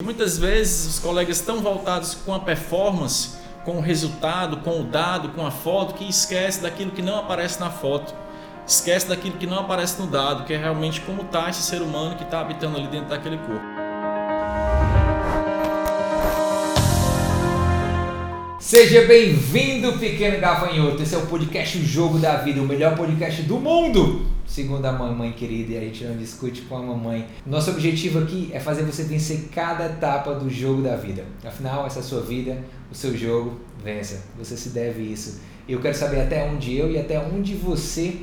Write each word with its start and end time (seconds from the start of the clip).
Muitas 0.00 0.38
vezes 0.38 0.86
os 0.86 0.98
colegas 1.00 1.38
estão 1.38 1.60
voltados 1.60 2.14
com 2.14 2.32
a 2.32 2.38
performance, 2.38 3.36
com 3.64 3.78
o 3.78 3.80
resultado, 3.80 4.58
com 4.58 4.80
o 4.80 4.84
dado, 4.84 5.30
com 5.30 5.44
a 5.44 5.50
foto, 5.50 5.94
que 5.94 6.08
esquece 6.08 6.62
daquilo 6.62 6.92
que 6.92 7.02
não 7.02 7.18
aparece 7.18 7.58
na 7.58 7.68
foto. 7.68 8.14
Esquece 8.64 9.08
daquilo 9.08 9.36
que 9.36 9.46
não 9.46 9.58
aparece 9.58 10.00
no 10.00 10.06
dado, 10.06 10.44
que 10.44 10.54
é 10.54 10.56
realmente 10.56 11.00
como 11.00 11.22
está 11.22 11.50
esse 11.50 11.62
ser 11.62 11.82
humano 11.82 12.14
que 12.14 12.22
está 12.22 12.40
habitando 12.40 12.76
ali 12.76 12.86
dentro 12.86 13.08
daquele 13.08 13.38
corpo. 13.38 13.77
Seja 18.68 19.06
bem-vindo, 19.06 19.94
pequeno 19.94 20.38
gafanhoto. 20.38 21.02
Esse 21.02 21.14
é 21.14 21.18
o 21.18 21.24
podcast 21.24 21.78
O 21.78 21.86
Jogo 21.86 22.18
da 22.18 22.36
Vida, 22.36 22.60
o 22.60 22.66
melhor 22.66 22.94
podcast 22.94 23.40
do 23.44 23.56
mundo, 23.58 24.26
segundo 24.46 24.84
a 24.84 24.92
mamãe 24.92 25.32
querida, 25.32 25.72
e 25.72 25.78
a 25.78 25.80
gente 25.80 26.04
não 26.04 26.14
discute 26.18 26.60
com 26.60 26.76
a 26.76 26.82
mamãe. 26.82 27.26
Nosso 27.46 27.70
objetivo 27.70 28.18
aqui 28.18 28.50
é 28.52 28.60
fazer 28.60 28.82
você 28.82 29.04
vencer 29.04 29.48
cada 29.54 29.86
etapa 29.86 30.34
do 30.34 30.50
jogo 30.50 30.82
da 30.82 30.96
vida. 30.96 31.24
Afinal, 31.42 31.86
essa 31.86 32.00
é 32.00 32.02
a 32.02 32.04
sua 32.04 32.20
vida, 32.20 32.58
o 32.92 32.94
seu 32.94 33.16
jogo, 33.16 33.58
vença. 33.82 34.22
Você 34.38 34.54
se 34.54 34.68
deve 34.68 35.00
isso. 35.02 35.40
Eu 35.66 35.80
quero 35.80 35.96
saber 35.96 36.20
até 36.20 36.44
onde 36.44 36.76
eu 36.76 36.90
e 36.90 36.98
até 36.98 37.18
onde 37.18 37.54
você 37.54 38.16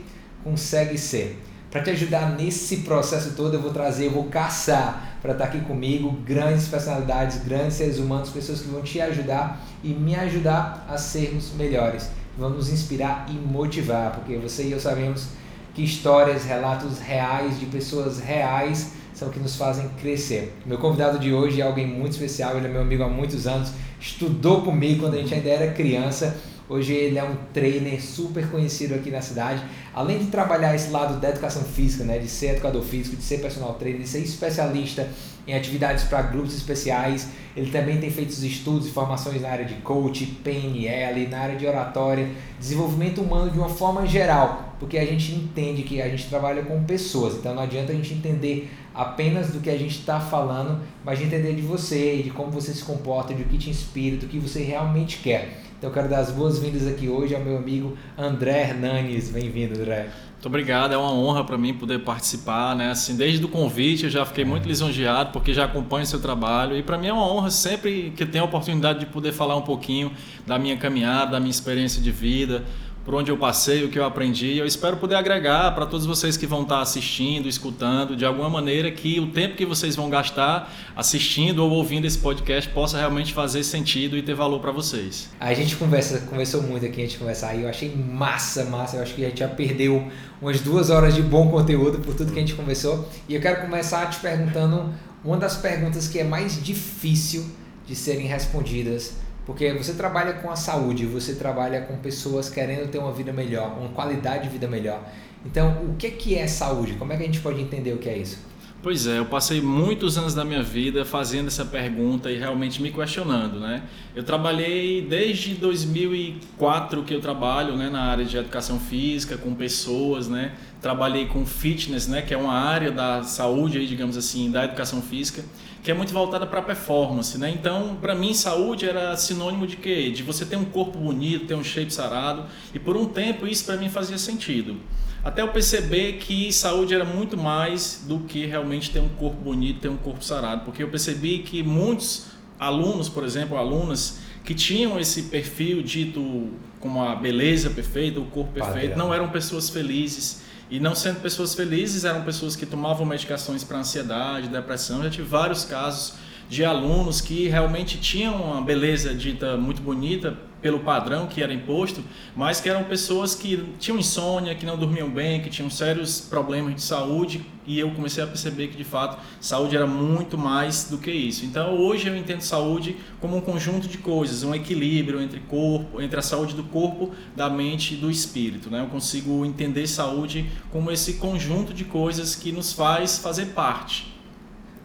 consegue 0.44 0.96
ser. 0.96 1.40
Para 1.76 1.84
te 1.84 1.90
ajudar 1.90 2.38
nesse 2.38 2.78
processo 2.78 3.34
todo, 3.36 3.56
eu 3.56 3.62
vou 3.62 3.70
trazer, 3.70 4.06
eu 4.06 4.12
vou 4.12 4.24
caçar 4.30 5.18
para 5.22 5.34
estar 5.34 5.44
tá 5.44 5.52
aqui 5.52 5.60
comigo 5.66 6.10
grandes 6.24 6.70
personalidades, 6.70 7.44
grandes 7.44 7.74
seres 7.74 8.00
humanos, 8.00 8.30
pessoas 8.30 8.62
que 8.62 8.70
vão 8.70 8.82
te 8.82 9.02
ajudar 9.02 9.62
e 9.84 9.90
me 9.90 10.16
ajudar 10.16 10.88
a 10.90 10.98
sermos 10.98 11.52
melhores. 11.52 12.10
Vão 12.38 12.50
nos 12.50 12.70
inspirar 12.70 13.26
e 13.30 13.34
motivar, 13.34 14.14
porque 14.14 14.38
você 14.38 14.64
e 14.64 14.72
eu 14.72 14.80
sabemos 14.80 15.28
que 15.74 15.84
histórias, 15.84 16.46
relatos 16.46 17.00
reais 17.00 17.60
de 17.60 17.66
pessoas 17.66 18.22
reais 18.22 18.94
são 19.14 19.28
que 19.28 19.40
nos 19.42 19.58
fazem 19.58 19.90
crescer. 20.00 20.55
Meu 20.66 20.78
convidado 20.78 21.20
de 21.20 21.34
hoje 21.34 21.60
é 21.60 21.66
alguém 21.66 21.86
muito 21.86 22.14
especial, 22.14 22.55
ele 22.55 22.68
é 22.68 22.70
meu 22.70 22.84
amigo 22.84 23.04
há 23.04 23.10
muitos 23.10 23.48
anos, 23.48 23.74
estudou 24.00 24.62
comigo 24.62 25.02
quando 25.02 25.16
a 25.16 25.18
gente 25.18 25.34
ainda 25.34 25.50
era 25.50 25.74
criança 25.74 26.38
Hoje 26.68 26.94
ele 26.94 27.20
é 27.20 27.24
um 27.24 27.35
trainer 27.54 28.02
super 28.02 28.49
conhecido 28.49 28.96
aqui 28.96 29.12
na 29.12 29.21
cidade. 29.21 29.62
Além 29.94 30.18
de 30.18 30.26
trabalhar 30.26 30.74
esse 30.74 30.90
lado 30.90 31.20
da 31.20 31.30
educação 31.30 31.63
física, 31.63 32.04
né, 32.04 32.18
de 32.18 32.27
ser 32.27 32.54
educador 32.54 32.82
físico, 32.82 33.16
de 33.16 33.24
ser 33.24 33.40
personal 33.40 33.74
trainer, 33.76 34.02
de 34.02 34.08
ser 34.08 34.20
especialista 34.20 35.08
em 35.48 35.54
atividades 35.54 36.05
para 36.05 36.24
grupos 36.24 36.55
especiais, 36.55 37.30
ele 37.55 37.70
também 37.70 37.99
tem 37.99 38.10
feito 38.10 38.32
estudos 38.32 38.88
e 38.88 38.91
formações 38.91 39.41
na 39.41 39.49
área 39.49 39.66
de 39.66 39.76
coach, 39.76 40.26
PNL, 40.43 41.27
na 41.27 41.40
área 41.40 41.55
de 41.55 41.68
oratória, 41.68 42.27
desenvolvimento 42.60 43.21
humano 43.21 43.52
de 43.52 43.60
uma 43.60 43.70
forma 43.70 44.08
geral, 44.08 44.76
porque 44.80 44.98
a 44.98 45.05
gente 45.05 45.34
entende 45.34 45.84
que 45.84 46.02
a 46.02 46.10
gente 46.10 46.27
trabalha 46.27 46.63
com 46.63 46.84
pessoas, 46.84 47.36
então 47.36 47.54
não 47.54 47.62
adianta 47.62 47.91
a 47.91 47.96
gente 47.96 48.13
entender 48.13 48.71
apenas 48.96 49.51
do 49.51 49.60
que 49.60 49.70
a 49.70 49.77
gente 49.77 49.99
está 49.99 50.20
falando, 50.20 50.79
mas 51.04 51.20
de 51.20 51.26
entender 51.26 51.54
de 51.54 51.62
você, 51.62 52.21
de 52.24 52.29
como 52.29 52.49
você 52.49 52.74
se 52.74 52.84
comporta, 52.84 53.34
de 53.34 53.43
o 53.43 53.46
que 53.46 53.57
te 53.57 53.70
inspira, 53.70 54.18
do 54.18 54.27
que 54.27 54.40
você 54.40 54.63
realmente 54.63 55.18
quer. 55.18 55.62
Então 55.77 55.90
eu 55.90 55.93
quero 55.93 56.07
dar 56.07 56.20
as 56.20 56.32
boas-vindas 56.32 56.87
aqui 56.87 57.10
hoje 57.10 57.35
ao 57.35 57.41
meu 57.41 57.57
amigo 57.57 57.98
André 58.18 58.62
Hernanes. 58.62 59.29
Bem-vindo, 59.29 59.77
André. 59.77 60.10
Muito 60.46 60.48
obrigado, 60.48 60.93
é 60.93 60.98
uma 60.98 61.12
honra 61.12 61.43
para 61.43 61.57
mim 61.57 61.74
poder 61.74 61.99
participar, 61.99 62.76
né? 62.76 62.91
Assim, 62.91 63.15
desde 63.15 63.43
o 63.43 63.48
convite 63.48 64.03
eu 64.03 64.09
já 64.09 64.25
fiquei 64.25 64.46
muito 64.46 64.68
lisonjeado 64.68 65.31
porque 65.31 65.53
já 65.53 65.66
acompanho 65.66 66.03
o 66.03 66.06
seu 66.06 66.22
trabalho 66.22 66.78
e 66.78 66.84
para 66.84 66.97
mim 66.97 67.07
é 67.07 67.13
uma 67.13 67.28
honra 67.28 67.50
sempre 67.50 68.13
que 68.16 68.25
tenho 68.25 68.44
a 68.44 68.47
oportunidade 68.47 69.00
de 69.00 69.06
poder 69.07 69.31
falar 69.31 69.56
um 69.56 69.63
pouquinho 69.63 70.12
da 70.46 70.59
minha 70.59 70.78
caminhada, 70.78 71.31
da 71.31 71.40
minha 71.40 71.50
experiência 71.50 72.02
de 72.02 72.12
vida, 72.12 72.63
por 73.06 73.14
onde 73.14 73.30
eu 73.30 73.38
passei, 73.38 73.86
o 73.86 73.90
que 73.90 74.00
eu 74.00 74.03
aprendi. 74.03 74.58
Eu 74.58 74.66
espero 74.66 74.98
poder 74.98 75.14
agregar 75.14 75.72
para 75.75 75.86
todos 75.86 76.08
vocês 76.08 76.36
que 76.36 76.48
vão 76.48 76.64
estar 76.64 76.81
assistindo, 76.81 77.48
escutando, 77.48 78.16
de 78.16 78.25
alguma 78.25 78.50
maneira 78.50 78.90
que 78.90 79.20
o 79.20 79.28
tempo 79.28 79.56
que 79.56 79.64
vocês 79.64 79.96
vão 79.96 80.09
gastar 80.09 80.74
assistindo 80.96 81.59
ou 81.59 81.70
ouvindo 81.70 82.06
esse 82.06 82.18
podcast 82.18 82.68
possa 82.72 82.98
realmente 82.98 83.31
fazer 83.31 83.64
sentido 83.64 84.18
e 84.18 84.24
ter 84.24 84.34
valor 84.34 84.59
para 84.59 84.72
vocês. 84.72 85.30
A 85.40 85.53
gente 85.53 85.76
conversa, 85.76 86.22
conversou 86.22 86.64
muito 86.64 86.84
aqui 86.84 87.03
antes 87.03 87.14
de 87.14 87.20
conversar 87.20 87.53
e 87.53 87.62
eu 87.62 87.70
achei 87.70 87.96
massa, 87.96 88.66
massa. 88.66 88.98
Eu 88.98 89.03
acho 89.03 89.14
que 89.14 89.24
a 89.24 89.30
gente 89.30 89.40
já 89.40 89.48
perdeu 89.48 90.08
umas 90.42 90.60
duas 90.60 90.90
horas 90.90 91.14
de 91.14 91.22
bom 91.22 91.52
conteúdo 91.52 92.00
por 92.00 92.16
tudo 92.16 92.32
que 92.32 92.40
a 92.40 92.42
gente 92.42 92.56
conversou. 92.56 93.08
E 93.30 93.36
eu 93.36 93.42
quero 93.42 93.62
começar 93.62 94.10
te 94.10 94.20
perguntando 94.20 94.92
uma 95.24 95.38
das 95.38 95.56
perguntas 95.56 96.08
que 96.08 96.18
é 96.18 96.24
mais 96.24 96.62
difícil 96.64 97.46
de 97.86 97.96
serem 97.96 98.26
respondidas 98.26 99.14
porque 99.46 99.72
você 99.74 99.94
trabalha 99.94 100.34
com 100.34 100.50
a 100.50 100.56
saúde, 100.56 101.06
você 101.06 101.36
trabalha 101.36 101.82
com 101.82 101.98
pessoas 101.98 102.50
querendo 102.50 102.90
ter 102.90 102.98
uma 102.98 103.12
vida 103.12 103.32
melhor, 103.32 103.78
uma 103.78 103.90
qualidade 103.90 104.44
de 104.44 104.50
vida 104.50 104.68
melhor. 104.68 105.02
Então, 105.46 105.86
o 105.86 105.96
que 105.96 106.36
é 106.36 106.48
saúde? 106.48 106.94
Como 106.94 107.14
é 107.14 107.18
que 107.18 107.24
a 107.24 107.26
gente 107.26 107.40
pode 107.40 107.62
entender 107.62 107.94
o 107.94 107.98
que 107.98 108.10
é 108.10 108.18
isso? 108.18 108.40
Pois 108.86 109.08
é, 109.08 109.18
eu 109.18 109.26
passei 109.26 109.62
muitos 109.62 110.16
anos 110.16 110.36
da 110.36 110.46
minha 110.46 110.62
vida 110.62 111.04
fazendo 111.04 111.48
essa 111.48 111.66
pergunta 111.66 112.32
e 112.32 112.38
realmente 112.38 112.80
me 112.84 112.92
questionando, 112.92 113.60
né? 113.60 113.82
Eu 114.16 114.24
trabalhei 114.24 115.02
desde 115.02 115.56
2004 115.56 117.02
que 117.02 117.12
eu 117.12 117.20
trabalho, 117.20 117.76
né, 117.76 117.90
na 117.90 118.04
área 118.04 118.24
de 118.24 118.38
educação 118.38 118.80
física 118.80 119.38
com 119.38 119.56
pessoas, 119.56 120.28
né? 120.28 120.54
Trabalhei 120.82 121.26
com 121.26 121.44
fitness, 121.48 122.08
né, 122.08 122.22
que 122.22 122.32
é 122.32 122.38
uma 122.38 122.54
área 122.54 122.92
da 122.92 123.24
saúde 123.24 123.80
aí, 123.80 123.88
digamos 123.88 124.18
assim, 124.18 124.52
da 124.52 124.66
educação 124.66 125.02
física, 125.02 125.44
que 125.85 125.91
é 125.91 125.94
muito 125.94 126.12
voltada 126.12 126.47
para 126.47 126.63
performance, 126.63 127.38
né? 127.38 127.51
Então, 127.51 127.96
para 128.01 128.16
mim, 128.16 128.34
saúde 128.34 128.90
era 128.90 129.16
sinônimo 129.16 129.68
de 129.68 129.78
quê? 129.78 130.09
De 130.09 130.23
você 130.23 130.44
ter 130.44 130.56
um 130.56 130.66
corpo 130.66 130.97
bonito, 130.97 131.46
ter 131.46 131.53
um 131.53 131.63
shape 131.63 131.94
sarado, 131.94 132.46
e 132.73 132.79
por 132.79 132.97
um 132.97 133.06
tempo 133.06 133.46
isso 133.46 133.66
para 133.66 133.78
mim 133.78 133.88
fazia 133.88 134.18
sentido. 134.18 134.78
Até 135.23 135.44
eu 135.44 135.50
perceber 135.50 136.13
que 136.13 136.51
saúde 136.51 136.96
era 136.96 137.06
muito 137.06 137.38
mais 137.38 138.03
do 138.07 138.22
que 138.22 138.47
realmente 138.47 138.90
ter 138.90 139.00
um 139.00 139.09
corpo 139.09 139.40
bonito, 139.40 139.79
ter 139.79 139.90
um 139.90 139.97
corpo 139.97 140.23
sarado, 140.23 140.66
porque 140.66 140.81
eu 140.81 140.88
percebi 140.88 141.40
que 141.40 141.62
muitos 141.62 142.29
alunos, 142.59 143.07
por 143.07 143.23
exemplo, 143.23 143.56
alunas 143.56 144.22
que 144.44 144.56
tinham 144.56 145.00
esse 145.00 145.23
perfil 145.23 145.84
dito 145.84 146.50
como 146.79 147.03
a 147.03 147.16
beleza 147.16 147.69
perfeita, 147.69 148.19
o 148.19 148.25
corpo 148.25 148.53
perfeito, 148.53 148.97
não 148.97 149.13
eram 149.13 149.29
pessoas 149.29 149.69
felizes. 149.69 150.41
E 150.70 150.80
não 150.80 150.96
sendo 150.96 151.22
pessoas 151.22 151.53
felizes, 151.53 152.06
eram 152.06 152.24
pessoas 152.24 152.56
que 152.56 152.66
tomavam 152.66 153.06
medicações 153.06 153.64
para 153.64 153.78
ansiedade, 153.78 154.48
depressão. 154.48 155.03
Já 155.03 155.09
tive 155.09 155.28
vários 155.28 155.64
casos 155.64 156.14
de 156.50 156.64
alunos 156.64 157.22
que 157.22 157.48
realmente 157.48 157.98
tinham 158.00 158.36
uma 158.36 158.62
beleza 158.62 159.14
dita 159.14 159.58
muito 159.58 159.82
bonita 159.82 160.38
pelo 160.66 160.80
padrão 160.80 161.28
que 161.28 161.44
era 161.44 161.54
imposto, 161.54 162.04
mas 162.36 162.60
que 162.60 162.68
eram 162.68 162.86
pessoas 162.86 163.36
que 163.36 163.64
tinham 163.78 164.00
insônia, 164.00 164.56
que 164.56 164.66
não 164.66 164.76
dormiam 164.76 165.08
bem, 165.08 165.40
que 165.40 165.48
tinham 165.48 165.70
sérios 165.70 166.20
problemas 166.22 166.74
de 166.74 166.82
saúde, 166.82 167.46
e 167.68 167.78
eu 167.78 167.92
comecei 167.92 168.24
a 168.24 168.26
perceber 168.26 168.70
que 168.70 168.76
de 168.76 168.84
fato 168.84 169.22
saúde 169.40 169.76
era 169.76 169.86
muito 169.86 170.40
mais 170.40 170.88
do 170.90 170.98
que 170.98 171.12
isso. 171.12 171.46
Então 171.46 171.76
hoje 171.78 172.08
eu 172.08 172.18
entendo 172.18 172.42
saúde 172.42 172.96
como 173.22 173.38
um 173.38 173.42
conjunto 173.42 173.88
de 173.88 174.00
coisas, 174.00 174.42
um 174.42 174.56
equilíbrio 174.56 175.22
entre 175.22 175.40
corpo, 175.42 176.02
entre 176.02 176.18
a 176.18 176.24
saúde 176.24 176.56
do 176.56 176.64
corpo, 176.64 177.12
da 177.36 177.48
mente 177.48 177.94
e 177.94 177.98
do 177.98 178.10
espírito, 178.10 178.68
né? 178.72 178.82
Eu 178.82 178.88
consigo 178.88 179.46
entender 179.46 179.86
saúde 179.86 180.50
como 180.72 180.90
esse 180.90 181.14
conjunto 181.18 181.76
de 181.76 181.86
coisas 181.86 182.34
que 182.34 182.52
nos 182.52 182.74
faz 182.74 183.20
fazer 183.20 183.48
parte 183.54 184.15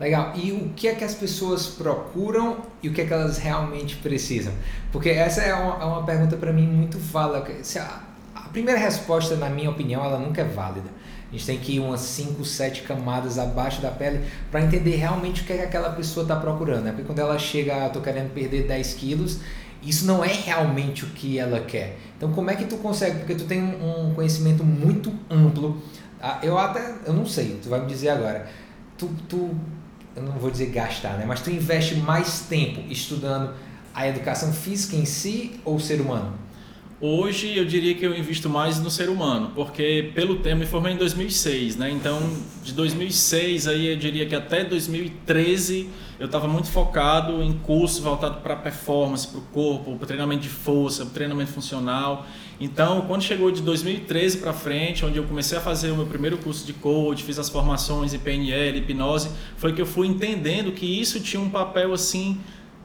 Legal. 0.01 0.33
E 0.35 0.51
o 0.51 0.71
que 0.75 0.89
é 0.89 0.95
que 0.95 1.05
as 1.05 1.15
pessoas 1.15 1.67
procuram 1.67 2.57
e 2.83 2.89
o 2.89 2.93
que 2.93 3.03
é 3.03 3.05
que 3.05 3.13
elas 3.13 3.37
realmente 3.37 3.97
precisam? 3.97 4.55
Porque 4.91 5.11
essa 5.11 5.43
é 5.43 5.55
uma, 5.55 5.83
é 5.83 5.85
uma 5.85 6.03
pergunta 6.05 6.39
para 6.39 6.51
mim 6.55 6.67
muito 6.67 6.99
válida. 6.99 7.45
A, 7.79 8.01
a 8.35 8.49
primeira 8.49 8.81
resposta, 8.81 9.37
na 9.37 9.51
minha 9.51 9.69
opinião, 9.69 10.03
ela 10.03 10.19
nunca 10.19 10.41
é 10.41 10.45
válida. 10.45 10.89
A 11.29 11.33
gente 11.33 11.47
tem 11.47 11.59
que 11.59 11.77
ir 11.77 11.81
umas 11.81 12.01
5, 12.01 12.43
7 12.45 12.83
camadas 12.83 13.39
abaixo 13.39 13.83
da 13.83 13.91
pele 13.91 14.25
para 14.51 14.63
entender 14.63 14.97
realmente 14.97 15.43
o 15.43 15.45
que 15.45 15.53
é 15.53 15.59
que 15.59 15.63
aquela 15.65 15.91
pessoa 15.91 16.25
está 16.25 16.35
procurando. 16.35 16.85
Né? 16.85 16.91
Porque 16.93 17.05
quando 17.05 17.19
ela 17.19 17.39
chega, 17.39 17.87
estou 17.87 18.01
querendo 18.01 18.33
perder 18.33 18.67
10 18.67 18.95
quilos, 18.95 19.39
isso 19.83 20.07
não 20.07 20.25
é 20.25 20.33
realmente 20.33 21.05
o 21.05 21.09
que 21.09 21.39
ela 21.39 21.61
quer. 21.61 21.99
Então, 22.17 22.33
como 22.33 22.51
é 22.51 22.57
que 22.57 22.65
tu 22.65 22.79
consegue? 22.79 23.19
Porque 23.19 23.35
tu 23.35 23.45
tem 23.45 23.63
um 23.63 24.15
conhecimento 24.15 24.65
muito 24.65 25.13
amplo. 25.29 25.81
Ah, 26.21 26.39
eu 26.43 26.59
até, 26.59 26.95
eu 27.07 27.13
não 27.13 27.27
sei, 27.27 27.61
tu 27.63 27.69
vai 27.69 27.81
me 27.81 27.87
dizer 27.87 28.09
agora. 28.09 28.49
Tu, 28.99 29.09
tu 29.29 29.55
eu 30.17 30.23
não 30.23 30.33
vou 30.33 30.51
dizer 30.51 30.67
gastar, 30.67 31.17
né? 31.17 31.25
Mas 31.27 31.41
tu 31.41 31.51
investe 31.51 31.95
mais 31.97 32.41
tempo 32.41 32.81
estudando 32.91 33.55
a 33.95 34.09
educação 34.09 34.53
física 34.53 34.97
em 34.97 35.05
si 35.05 35.61
ou 35.65 35.77
o 35.77 35.81
ser 35.81 36.01
humano? 36.01 36.35
Hoje 37.03 37.57
eu 37.57 37.65
diria 37.65 37.95
que 37.95 38.05
eu 38.05 38.15
invisto 38.15 38.47
mais 38.51 38.79
no 38.79 38.91
ser 38.91 39.09
humano, 39.09 39.53
porque 39.55 40.13
pelo 40.15 40.37
tempo 40.37 40.59
me 40.59 40.67
formei 40.67 40.93
em 40.93 40.99
2006, 40.99 41.77
né? 41.77 41.91
Então, 41.91 42.21
de 42.63 42.75
2006 42.75 43.67
aí 43.69 43.87
eu 43.87 43.97
diria 43.97 44.27
que 44.27 44.35
até 44.35 44.63
2013 44.65 45.89
eu 46.19 46.27
estava 46.27 46.47
muito 46.47 46.69
focado 46.69 47.43
em 47.43 47.55
curso 47.55 48.03
voltado 48.03 48.43
para 48.43 48.55
performance, 48.55 49.27
para 49.27 49.39
o 49.39 49.43
corpo, 49.45 49.97
para 49.97 50.07
treinamento 50.07 50.43
de 50.43 50.51
força, 50.51 51.07
para 51.07 51.15
treinamento 51.15 51.53
funcional. 51.53 52.27
Então, 52.61 53.01
quando 53.07 53.23
chegou 53.23 53.51
de 53.51 53.63
2013 53.63 54.37
para 54.37 54.53
frente, 54.53 55.03
onde 55.03 55.17
eu 55.17 55.25
comecei 55.25 55.57
a 55.57 55.61
fazer 55.63 55.91
o 55.93 55.97
meu 55.97 56.05
primeiro 56.05 56.37
curso 56.37 56.67
de 56.67 56.75
coach, 56.75 57.25
fiz 57.25 57.39
as 57.39 57.49
formações 57.49 58.13
em 58.13 58.19
PNL, 58.19 58.77
hipnose, 58.77 59.31
foi 59.57 59.73
que 59.73 59.81
eu 59.81 59.87
fui 59.87 60.07
entendendo 60.07 60.71
que 60.71 60.85
isso 60.85 61.19
tinha 61.19 61.41
um 61.41 61.49
papel 61.49 61.95
assim 61.95 62.39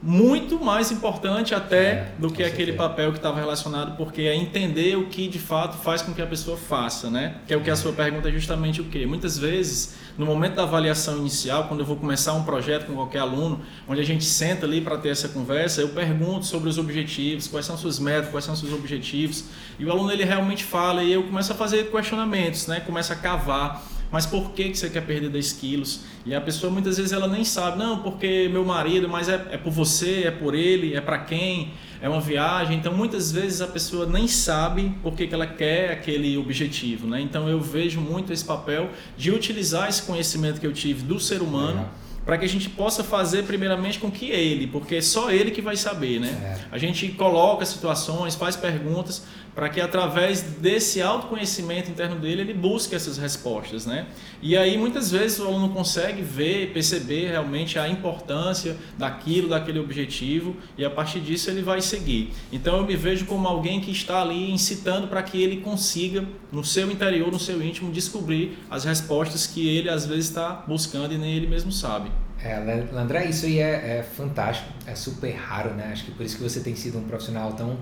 muito 0.06 0.64
mais 0.64 0.92
importante 0.92 1.52
até 1.52 1.76
É, 1.86 2.12
do 2.16 2.30
que 2.30 2.44
aquele 2.44 2.72
papel 2.72 3.10
que 3.10 3.18
estava 3.18 3.40
relacionado, 3.40 3.96
porque 3.96 4.22
é 4.22 4.36
entender 4.36 4.96
o 4.96 5.06
que 5.06 5.26
de 5.26 5.38
fato 5.38 5.76
faz 5.82 6.00
com 6.00 6.14
que 6.14 6.22
a 6.22 6.26
pessoa 6.26 6.56
faça, 6.56 7.10
né? 7.10 7.34
Que 7.46 7.52
é 7.52 7.56
o 7.56 7.60
que 7.60 7.70
a 7.70 7.74
sua 7.74 7.92
pergunta 7.92 8.28
é 8.28 8.32
justamente 8.32 8.80
o 8.80 8.84
quê? 8.84 9.04
Muitas 9.04 9.36
vezes, 9.36 9.96
no 10.16 10.24
momento 10.24 10.54
da 10.54 10.62
avaliação 10.62 11.18
inicial, 11.18 11.64
quando 11.66 11.80
eu 11.80 11.86
vou 11.86 11.96
começar 11.96 12.34
um 12.34 12.44
projeto 12.44 12.86
com 12.86 12.94
qualquer 12.94 13.18
aluno, 13.18 13.60
onde 13.88 14.00
a 14.00 14.04
gente 14.04 14.24
senta 14.24 14.64
ali 14.64 14.80
para 14.80 14.96
ter 14.96 15.08
essa 15.08 15.28
conversa, 15.28 15.80
eu 15.80 15.88
pergunto 15.88 16.46
sobre 16.46 16.68
os 16.68 16.78
objetivos, 16.78 17.48
quais 17.48 17.66
são 17.66 17.76
suas 17.76 17.98
metas, 17.98 18.30
quais 18.30 18.44
são 18.44 18.54
seus 18.54 18.72
objetivos, 18.72 19.46
e 19.76 19.84
o 19.84 19.90
aluno 19.90 20.12
ele 20.12 20.24
realmente 20.24 20.62
fala 20.62 21.02
e 21.02 21.12
eu 21.12 21.24
começo 21.24 21.50
a 21.52 21.54
fazer 21.56 21.90
questionamentos, 21.90 22.68
né? 22.68 22.78
Começo 22.80 23.12
a 23.12 23.16
cavar 23.16 23.82
mas 24.10 24.26
por 24.26 24.50
que, 24.52 24.70
que 24.70 24.78
você 24.78 24.88
quer 24.88 25.02
perder 25.02 25.28
10 25.28 25.52
quilos? 25.54 26.00
E 26.24 26.34
a 26.34 26.40
pessoa 26.40 26.72
muitas 26.72 26.96
vezes 26.96 27.12
ela 27.12 27.26
nem 27.26 27.44
sabe, 27.44 27.78
não, 27.78 28.02
porque 28.02 28.48
meu 28.48 28.64
marido, 28.64 29.08
mas 29.08 29.28
é, 29.28 29.46
é 29.50 29.56
por 29.56 29.72
você, 29.72 30.24
é 30.24 30.30
por 30.30 30.54
ele, 30.54 30.94
é 30.94 31.00
para 31.00 31.18
quem, 31.18 31.72
é 32.00 32.08
uma 32.08 32.20
viagem. 32.20 32.76
Então 32.76 32.94
muitas 32.94 33.32
vezes 33.32 33.60
a 33.60 33.66
pessoa 33.66 34.06
nem 34.06 34.28
sabe 34.28 34.94
por 35.02 35.14
que, 35.14 35.26
que 35.26 35.34
ela 35.34 35.46
quer 35.46 35.92
aquele 35.92 36.36
objetivo. 36.36 37.06
Né? 37.06 37.20
Então 37.20 37.48
eu 37.48 37.60
vejo 37.60 38.00
muito 38.00 38.32
esse 38.32 38.44
papel 38.44 38.90
de 39.16 39.30
utilizar 39.30 39.88
esse 39.88 40.02
conhecimento 40.02 40.60
que 40.60 40.66
eu 40.66 40.72
tive 40.72 41.02
do 41.02 41.18
ser 41.18 41.42
humano. 41.42 41.78
Legal. 41.78 41.90
Para 42.24 42.38
que 42.38 42.44
a 42.44 42.48
gente 42.48 42.68
possa 42.68 43.04
fazer 43.04 43.44
primeiramente 43.44 44.00
com 44.00 44.10
que 44.10 44.30
ele, 44.30 44.66
porque 44.66 44.96
é 44.96 45.00
só 45.00 45.30
ele 45.30 45.52
que 45.52 45.62
vai 45.62 45.76
saber, 45.76 46.18
né? 46.18 46.36
Certo. 46.40 46.66
A 46.72 46.76
gente 46.76 47.06
coloca 47.10 47.64
situações, 47.64 48.34
faz 48.34 48.56
perguntas 48.56 49.24
para 49.56 49.70
que 49.70 49.80
através 49.80 50.42
desse 50.42 51.00
autoconhecimento 51.00 51.90
interno 51.90 52.16
dele 52.16 52.42
ele 52.42 52.52
busque 52.52 52.94
essas 52.94 53.16
respostas, 53.16 53.86
né? 53.86 54.06
E 54.42 54.54
aí 54.54 54.76
muitas 54.76 55.10
vezes 55.10 55.38
o 55.38 55.46
aluno 55.46 55.70
consegue 55.70 56.20
ver, 56.20 56.74
perceber 56.74 57.30
realmente 57.30 57.78
a 57.78 57.88
importância 57.88 58.76
daquilo, 58.98 59.48
daquele 59.48 59.78
objetivo 59.78 60.54
e 60.76 60.84
a 60.84 60.90
partir 60.90 61.20
disso 61.20 61.48
ele 61.48 61.62
vai 61.62 61.80
seguir. 61.80 62.32
Então 62.52 62.76
eu 62.76 62.86
me 62.86 62.94
vejo 62.94 63.24
como 63.24 63.48
alguém 63.48 63.80
que 63.80 63.90
está 63.90 64.20
ali 64.20 64.52
incitando 64.52 65.08
para 65.08 65.22
que 65.22 65.42
ele 65.42 65.62
consiga 65.62 66.22
no 66.52 66.62
seu 66.62 66.90
interior, 66.90 67.32
no 67.32 67.40
seu 67.40 67.62
íntimo 67.62 67.90
descobrir 67.90 68.58
as 68.70 68.84
respostas 68.84 69.46
que 69.46 69.66
ele 69.66 69.88
às 69.88 70.04
vezes 70.04 70.26
está 70.26 70.64
buscando 70.68 71.14
e 71.14 71.18
nem 71.18 71.34
ele 71.34 71.46
mesmo 71.46 71.72
sabe. 71.72 72.10
É, 72.42 72.84
Landré, 72.92 73.30
isso 73.30 73.46
aí 73.46 73.58
é, 73.58 73.98
é 73.98 74.02
fantástico, 74.02 74.68
é 74.86 74.94
super 74.94 75.34
raro, 75.34 75.70
né? 75.70 75.88
Acho 75.92 76.04
que 76.04 76.10
por 76.10 76.24
isso 76.24 76.36
que 76.36 76.42
você 76.42 76.60
tem 76.60 76.76
sido 76.76 76.98
um 76.98 77.04
profissional 77.04 77.54
tão, 77.54 77.78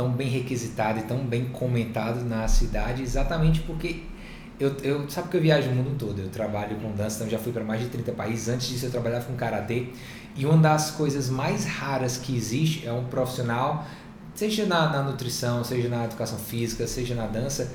tão 0.00 0.10
bem 0.10 0.30
requisitado 0.30 0.98
e 0.98 1.02
tão 1.02 1.18
bem 1.18 1.44
comentado 1.50 2.24
na 2.24 2.48
cidade, 2.48 3.02
exatamente 3.02 3.60
porque 3.60 4.00
eu, 4.58 4.74
eu 4.82 5.10
sabe 5.10 5.28
que 5.28 5.36
eu 5.36 5.42
viajo 5.42 5.68
o 5.68 5.74
mundo 5.74 5.94
todo, 5.98 6.22
eu 6.22 6.30
trabalho 6.30 6.76
com 6.76 6.90
dança, 6.92 7.16
então 7.16 7.28
já 7.28 7.38
fui 7.38 7.52
para 7.52 7.62
mais 7.62 7.82
de 7.82 7.88
30 7.88 8.12
países. 8.12 8.48
Antes 8.48 8.68
disso 8.68 8.86
eu 8.86 8.90
trabalhava 8.90 9.26
com 9.26 9.34
karatê 9.34 9.88
e 10.34 10.46
uma 10.46 10.56
das 10.56 10.90
coisas 10.92 11.28
mais 11.28 11.66
raras 11.66 12.16
que 12.16 12.34
existe 12.34 12.86
é 12.86 12.92
um 12.92 13.04
profissional, 13.04 13.86
seja 14.34 14.64
na, 14.64 14.88
na 14.88 15.02
nutrição, 15.02 15.62
seja 15.62 15.90
na 15.90 16.06
educação 16.06 16.38
física, 16.38 16.86
seja 16.86 17.14
na 17.14 17.26
dança, 17.26 17.70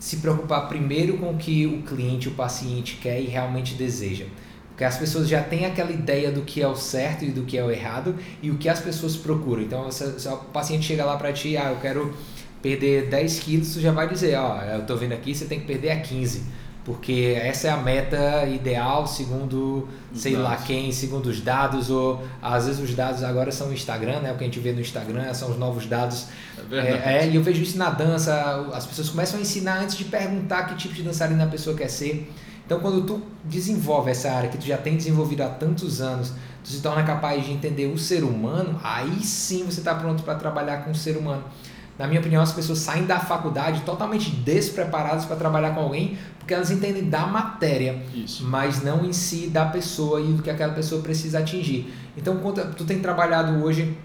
se 0.00 0.16
preocupar 0.16 0.66
primeiro 0.66 1.18
com 1.18 1.30
o 1.30 1.36
que 1.36 1.68
o 1.68 1.82
cliente, 1.82 2.26
o 2.26 2.32
paciente 2.32 2.98
quer 3.00 3.20
e 3.20 3.26
realmente 3.26 3.74
deseja. 3.74 4.26
Porque 4.74 4.82
as 4.82 4.98
pessoas 4.98 5.28
já 5.28 5.40
têm 5.40 5.66
aquela 5.66 5.92
ideia 5.92 6.32
do 6.32 6.42
que 6.42 6.60
é 6.60 6.66
o 6.66 6.74
certo 6.74 7.24
e 7.24 7.30
do 7.30 7.44
que 7.44 7.56
é 7.56 7.62
o 7.62 7.70
errado 7.70 8.16
e 8.42 8.50
o 8.50 8.58
que 8.58 8.68
as 8.68 8.80
pessoas 8.80 9.16
procuram. 9.16 9.62
Então, 9.62 9.88
se, 9.88 10.18
se 10.18 10.26
o 10.26 10.36
paciente 10.36 10.84
chega 10.84 11.04
lá 11.04 11.16
para 11.16 11.32
ti, 11.32 11.56
ah, 11.56 11.70
eu 11.70 11.76
quero 11.76 12.12
perder 12.60 13.08
10 13.08 13.38
quilos, 13.38 13.72
tu 13.72 13.80
já 13.80 13.92
vai 13.92 14.08
dizer, 14.08 14.36
ó, 14.36 14.60
eu 14.62 14.84
tô 14.84 14.96
vendo 14.96 15.12
aqui, 15.12 15.32
você 15.32 15.44
tem 15.44 15.60
que 15.60 15.66
perder 15.66 15.90
a 15.90 16.00
15. 16.00 16.42
Porque 16.84 17.38
essa 17.40 17.68
é 17.68 17.70
a 17.70 17.76
meta 17.76 18.46
ideal, 18.46 19.06
segundo 19.06 19.88
Os 20.12 20.20
sei 20.20 20.36
lá 20.36 20.56
quem, 20.56 20.90
segundo 20.90 21.26
os 21.26 21.40
dados, 21.40 21.88
ou 21.88 22.22
às 22.42 22.66
vezes 22.66 22.82
os 22.82 22.94
dados 22.94 23.22
agora 23.22 23.50
são 23.52 23.68
o 23.68 23.72
Instagram, 23.72 24.20
né? 24.20 24.32
O 24.32 24.36
que 24.36 24.44
a 24.44 24.46
gente 24.46 24.58
vê 24.58 24.72
no 24.72 24.80
Instagram 24.80 25.32
são 25.32 25.50
os 25.50 25.58
novos 25.58 25.86
dados 25.86 26.26
É 26.70 26.76
é, 26.76 27.18
é, 27.22 27.28
e 27.28 27.36
eu 27.36 27.42
vejo 27.42 27.62
isso 27.62 27.78
na 27.78 27.88
dança, 27.88 28.68
as 28.74 28.84
pessoas 28.84 29.08
começam 29.08 29.38
a 29.38 29.42
ensinar 29.42 29.80
antes 29.82 29.96
de 29.96 30.04
perguntar 30.04 30.64
que 30.64 30.74
tipo 30.76 30.92
de 30.92 31.02
dançarina 31.02 31.44
a 31.44 31.46
pessoa 31.46 31.74
quer 31.74 31.88
ser. 31.88 32.30
Então, 32.66 32.80
quando 32.80 33.02
tu 33.06 33.22
desenvolve 33.44 34.10
essa 34.10 34.30
área 34.30 34.48
que 34.48 34.56
tu 34.56 34.64
já 34.64 34.78
tem 34.78 34.96
desenvolvido 34.96 35.42
há 35.42 35.48
tantos 35.48 36.00
anos, 36.00 36.32
tu 36.62 36.70
se 36.70 36.80
torna 36.80 37.02
capaz 37.02 37.44
de 37.44 37.52
entender 37.52 37.86
o 37.86 37.98
ser 37.98 38.24
humano, 38.24 38.80
aí 38.82 39.22
sim 39.22 39.64
você 39.64 39.80
está 39.80 39.94
pronto 39.94 40.22
para 40.22 40.34
trabalhar 40.34 40.78
com 40.78 40.90
o 40.90 40.94
ser 40.94 41.16
humano. 41.16 41.44
Na 41.98 42.08
minha 42.08 42.20
opinião, 42.20 42.42
as 42.42 42.52
pessoas 42.52 42.80
saem 42.80 43.04
da 43.04 43.20
faculdade 43.20 43.82
totalmente 43.82 44.30
despreparadas 44.30 45.26
para 45.26 45.36
trabalhar 45.36 45.74
com 45.74 45.80
alguém, 45.80 46.18
porque 46.38 46.52
elas 46.52 46.70
entendem 46.70 47.08
da 47.08 47.26
matéria, 47.26 48.02
Isso. 48.12 48.44
mas 48.44 48.82
não 48.82 49.04
em 49.04 49.12
si 49.12 49.46
da 49.46 49.66
pessoa 49.66 50.20
e 50.20 50.32
do 50.32 50.42
que 50.42 50.50
aquela 50.50 50.72
pessoa 50.72 51.02
precisa 51.02 51.38
atingir. 51.38 51.94
Então, 52.16 52.36
tu 52.76 52.84
tem 52.84 52.98
trabalhado 52.98 53.62
hoje 53.62 53.96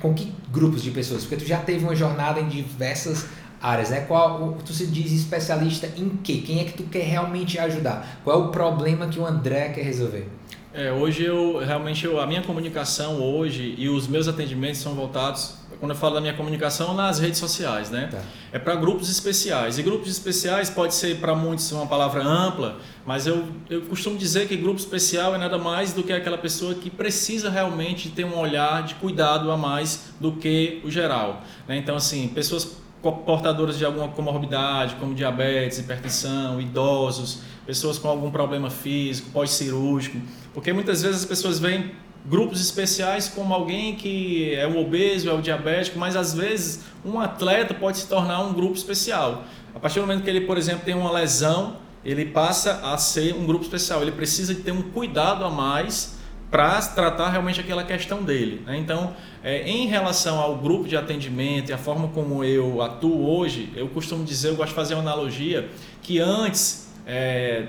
com 0.00 0.12
que 0.14 0.32
grupos 0.50 0.82
de 0.82 0.90
pessoas? 0.90 1.22
Porque 1.22 1.36
tu 1.36 1.46
já 1.46 1.58
teve 1.58 1.84
uma 1.84 1.94
jornada 1.94 2.40
em 2.40 2.48
diversas 2.48 3.26
áreas, 3.60 3.90
né? 3.90 4.00
Qual 4.02 4.56
tu 4.64 4.72
se 4.72 4.86
diz 4.86 5.12
especialista 5.12 5.88
em 5.96 6.08
quê? 6.22 6.42
Quem 6.44 6.60
é 6.60 6.64
que 6.64 6.72
tu 6.72 6.84
quer 6.84 7.04
realmente 7.04 7.58
ajudar? 7.58 8.20
Qual 8.24 8.40
é 8.40 8.44
o 8.44 8.48
problema 8.48 9.08
que 9.08 9.18
o 9.18 9.26
André 9.26 9.70
quer 9.70 9.82
resolver? 9.82 10.28
É, 10.72 10.92
hoje 10.92 11.24
eu 11.24 11.58
realmente 11.58 12.04
eu, 12.04 12.20
a 12.20 12.26
minha 12.26 12.42
comunicação 12.42 13.20
hoje 13.20 13.74
e 13.76 13.88
os 13.88 14.06
meus 14.06 14.28
atendimentos 14.28 14.80
são 14.80 14.94
voltados 14.94 15.56
quando 15.80 15.92
eu 15.92 15.96
falo 15.96 16.14
da 16.14 16.20
minha 16.20 16.34
comunicação 16.34 16.94
nas 16.94 17.18
redes 17.18 17.38
sociais, 17.38 17.90
né? 17.90 18.08
Tá. 18.10 18.20
É 18.52 18.58
para 18.58 18.74
grupos 18.74 19.08
especiais. 19.08 19.78
E 19.78 19.82
grupos 19.82 20.08
especiais 20.08 20.68
pode 20.68 20.94
ser 20.94 21.18
para 21.18 21.34
muitos 21.34 21.70
uma 21.72 21.86
palavra 21.86 22.22
ampla, 22.22 22.78
mas 23.06 23.26
eu, 23.26 23.44
eu 23.70 23.82
costumo 23.82 24.18
dizer 24.18 24.48
que 24.48 24.56
grupo 24.56 24.78
especial 24.78 25.34
é 25.34 25.38
nada 25.38 25.56
mais 25.56 25.92
do 25.92 26.02
que 26.02 26.12
aquela 26.12 26.38
pessoa 26.38 26.74
que 26.74 26.90
precisa 26.90 27.48
realmente 27.48 28.10
ter 28.10 28.24
um 28.24 28.36
olhar 28.38 28.82
de 28.82 28.94
cuidado 28.96 29.50
a 29.50 29.56
mais 29.56 30.12
do 30.20 30.32
que 30.32 30.80
o 30.84 30.90
geral. 30.90 31.42
né? 31.66 31.76
Então, 31.76 31.96
assim, 31.96 32.28
pessoas 32.28 32.76
portadoras 33.02 33.78
de 33.78 33.84
alguma 33.84 34.08
comorbidade, 34.08 34.96
como 34.96 35.14
diabetes, 35.14 35.78
hipertensão, 35.78 36.60
idosos, 36.60 37.40
pessoas 37.66 37.98
com 37.98 38.08
algum 38.08 38.30
problema 38.30 38.70
físico, 38.70 39.30
pós-cirúrgico, 39.30 40.18
porque 40.52 40.72
muitas 40.72 41.02
vezes 41.02 41.20
as 41.20 41.24
pessoas 41.24 41.58
veem 41.58 41.92
grupos 42.26 42.60
especiais 42.60 43.28
como 43.28 43.54
alguém 43.54 43.94
que 43.94 44.54
é 44.54 44.66
o 44.66 44.78
obeso, 44.78 45.28
é 45.30 45.32
o 45.32 45.40
diabético, 45.40 45.98
mas 45.98 46.16
às 46.16 46.34
vezes 46.34 46.84
um 47.04 47.20
atleta 47.20 47.72
pode 47.72 47.98
se 47.98 48.08
tornar 48.08 48.42
um 48.42 48.52
grupo 48.52 48.74
especial. 48.74 49.44
A 49.74 49.78
partir 49.78 50.00
do 50.00 50.06
momento 50.06 50.24
que 50.24 50.30
ele, 50.30 50.42
por 50.42 50.58
exemplo, 50.58 50.84
tem 50.84 50.94
uma 50.94 51.12
lesão, 51.12 51.76
ele 52.04 52.24
passa 52.26 52.80
a 52.82 52.98
ser 52.98 53.34
um 53.34 53.46
grupo 53.46 53.64
especial. 53.64 54.02
Ele 54.02 54.12
precisa 54.12 54.54
de 54.54 54.62
ter 54.62 54.72
um 54.72 54.82
cuidado 54.82 55.44
a 55.44 55.50
mais 55.50 56.17
para 56.50 56.80
tratar 56.80 57.28
realmente 57.30 57.60
aquela 57.60 57.84
questão 57.84 58.22
dele. 58.22 58.62
né? 58.66 58.78
Então, 58.78 59.14
é, 59.42 59.68
em 59.68 59.86
relação 59.86 60.38
ao 60.38 60.56
grupo 60.56 60.88
de 60.88 60.96
atendimento 60.96 61.70
e 61.70 61.72
a 61.72 61.78
forma 61.78 62.08
como 62.08 62.42
eu 62.42 62.80
atuo 62.80 63.28
hoje, 63.28 63.70
eu 63.76 63.88
costumo 63.88 64.24
dizer, 64.24 64.48
eu 64.48 64.56
gosto 64.56 64.70
de 64.70 64.74
fazer 64.74 64.94
uma 64.94 65.02
analogia, 65.02 65.68
que 66.02 66.18
antes, 66.18 66.88
é, 67.06 67.66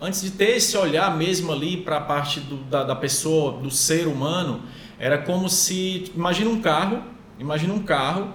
antes 0.00 0.22
de 0.22 0.30
ter 0.30 0.56
esse 0.56 0.76
olhar 0.76 1.16
mesmo 1.16 1.52
ali 1.52 1.76
para 1.78 1.96
a 1.96 2.00
parte 2.00 2.38
do- 2.40 2.58
da, 2.64 2.84
da 2.84 2.94
pessoa, 2.94 3.60
do 3.60 3.70
ser 3.70 4.06
humano, 4.06 4.62
era 4.98 5.18
como 5.18 5.48
se, 5.48 6.12
imagina 6.14 6.48
um 6.50 6.60
carro, 6.60 7.02
imagina 7.38 7.72
um 7.74 7.80
carro, 7.82 8.34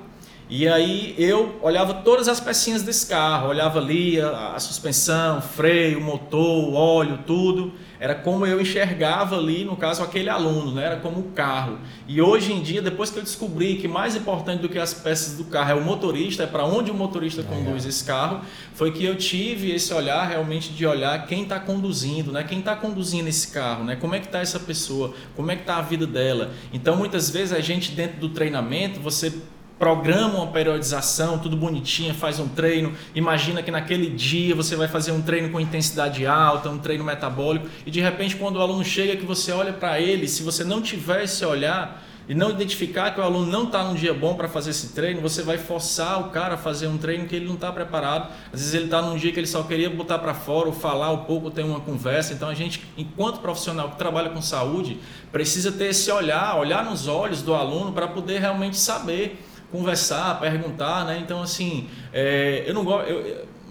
e 0.58 0.70
aí 0.70 1.14
eu 1.18 1.60
olhava 1.62 1.96
todas 1.96 2.30
as 2.30 2.40
pecinhas 2.40 2.82
desse 2.82 3.08
carro, 3.08 3.50
olhava 3.50 3.78
ali 3.78 4.22
a, 4.22 4.54
a 4.56 4.60
suspensão, 4.62 5.42
freio, 5.42 6.00
motor, 6.00 6.74
óleo, 6.74 7.20
tudo. 7.28 7.74
Era 8.00 8.16
como 8.16 8.46
eu 8.46 8.62
enxergava 8.62 9.38
ali, 9.38 9.66
no 9.66 9.76
caso, 9.76 10.02
aquele 10.02 10.30
aluno, 10.30 10.74
né? 10.74 10.86
era 10.86 10.96
como 11.02 11.20
o 11.20 11.32
carro. 11.32 11.78
E 12.08 12.22
hoje 12.22 12.54
em 12.54 12.62
dia, 12.62 12.82
depois 12.82 13.10
que 13.10 13.20
eu 13.20 13.24
descobri 13.24 13.76
que 13.76 13.86
mais 13.86 14.16
importante 14.16 14.62
do 14.62 14.70
que 14.70 14.80
as 14.80 14.94
peças 14.94 15.36
do 15.36 15.44
carro 15.44 15.72
é 15.72 15.74
o 15.74 15.84
motorista, 15.84 16.44
é 16.44 16.48
para 16.48 16.64
onde 16.64 16.90
o 16.90 16.94
motorista 16.94 17.44
conduz 17.44 17.86
esse 17.86 18.06
carro, 18.06 18.40
foi 18.74 18.94
que 18.94 19.04
eu 19.04 19.18
tive 19.18 19.72
esse 19.72 19.94
olhar 19.94 20.26
realmente 20.26 20.70
de 20.72 20.86
olhar 20.86 21.26
quem 21.26 21.44
está 21.44 21.60
conduzindo, 21.60 22.32
né? 22.32 22.46
quem 22.46 22.60
está 22.60 22.78
conduzindo 22.78 23.28
esse 23.28 23.50
carro, 23.50 23.84
né? 23.84 23.98
como 23.98 24.16
é 24.16 24.22
que 24.22 24.28
está 24.28 24.40
essa 24.40 24.60
pessoa, 24.60 25.14
como 25.36 25.52
é 25.52 25.56
que 25.58 25.64
está 25.64 25.80
a 25.80 25.82
vida 25.82 26.08
dela. 26.08 26.54
Então, 26.72 26.96
muitas 26.96 27.30
vezes, 27.30 27.52
a 27.52 27.60
gente, 27.60 27.92
dentro 27.92 28.22
do 28.22 28.30
treinamento, 28.30 29.02
você 29.02 29.34
programa 29.78 30.40
uma 30.40 30.48
periodização, 30.48 31.38
tudo 31.38 31.58
bonitinho, 31.58 32.14
faz 32.14 32.40
um 32.40 32.48
treino. 32.48 32.94
Imagina 33.14 33.62
que 33.62 33.72
naquele 33.72 34.10
dia 34.10 34.56
você 34.56 34.76
vai 34.76 34.88
fazer 34.88 35.12
um 35.12 35.22
treino 35.22 35.50
com 35.50 35.60
intensidade 35.60 36.26
alta, 36.26 36.70
um 36.70 36.78
treino 36.78 37.04
metabólico, 37.04 37.68
e 37.86 37.92
de 37.92 38.00
repente, 38.00 38.36
quando 38.36 38.58
o 38.58 38.62
aluno 38.62 38.84
chega, 38.84 39.16
que 39.16 39.26
você 39.26 39.52
olha 39.52 39.74
para 39.74 40.00
ele, 40.00 40.28
se 40.28 40.44
você 40.44 40.64
não 40.64 40.82
tiver 40.82 41.24
esse 41.24 41.46
olhar 41.46 42.04
e 42.28 42.34
não 42.34 42.50
identificar 42.50 43.12
que 43.12 43.20
o 43.20 43.24
aluno 43.24 43.46
não 43.52 43.66
está 43.66 43.84
num 43.84 43.94
dia 43.94 44.14
bom 44.14 44.34
para 44.34 44.48
fazer 44.48 44.72
esse 44.72 44.94
treino, 44.94 45.22
você 45.22 45.44
vai 45.44 45.60
forçar 45.60 46.20
o 46.22 46.30
cara 46.32 46.56
a 46.56 46.58
fazer 46.58 46.88
um 46.88 46.98
treino 46.98 47.28
que 47.28 47.36
ele 47.36 47.46
não 47.46 47.54
está 47.54 47.72
preparado. 47.72 48.32
Às 48.52 48.62
vezes 48.62 48.74
ele 48.74 48.86
está 48.86 49.02
num 49.02 49.16
dia 49.16 49.32
que 49.32 49.40
ele 49.40 49.46
só 49.46 49.62
queria 49.62 49.90
botar 49.90 50.18
para 50.18 50.34
fora, 50.34 50.68
ou 50.68 50.74
falar 50.74 51.12
um 51.12 51.26
pouco, 51.26 51.52
ter 51.52 51.64
uma 51.64 51.80
conversa. 51.80 52.34
Então 52.34 52.50
a 52.50 52.56
gente, 52.56 52.82
enquanto 52.98 53.42
profissional 53.42 53.92
que 53.92 53.98
trabalha 53.98 54.30
com 54.32 54.42
saúde, 54.42 54.98
precisa 55.32 55.72
ter 55.72 55.90
esse 55.90 56.10
olhar, 56.10 56.58
olhar 56.58 56.84
nos 56.84 57.08
olhos 57.08 57.44
do 57.44 57.54
aluno 57.54 57.92
para 57.92 58.08
poder 58.08 58.40
realmente 58.40 58.78
saber 58.78 59.40
conversar, 59.72 60.40
perguntar, 60.40 61.06
né? 61.06 61.20
Então 61.24 61.42
assim, 61.42 61.88
é, 62.14 62.64
eu 62.66 62.74
não 62.74 62.84
gosto. 62.84 63.10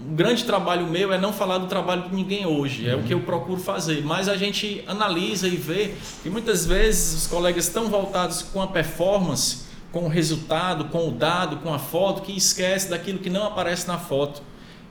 um 0.06 0.14
grande 0.14 0.44
trabalho 0.44 0.86
meu 0.86 1.12
é 1.12 1.18
não 1.18 1.32
falar 1.32 1.58
do 1.58 1.66
trabalho 1.66 2.08
de 2.08 2.14
ninguém 2.14 2.46
hoje, 2.46 2.88
é 2.88 2.94
uhum. 2.94 3.00
o 3.00 3.04
que 3.04 3.14
eu 3.14 3.20
procuro 3.20 3.60
fazer. 3.60 4.04
Mas 4.04 4.28
a 4.28 4.36
gente 4.36 4.84
analisa 4.86 5.46
e 5.48 5.56
vê 5.56 5.94
que 6.22 6.30
muitas 6.30 6.66
vezes 6.66 7.22
os 7.22 7.26
colegas 7.26 7.66
estão 7.66 7.88
voltados 7.88 8.42
com 8.42 8.60
a 8.60 8.66
performance, 8.66 9.64
com 9.92 10.04
o 10.04 10.08
resultado, 10.08 10.86
com 10.86 11.08
o 11.08 11.10
dado, 11.10 11.58
com 11.58 11.72
a 11.72 11.78
foto, 11.78 12.22
que 12.22 12.36
esquece 12.36 12.90
daquilo 12.90 13.18
que 13.18 13.30
não 13.30 13.46
aparece 13.46 13.86
na 13.86 13.98
foto 13.98 14.42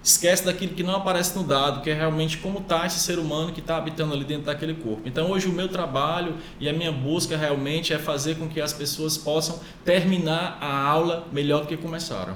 esquece 0.04 0.44
daquilo 0.44 0.74
que 0.74 0.84
não 0.84 0.96
aparece 0.96 1.36
no 1.38 1.44
dado, 1.44 1.82
que 1.82 1.90
é 1.90 1.94
realmente 1.94 2.38
como 2.38 2.60
está 2.60 2.86
esse 2.86 3.00
ser 3.00 3.18
humano 3.18 3.54
que 3.54 3.62
está 3.62 3.78
habitando 3.78 4.14
ali 4.14 4.26
dentro 4.26 4.44
daquele 4.44 4.74
corpo. 4.74 5.02
Então 5.06 5.32
hoje 5.32 5.48
o 5.48 5.54
meu 5.54 5.70
trabalho 5.70 6.36
e 6.60 6.68
a 6.68 6.74
minha 6.74 6.92
busca 6.92 7.38
realmente 7.38 7.94
é 7.94 7.98
fazer 7.98 8.36
com 8.36 8.48
que 8.50 8.60
as 8.60 8.74
pessoas 8.74 9.18
possam 9.18 9.60
terminar 9.86 10.58
a 10.60 10.86
aula 10.86 11.28
melhor 11.32 11.62
do 11.62 11.68
que 11.68 11.78
começaram. 11.78 12.36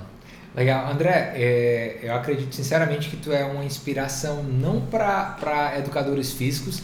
Legal. 0.56 0.90
André, 0.90 1.34
é, 1.36 2.00
eu 2.02 2.16
acredito 2.16 2.56
sinceramente 2.56 3.10
que 3.10 3.18
tu 3.18 3.32
é 3.32 3.44
uma 3.44 3.64
inspiração 3.64 4.42
não 4.42 4.82
para 4.82 5.74
educadores 5.78 6.32
físicos, 6.32 6.82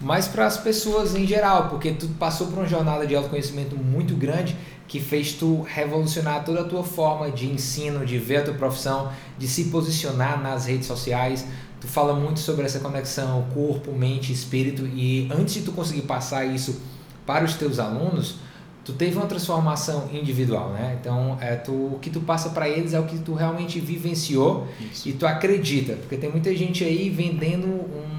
mas 0.00 0.26
para 0.26 0.46
as 0.46 0.56
pessoas 0.56 1.14
em 1.14 1.26
geral, 1.26 1.68
porque 1.68 1.90
tu 1.90 2.08
passou 2.18 2.46
por 2.46 2.60
uma 2.60 2.66
jornada 2.66 3.06
de 3.06 3.14
autoconhecimento 3.14 3.76
muito 3.76 4.14
grande 4.14 4.56
que 4.90 4.98
fez 4.98 5.34
tu 5.34 5.62
revolucionar 5.62 6.44
toda 6.44 6.62
a 6.62 6.64
tua 6.64 6.82
forma 6.82 7.30
de 7.30 7.46
ensino, 7.46 8.04
de 8.04 8.18
ver 8.18 8.38
a 8.38 8.42
tua 8.42 8.54
profissão, 8.54 9.12
de 9.38 9.46
se 9.46 9.66
posicionar 9.66 10.42
nas 10.42 10.66
redes 10.66 10.88
sociais. 10.88 11.46
Tu 11.80 11.86
fala 11.86 12.12
muito 12.12 12.40
sobre 12.40 12.64
essa 12.64 12.80
conexão 12.80 13.46
corpo, 13.54 13.92
mente, 13.92 14.32
espírito 14.32 14.84
e 14.84 15.28
antes 15.30 15.54
de 15.54 15.60
tu 15.62 15.70
conseguir 15.70 16.02
passar 16.02 16.44
isso 16.44 16.82
para 17.24 17.44
os 17.44 17.54
teus 17.54 17.78
alunos, 17.78 18.38
tu 18.84 18.92
teve 18.92 19.16
uma 19.16 19.26
transformação 19.26 20.08
individual, 20.12 20.70
né? 20.70 20.98
Então, 21.00 21.38
é 21.40 21.54
tu, 21.54 21.70
o 21.70 21.98
que 22.02 22.10
tu 22.10 22.22
passa 22.22 22.50
para 22.50 22.68
eles 22.68 22.92
é 22.92 22.98
o 22.98 23.04
que 23.04 23.16
tu 23.20 23.34
realmente 23.34 23.78
vivenciou 23.78 24.66
isso. 24.90 25.08
e 25.08 25.12
tu 25.12 25.24
acredita, 25.24 25.92
porque 25.92 26.16
tem 26.16 26.28
muita 26.28 26.52
gente 26.56 26.82
aí 26.82 27.08
vendendo 27.08 27.66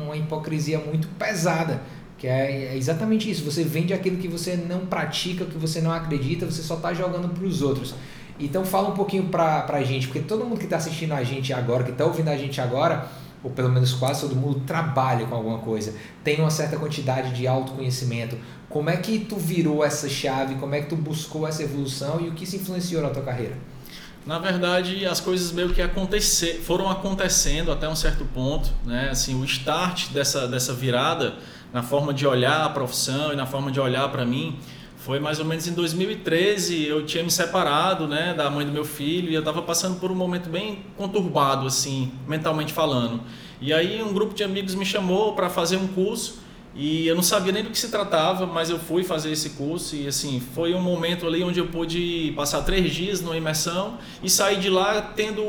uma 0.01 0.15
hipocrisia 0.15 0.79
muito 0.79 1.09
pesada 1.19 1.81
que 2.21 2.27
é, 2.27 2.73
é 2.73 2.77
exatamente 2.77 3.31
isso. 3.31 3.43
Você 3.43 3.63
vende 3.63 3.95
aquilo 3.95 4.17
que 4.17 4.27
você 4.27 4.55
não 4.55 4.85
pratica, 4.85 5.43
que 5.43 5.57
você 5.57 5.81
não 5.81 5.91
acredita, 5.91 6.45
você 6.45 6.61
só 6.61 6.75
está 6.75 6.93
jogando 6.93 7.33
para 7.33 7.43
os 7.43 7.63
outros. 7.63 7.95
Então 8.39 8.63
fala 8.63 8.89
um 8.89 8.93
pouquinho 8.93 9.23
para 9.23 9.65
a 9.67 9.83
gente, 9.83 10.05
porque 10.05 10.19
todo 10.19 10.45
mundo 10.45 10.59
que 10.59 10.65
está 10.65 10.77
assistindo 10.77 11.13
a 11.13 11.23
gente 11.23 11.51
agora, 11.51 11.83
que 11.83 11.89
está 11.89 12.05
ouvindo 12.05 12.27
a 12.27 12.37
gente 12.37 12.61
agora, 12.61 13.07
ou 13.43 13.49
pelo 13.49 13.69
menos 13.69 13.93
quase 13.93 14.21
todo 14.21 14.35
mundo 14.35 14.61
trabalha 14.67 15.25
com 15.25 15.33
alguma 15.33 15.57
coisa, 15.57 15.95
tem 16.23 16.39
uma 16.39 16.51
certa 16.51 16.77
quantidade 16.77 17.33
de 17.33 17.47
autoconhecimento. 17.47 18.37
Como 18.69 18.91
é 18.91 18.97
que 18.97 19.17
tu 19.17 19.37
virou 19.37 19.83
essa 19.83 20.07
chave? 20.07 20.55
Como 20.55 20.75
é 20.75 20.81
que 20.81 20.89
tu 20.89 20.95
buscou 20.95 21.47
essa 21.47 21.63
evolução 21.63 22.21
e 22.21 22.27
o 22.27 22.33
que 22.33 22.45
se 22.45 22.57
influenciou 22.57 23.01
na 23.01 23.09
tua 23.09 23.23
carreira? 23.23 23.57
Na 24.27 24.37
verdade, 24.37 25.07
as 25.07 25.19
coisas 25.19 25.51
meio 25.51 25.73
que 25.73 25.81
acontecer, 25.81 26.61
foram 26.63 26.87
acontecendo 26.87 27.71
até 27.71 27.89
um 27.89 27.95
certo 27.95 28.25
ponto, 28.25 28.69
né? 28.85 29.09
Assim, 29.09 29.41
o 29.41 29.43
start 29.43 30.09
dessa, 30.09 30.47
dessa 30.47 30.71
virada 30.71 31.33
na 31.73 31.81
forma 31.81 32.13
de 32.13 32.27
olhar 32.27 32.65
a 32.65 32.69
profissão 32.69 33.33
e 33.33 33.35
na 33.35 33.45
forma 33.45 33.71
de 33.71 33.79
olhar 33.79 34.07
para 34.09 34.25
mim. 34.25 34.57
Foi 34.97 35.19
mais 35.19 35.39
ou 35.39 35.45
menos 35.45 35.67
em 35.67 35.73
2013, 35.73 36.85
eu 36.85 37.03
tinha 37.05 37.23
me 37.23 37.31
separado, 37.31 38.07
né, 38.07 38.35
da 38.35 38.49
mãe 38.51 38.63
do 38.63 38.71
meu 38.71 38.85
filho 38.85 39.31
e 39.31 39.33
eu 39.33 39.39
estava 39.39 39.61
passando 39.63 39.99
por 39.99 40.11
um 40.11 40.15
momento 40.15 40.47
bem 40.47 40.83
conturbado 40.95 41.65
assim, 41.65 42.11
mentalmente 42.27 42.71
falando. 42.71 43.19
E 43.59 43.73
aí 43.73 44.01
um 44.03 44.13
grupo 44.13 44.35
de 44.35 44.43
amigos 44.43 44.75
me 44.75 44.85
chamou 44.85 45.33
para 45.33 45.49
fazer 45.49 45.77
um 45.77 45.87
curso 45.87 46.39
e 46.73 47.05
eu 47.05 47.15
não 47.15 47.23
sabia 47.23 47.51
nem 47.51 47.63
do 47.63 47.69
que 47.69 47.77
se 47.77 47.89
tratava, 47.89 48.45
mas 48.45 48.69
eu 48.69 48.79
fui 48.79 49.03
fazer 49.03 49.31
esse 49.31 49.51
curso 49.51 49.95
e 49.95 50.07
assim, 50.07 50.39
foi 50.39 50.73
um 50.73 50.81
momento 50.81 51.27
ali 51.27 51.43
onde 51.43 51.59
eu 51.59 51.67
pude 51.67 52.31
passar 52.35 52.61
três 52.61 52.93
dias 52.93 53.21
numa 53.21 53.35
imersão 53.35 53.97
e 54.23 54.29
sair 54.29 54.57
de 54.57 54.69
lá 54.69 55.01
tendo 55.01 55.43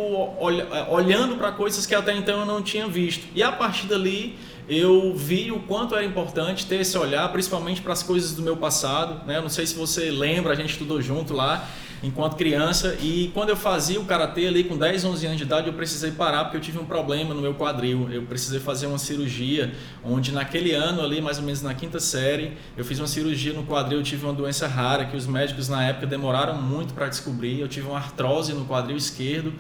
olhando 0.91 1.37
para 1.37 1.53
coisas 1.53 1.87
que 1.87 1.95
até 1.95 2.17
então 2.17 2.41
eu 2.41 2.47
não 2.47 2.61
tinha 2.61 2.89
visto. 2.89 3.25
E 3.35 3.43
a 3.43 3.53
partir 3.53 3.87
dali 3.87 4.37
eu 4.79 5.15
vi 5.15 5.53
o 5.53 5.61
quanto 5.61 5.95
era 5.95 6.05
importante 6.05 6.67
ter 6.67 6.81
esse 6.81 6.97
olhar, 6.97 7.31
principalmente 7.31 7.81
para 7.81 7.93
as 7.93 8.03
coisas 8.03 8.33
do 8.33 8.43
meu 8.43 8.57
passado. 8.57 9.27
Né? 9.27 9.37
Eu 9.37 9.43
não 9.43 9.49
sei 9.49 9.67
se 9.67 9.75
você 9.75 10.11
lembra, 10.11 10.53
a 10.53 10.57
gente 10.57 10.71
estudou 10.71 11.01
junto 11.01 11.35
lá 11.35 11.69
enquanto 12.03 12.37
criança 12.37 12.97
e 13.01 13.31
quando 13.33 13.51
eu 13.51 13.57
fazia 13.57 14.01
o 14.01 14.05
karatê 14.05 14.47
ali 14.49 14.65
com 14.65 14.77
10, 14.77 15.05
11 15.05 15.27
anos 15.27 15.39
de 15.39 15.45
idade, 15.45 15.69
eu 15.69 15.73
precisei 15.73 16.11
parar 16.11 16.45
porque 16.45 16.57
eu 16.57 16.61
tive 16.61 16.79
um 16.79 16.85
problema 16.85 17.33
no 17.33 17.41
meu 17.41 17.55
quadril. 17.55 18.09
Eu 18.11 18.23
precisei 18.23 18.59
fazer 18.59 18.87
uma 18.87 18.99
cirurgia, 18.99 19.73
onde 20.03 20.33
naquele 20.33 20.73
ano 20.73 21.01
ali, 21.01 21.21
mais 21.21 21.39
ou 21.39 21.45
menos 21.45 21.63
na 21.63 21.73
quinta 21.75 22.01
série, 22.01 22.53
eu 22.77 22.85
fiz 22.85 22.99
uma 22.99 23.07
cirurgia 23.07 23.53
no 23.53 23.63
quadril, 23.65 23.99
eu 23.99 24.05
tive 24.05 24.25
uma 24.25 24.33
doença 24.33 24.67
rara 24.67 25.05
que 25.05 25.17
os 25.17 25.27
médicos 25.27 25.69
na 25.69 25.85
época 25.85 26.07
demoraram 26.07 26.61
muito 26.61 26.93
para 26.93 27.09
descobrir. 27.09 27.61
Eu 27.61 27.69
tive 27.69 27.87
uma 27.87 27.99
artrose 27.99 28.53
no 28.53 28.65
quadril 28.65 28.97
esquerdo 28.97 29.53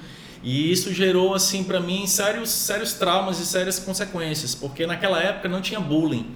e 0.42 0.72
isso 0.72 0.92
gerou 0.92 1.34
assim 1.34 1.62
para 1.62 1.78
mim 1.78 2.06
sérios 2.06 2.50
sérios 2.50 2.94
traumas 2.94 3.38
e 3.38 3.46
sérias 3.46 3.78
consequências, 3.78 4.54
porque 4.54 4.87
naquela 4.87 5.20
época 5.20 5.49
não 5.49 5.61
tinha 5.61 5.80
bullying. 5.80 6.34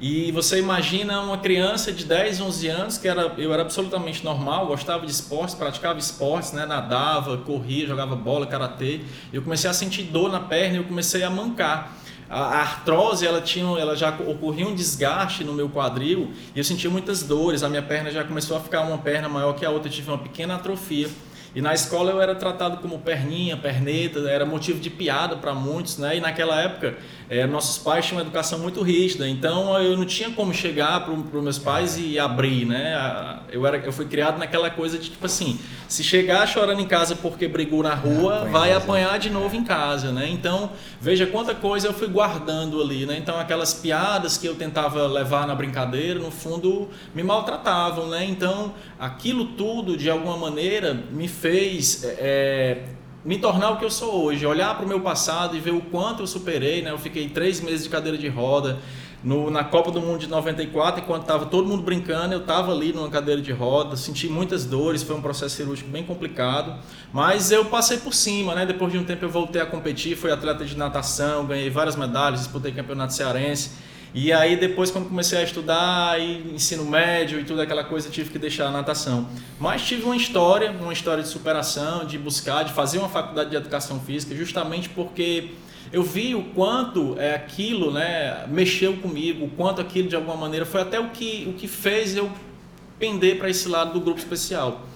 E 0.00 0.32
você 0.32 0.58
imagina 0.58 1.20
uma 1.20 1.38
criança 1.38 1.92
de 1.92 2.04
10, 2.04 2.40
11 2.40 2.68
anos, 2.68 2.98
que 2.98 3.06
era, 3.06 3.34
eu 3.38 3.52
era 3.52 3.62
absolutamente 3.62 4.24
normal, 4.24 4.66
gostava 4.66 5.06
de 5.06 5.12
esportes, 5.12 5.54
praticava 5.54 5.96
esportes, 5.96 6.50
né, 6.50 6.66
nadava, 6.66 7.38
corria, 7.38 7.86
jogava 7.86 8.16
bola, 8.16 8.44
karatê. 8.44 9.02
Eu 9.32 9.42
comecei 9.42 9.70
a 9.70 9.72
sentir 9.72 10.02
dor 10.02 10.32
na 10.32 10.40
perna 10.40 10.74
e 10.74 10.78
eu 10.78 10.84
comecei 10.84 11.22
a 11.22 11.30
mancar. 11.30 11.96
A 12.28 12.62
artrose, 12.62 13.24
ela 13.24 13.40
tinha, 13.40 13.78
ela 13.78 13.94
já 13.94 14.08
ocorria 14.26 14.66
um 14.66 14.74
desgaste 14.74 15.44
no 15.44 15.52
meu 15.52 15.68
quadril 15.68 16.32
e 16.52 16.58
eu 16.58 16.64
sentia 16.64 16.90
muitas 16.90 17.22
dores. 17.22 17.62
A 17.62 17.68
minha 17.68 17.82
perna 17.82 18.10
já 18.10 18.24
começou 18.24 18.56
a 18.56 18.60
ficar 18.60 18.80
uma 18.80 18.98
perna 18.98 19.28
maior 19.28 19.52
que 19.52 19.64
a 19.64 19.70
outra, 19.70 19.88
eu 19.88 19.92
tive 19.92 20.10
uma 20.10 20.18
pequena 20.18 20.56
atrofia. 20.56 21.08
E 21.54 21.60
na 21.60 21.74
escola 21.74 22.10
eu 22.10 22.20
era 22.20 22.34
tratado 22.34 22.78
como 22.78 22.98
perninha, 22.98 23.56
perneta, 23.56 24.20
era 24.20 24.46
motivo 24.46 24.80
de 24.80 24.88
piada 24.88 25.36
para 25.36 25.54
muitos, 25.54 25.98
né? 25.98 26.16
E 26.16 26.20
naquela 26.20 26.60
época 26.60 26.96
é, 27.28 27.46
nossos 27.46 27.76
pais 27.76 28.06
tinham 28.06 28.18
uma 28.18 28.22
educação 28.22 28.58
muito 28.58 28.82
rígida, 28.82 29.28
então 29.28 29.78
eu 29.78 29.96
não 29.96 30.06
tinha 30.06 30.30
como 30.30 30.54
chegar 30.54 31.04
para 31.04 31.12
os 31.12 31.42
meus 31.42 31.58
pais 31.58 31.98
e 31.98 32.18
abrir, 32.18 32.64
né? 32.64 33.38
Eu, 33.50 33.66
era, 33.66 33.76
eu 33.78 33.92
fui 33.92 34.06
criado 34.06 34.38
naquela 34.38 34.70
coisa 34.70 34.98
de 34.98 35.10
tipo 35.10 35.26
assim, 35.26 35.58
se 35.92 36.02
chegar 36.02 36.48
chorando 36.48 36.80
em 36.80 36.86
casa 36.86 37.14
porque 37.14 37.46
brigou 37.46 37.82
na 37.82 37.94
rua, 37.94 38.46
vai 38.50 38.72
apanhar 38.72 39.18
de 39.18 39.28
novo 39.28 39.54
em 39.54 39.62
casa, 39.62 40.10
né? 40.10 40.26
Então, 40.26 40.70
veja 40.98 41.26
quanta 41.26 41.54
coisa 41.54 41.86
eu 41.86 41.92
fui 41.92 42.08
guardando 42.08 42.80
ali, 42.80 43.04
né? 43.04 43.18
Então, 43.18 43.38
aquelas 43.38 43.74
piadas 43.74 44.38
que 44.38 44.46
eu 44.46 44.54
tentava 44.54 45.06
levar 45.06 45.46
na 45.46 45.54
brincadeira, 45.54 46.18
no 46.18 46.30
fundo, 46.30 46.88
me 47.14 47.22
maltratavam, 47.22 48.08
né? 48.08 48.24
Então, 48.24 48.72
aquilo 48.98 49.44
tudo, 49.44 49.94
de 49.94 50.08
alguma 50.08 50.38
maneira, 50.38 50.94
me 51.10 51.28
fez... 51.28 52.04
É, 52.04 52.84
me 53.22 53.38
tornar 53.38 53.70
o 53.70 53.76
que 53.76 53.84
eu 53.84 53.90
sou 53.90 54.24
hoje, 54.24 54.44
olhar 54.44 54.74
para 54.74 54.84
o 54.84 54.88
meu 54.88 54.98
passado 54.98 55.56
e 55.56 55.60
ver 55.60 55.70
o 55.72 55.80
quanto 55.80 56.22
eu 56.22 56.26
superei, 56.26 56.82
né? 56.82 56.90
Eu 56.90 56.98
fiquei 56.98 57.28
três 57.28 57.60
meses 57.60 57.84
de 57.84 57.90
cadeira 57.90 58.18
de 58.18 58.28
roda 58.28 58.80
no, 59.22 59.50
na 59.50 59.62
Copa 59.62 59.90
do 59.90 60.00
Mundo 60.00 60.18
de 60.18 60.26
94, 60.26 61.02
enquanto 61.02 61.22
estava 61.22 61.46
todo 61.46 61.68
mundo 61.68 61.82
brincando, 61.82 62.34
eu 62.34 62.40
estava 62.40 62.72
ali 62.72 62.92
numa 62.92 63.08
cadeira 63.08 63.40
de 63.40 63.52
roda, 63.52 63.96
senti 63.96 64.28
muitas 64.28 64.64
dores, 64.64 65.02
foi 65.02 65.14
um 65.14 65.22
processo 65.22 65.56
cirúrgico 65.56 65.88
bem 65.90 66.04
complicado, 66.04 66.74
mas 67.12 67.52
eu 67.52 67.64
passei 67.66 67.98
por 67.98 68.12
cima, 68.12 68.54
né? 68.54 68.66
Depois 68.66 68.90
de 68.92 68.98
um 68.98 69.04
tempo 69.04 69.24
eu 69.24 69.30
voltei 69.30 69.62
a 69.62 69.66
competir, 69.66 70.16
fui 70.16 70.32
atleta 70.32 70.64
de 70.64 70.76
natação, 70.76 71.46
ganhei 71.46 71.70
várias 71.70 71.94
medalhas, 71.94 72.40
disputei 72.40 72.72
campeonato 72.72 73.14
cearense. 73.14 73.70
E 74.14 74.30
aí 74.30 74.56
depois 74.56 74.90
quando 74.90 75.08
comecei 75.08 75.38
a 75.38 75.42
estudar, 75.42 76.20
ensino 76.20 76.84
médio 76.84 77.40
e 77.40 77.44
tudo 77.44 77.62
aquela 77.62 77.82
coisa, 77.82 78.10
tive 78.10 78.28
que 78.28 78.38
deixar 78.38 78.66
a 78.66 78.70
natação. 78.70 79.26
Mas 79.58 79.82
tive 79.82 80.02
uma 80.04 80.16
história, 80.16 80.70
uma 80.70 80.92
história 80.92 81.22
de 81.22 81.28
superação, 81.28 82.04
de 82.04 82.18
buscar, 82.18 82.62
de 82.62 82.72
fazer 82.72 82.98
uma 82.98 83.08
faculdade 83.08 83.50
de 83.50 83.56
educação 83.56 84.00
física, 84.00 84.34
justamente 84.34 84.90
porque 84.90 85.52
eu 85.92 86.02
vi 86.02 86.34
o 86.34 86.42
quanto 86.42 87.18
é, 87.18 87.34
aquilo 87.34 87.92
né, 87.92 88.46
mexeu 88.48 88.96
comigo, 88.96 89.44
o 89.44 89.50
quanto 89.50 89.80
aquilo 89.80 90.08
de 90.08 90.16
alguma 90.16 90.36
maneira 90.36 90.64
foi 90.64 90.80
até 90.80 90.98
o 90.98 91.10
que, 91.10 91.46
o 91.48 91.52
que 91.52 91.68
fez 91.68 92.16
eu 92.16 92.30
pender 92.98 93.38
para 93.38 93.50
esse 93.50 93.68
lado 93.68 93.92
do 93.92 94.00
grupo 94.00 94.18
especial. 94.18 94.86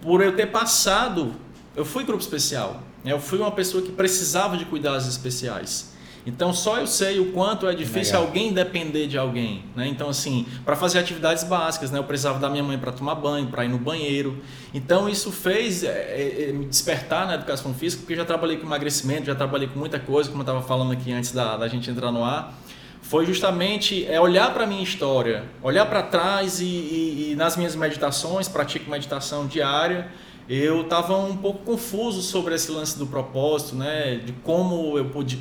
Por 0.00 0.22
eu 0.22 0.34
ter 0.34 0.46
passado, 0.46 1.34
eu 1.74 1.84
fui 1.84 2.04
grupo 2.04 2.22
especial, 2.22 2.82
né, 3.04 3.12
eu 3.12 3.20
fui 3.20 3.38
uma 3.38 3.52
pessoa 3.52 3.82
que 3.82 3.92
precisava 3.92 4.56
de 4.56 4.64
cuidados 4.64 5.06
especiais. 5.06 5.94
Então 6.26 6.52
só 6.52 6.78
eu 6.78 6.86
sei 6.88 7.20
o 7.20 7.32
quanto 7.32 7.68
é 7.68 7.74
difícil 7.74 8.14
Legal. 8.14 8.22
alguém 8.26 8.52
depender 8.52 9.06
de 9.06 9.16
alguém, 9.16 9.64
né? 9.76 9.86
Então 9.86 10.08
assim, 10.08 10.44
para 10.64 10.74
fazer 10.74 10.98
atividades 10.98 11.44
básicas, 11.44 11.92
né? 11.92 11.98
Eu 12.00 12.04
precisava 12.04 12.40
da 12.40 12.50
minha 12.50 12.64
mãe 12.64 12.76
para 12.76 12.90
tomar 12.90 13.14
banho, 13.14 13.46
para 13.46 13.64
ir 13.64 13.68
no 13.68 13.78
banheiro. 13.78 14.42
Então 14.74 15.08
isso 15.08 15.30
fez 15.30 15.84
é, 15.84 15.88
é, 15.88 16.46
é, 16.48 16.52
me 16.52 16.66
despertar 16.66 17.26
na 17.26 17.34
educação 17.34 17.72
física, 17.72 18.00
porque 18.00 18.14
eu 18.14 18.18
já 18.18 18.24
trabalhei 18.24 18.56
com 18.56 18.66
emagrecimento, 18.66 19.26
já 19.26 19.36
trabalhei 19.36 19.68
com 19.68 19.78
muita 19.78 20.00
coisa, 20.00 20.28
como 20.28 20.42
eu 20.42 20.44
estava 20.44 20.62
falando 20.62 20.92
aqui 20.92 21.12
antes 21.12 21.30
da, 21.30 21.56
da 21.56 21.68
gente 21.68 21.88
entrar 21.88 22.10
no 22.10 22.24
ar 22.24 22.58
foi 23.08 23.24
justamente 23.24 24.04
é 24.06 24.20
olhar 24.20 24.52
para 24.52 24.64
a 24.64 24.66
minha 24.66 24.82
história, 24.82 25.44
olhar 25.62 25.86
para 25.86 26.02
trás 26.02 26.60
e, 26.60 26.64
e, 26.64 27.30
e, 27.30 27.36
nas 27.36 27.56
minhas 27.56 27.76
meditações, 27.76 28.48
pratico 28.48 28.90
meditação 28.90 29.46
diária, 29.46 30.08
eu 30.48 30.82
estava 30.82 31.16
um 31.16 31.36
pouco 31.36 31.60
confuso 31.64 32.20
sobre 32.20 32.54
esse 32.54 32.70
lance 32.70 32.98
do 32.98 33.06
propósito, 33.06 33.76
né, 33.76 34.16
de 34.24 34.32
como 34.32 34.98
eu 34.98 35.04
pude, 35.06 35.38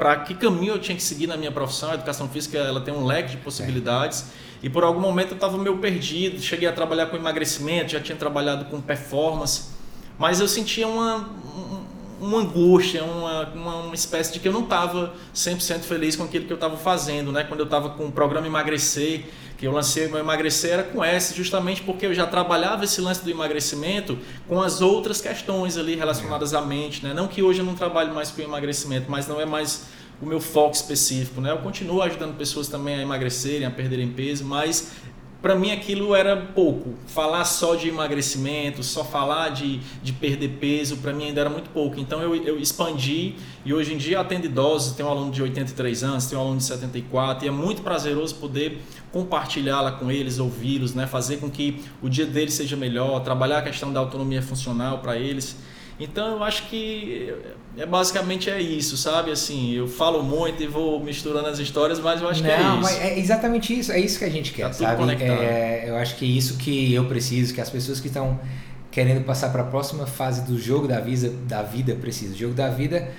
para 0.00 0.16
que 0.16 0.34
caminho 0.34 0.72
eu 0.72 0.78
tinha 0.78 0.96
que 0.96 1.02
seguir 1.02 1.26
na 1.26 1.36
minha 1.36 1.52
profissão. 1.52 1.90
A 1.90 1.94
educação 1.94 2.26
física 2.26 2.56
ela 2.56 2.80
tem 2.80 2.94
um 2.94 3.04
leque 3.04 3.32
de 3.32 3.36
possibilidades. 3.36 4.22
É. 4.22 4.24
E 4.62 4.70
por 4.70 4.82
algum 4.82 4.98
momento 4.98 5.32
eu 5.32 5.34
estava 5.34 5.58
meio 5.58 5.76
perdido. 5.76 6.40
Cheguei 6.40 6.66
a 6.66 6.72
trabalhar 6.72 7.04
com 7.08 7.16
emagrecimento, 7.18 7.92
já 7.92 8.00
tinha 8.00 8.16
trabalhado 8.16 8.64
com 8.64 8.80
performance, 8.80 9.64
mas 10.18 10.40
eu 10.40 10.48
sentia 10.48 10.88
uma, 10.88 11.28
uma 12.20 12.38
angústia, 12.38 13.02
uma, 13.02 13.48
uma, 13.48 13.76
uma, 13.76 13.94
espécie 13.94 14.32
de 14.32 14.38
que 14.38 14.46
eu 14.46 14.52
não 14.52 14.64
estava 14.64 15.14
100% 15.34 15.80
feliz 15.80 16.14
com 16.14 16.24
aquilo 16.24 16.44
que 16.44 16.52
eu 16.52 16.56
estava 16.56 16.76
fazendo, 16.76 17.32
né? 17.32 17.44
Quando 17.44 17.60
eu 17.60 17.64
estava 17.64 17.90
com 17.90 18.06
o 18.06 18.12
programa 18.12 18.46
Emagrecer, 18.46 19.24
que 19.60 19.66
eu 19.66 19.72
lancei 19.72 20.06
o 20.06 20.10
meu 20.10 20.20
emagrecer 20.20 20.72
era 20.72 20.82
com 20.82 21.04
S, 21.04 21.34
justamente 21.34 21.82
porque 21.82 22.06
eu 22.06 22.14
já 22.14 22.26
trabalhava 22.26 22.84
esse 22.84 22.98
lance 22.98 23.22
do 23.22 23.30
emagrecimento 23.30 24.18
com 24.48 24.62
as 24.62 24.80
outras 24.80 25.20
questões 25.20 25.76
ali 25.76 25.94
relacionadas 25.94 26.54
à 26.54 26.62
mente, 26.62 27.04
né? 27.04 27.12
Não 27.12 27.28
que 27.28 27.42
hoje 27.42 27.58
eu 27.58 27.64
não 27.66 27.74
trabalhe 27.74 28.10
mais 28.10 28.30
com 28.30 28.40
emagrecimento, 28.40 29.10
mas 29.10 29.26
não 29.26 29.38
é 29.38 29.44
mais 29.44 29.84
o 30.20 30.24
meu 30.24 30.40
foco 30.40 30.74
específico, 30.74 31.42
né? 31.42 31.50
Eu 31.50 31.58
continuo 31.58 32.00
ajudando 32.00 32.36
pessoas 32.38 32.68
também 32.68 32.94
a 32.94 33.02
emagrecerem, 33.02 33.66
a 33.66 33.70
perderem 33.70 34.08
peso, 34.08 34.44
mas 34.44 34.92
para 35.42 35.54
mim 35.54 35.70
aquilo 35.72 36.14
era 36.14 36.36
pouco. 36.36 36.94
Falar 37.06 37.44
só 37.44 37.74
de 37.74 37.88
emagrecimento, 37.88 38.82
só 38.82 39.04
falar 39.04 39.50
de, 39.50 39.80
de 40.02 40.12
perder 40.12 40.58
peso, 40.60 40.98
para 40.98 41.12
mim 41.12 41.24
ainda 41.26 41.40
era 41.40 41.50
muito 41.50 41.70
pouco. 41.70 41.98
Então 41.98 42.20
eu, 42.20 42.34
eu 42.36 42.58
expandi 42.58 43.36
e 43.64 43.72
hoje 43.72 43.94
em 43.94 43.96
dia 43.96 44.20
atendo 44.20 44.46
idosos, 44.46 44.94
tenho 44.94 45.08
um 45.08 45.12
aluno 45.12 45.30
de 45.30 45.42
83 45.42 46.04
anos, 46.04 46.26
tenho 46.26 46.40
um 46.40 46.44
aluno 46.44 46.58
de 46.58 46.64
74 46.64 47.44
e 47.44 47.48
é 47.48 47.50
muito 47.50 47.82
prazeroso 47.82 48.34
poder 48.36 48.80
compartilhá-la 49.12 49.92
com 49.92 50.10
eles, 50.10 50.38
ouvi-los, 50.38 50.94
né? 50.94 51.06
fazer 51.06 51.38
com 51.38 51.50
que 51.50 51.82
o 52.02 52.08
dia 52.08 52.26
deles 52.26 52.54
seja 52.54 52.76
melhor, 52.76 53.20
trabalhar 53.20 53.58
a 53.58 53.62
questão 53.62 53.92
da 53.92 54.00
autonomia 54.00 54.42
funcional 54.42 54.98
para 54.98 55.16
eles. 55.16 55.56
Então 56.00 56.36
eu 56.36 56.42
acho 56.42 56.66
que 56.68 57.32
é 57.76 57.84
basicamente 57.84 58.48
é 58.48 58.60
isso, 58.60 58.96
sabe? 58.96 59.30
Assim, 59.30 59.74
eu 59.74 59.86
falo 59.86 60.22
muito 60.22 60.62
e 60.62 60.66
vou 60.66 60.98
misturando 60.98 61.46
as 61.46 61.58
histórias, 61.58 62.00
mas 62.00 62.22
eu 62.22 62.28
acho 62.28 62.42
Não, 62.42 62.48
que 62.48 62.54
é 62.54 62.60
isso. 62.60 62.80
Mas 62.80 63.00
é 63.00 63.18
exatamente 63.18 63.78
isso, 63.78 63.92
é 63.92 64.00
isso 64.00 64.18
que 64.18 64.24
a 64.24 64.30
gente 64.30 64.52
quer, 64.52 64.66
tá 64.68 64.72
sabe? 64.72 65.22
É, 65.22 65.84
eu 65.86 65.96
acho 65.96 66.16
que 66.16 66.24
é 66.24 66.28
isso 66.28 66.56
que 66.56 66.94
eu 66.94 67.04
preciso, 67.04 67.52
que 67.52 67.60
as 67.60 67.68
pessoas 67.68 68.00
que 68.00 68.08
estão 68.08 68.40
querendo 68.90 69.24
passar 69.24 69.50
para 69.50 69.62
a 69.62 69.66
próxima 69.66 70.06
fase 70.06 70.42
do 70.42 70.58
jogo 70.58 70.88
da 70.88 71.00
vida, 71.00 71.28
da 71.46 71.62
vida 71.62 71.94
precisam. 71.94 72.34
O 72.34 72.38
jogo 72.38 72.54
da 72.54 72.70
vida 72.70 73.10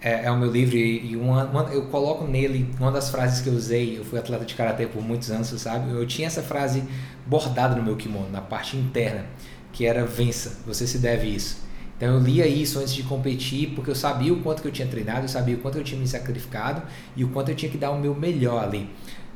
é, 0.00 0.26
é 0.26 0.30
o 0.30 0.36
meu 0.36 0.50
livro 0.50 0.76
e 0.76 1.16
uma, 1.16 1.44
uma, 1.44 1.62
eu 1.72 1.86
coloco 1.86 2.24
nele 2.24 2.70
uma 2.78 2.92
das 2.92 3.10
frases 3.10 3.40
que 3.40 3.48
eu 3.48 3.54
usei. 3.54 3.98
Eu 3.98 4.04
fui 4.04 4.18
atleta 4.18 4.44
de 4.44 4.54
karatê 4.54 4.86
por 4.86 5.02
muitos 5.02 5.30
anos, 5.30 5.48
sabe? 5.48 5.90
Eu 5.90 6.06
tinha 6.06 6.26
essa 6.26 6.42
frase 6.42 6.84
bordada 7.26 7.74
no 7.74 7.82
meu 7.82 7.96
kimono, 7.96 8.30
na 8.30 8.40
parte 8.40 8.76
interna, 8.76 9.24
que 9.72 9.86
era 9.86 10.04
vença, 10.04 10.58
você 10.66 10.86
se 10.86 10.98
deve 10.98 11.26
isso. 11.26 11.69
Então 12.00 12.14
eu 12.14 12.18
lia 12.18 12.46
isso 12.46 12.78
antes 12.78 12.94
de 12.94 13.02
competir, 13.02 13.74
porque 13.74 13.90
eu 13.90 13.94
sabia 13.94 14.32
o 14.32 14.40
quanto 14.40 14.62
que 14.62 14.68
eu 14.68 14.72
tinha 14.72 14.88
treinado, 14.88 15.26
eu 15.26 15.28
sabia 15.28 15.54
o 15.54 15.58
quanto 15.58 15.76
eu 15.76 15.84
tinha 15.84 16.00
me 16.00 16.08
sacrificado 16.08 16.80
e 17.14 17.22
o 17.22 17.28
quanto 17.28 17.50
eu 17.50 17.54
tinha 17.54 17.70
que 17.70 17.76
dar 17.76 17.90
o 17.90 18.00
meu 18.00 18.14
melhor 18.14 18.64
ali. 18.64 18.88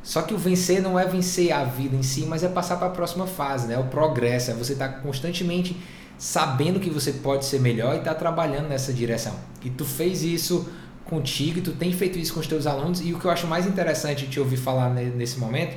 Só 0.02 0.22
que 0.22 0.32
o 0.32 0.38
vencer 0.38 0.80
não 0.80 0.98
é 0.98 1.04
vencer 1.04 1.52
a 1.52 1.62
vida 1.62 1.94
em 1.94 2.02
si, 2.02 2.24
mas 2.24 2.42
é 2.42 2.48
passar 2.48 2.76
para 2.76 2.86
a 2.86 2.90
próxima 2.90 3.26
fase, 3.26 3.66
né? 3.66 3.76
O 3.76 3.84
progresso, 3.84 4.50
é 4.50 4.54
você 4.54 4.72
estar 4.72 4.88
tá 4.88 4.98
constantemente 5.00 5.76
sabendo 6.16 6.80
que 6.80 6.88
você 6.88 7.12
pode 7.12 7.44
ser 7.44 7.60
melhor 7.60 7.96
e 7.96 7.98
estar 7.98 8.14
tá 8.14 8.18
trabalhando 8.18 8.66
nessa 8.66 8.94
direção. 8.94 9.34
E 9.62 9.68
tu 9.68 9.84
fez 9.84 10.22
isso 10.22 10.66
contigo, 11.04 11.58
e 11.58 11.60
tu 11.60 11.72
tem 11.72 11.92
feito 11.92 12.18
isso 12.18 12.32
com 12.32 12.40
os 12.40 12.46
teus 12.46 12.66
alunos 12.66 13.02
e 13.04 13.12
o 13.12 13.18
que 13.18 13.26
eu 13.26 13.30
acho 13.30 13.46
mais 13.46 13.66
interessante 13.66 14.24
de 14.24 14.30
te 14.32 14.40
ouvir 14.40 14.56
falar 14.56 14.88
nesse 14.88 15.38
momento 15.38 15.76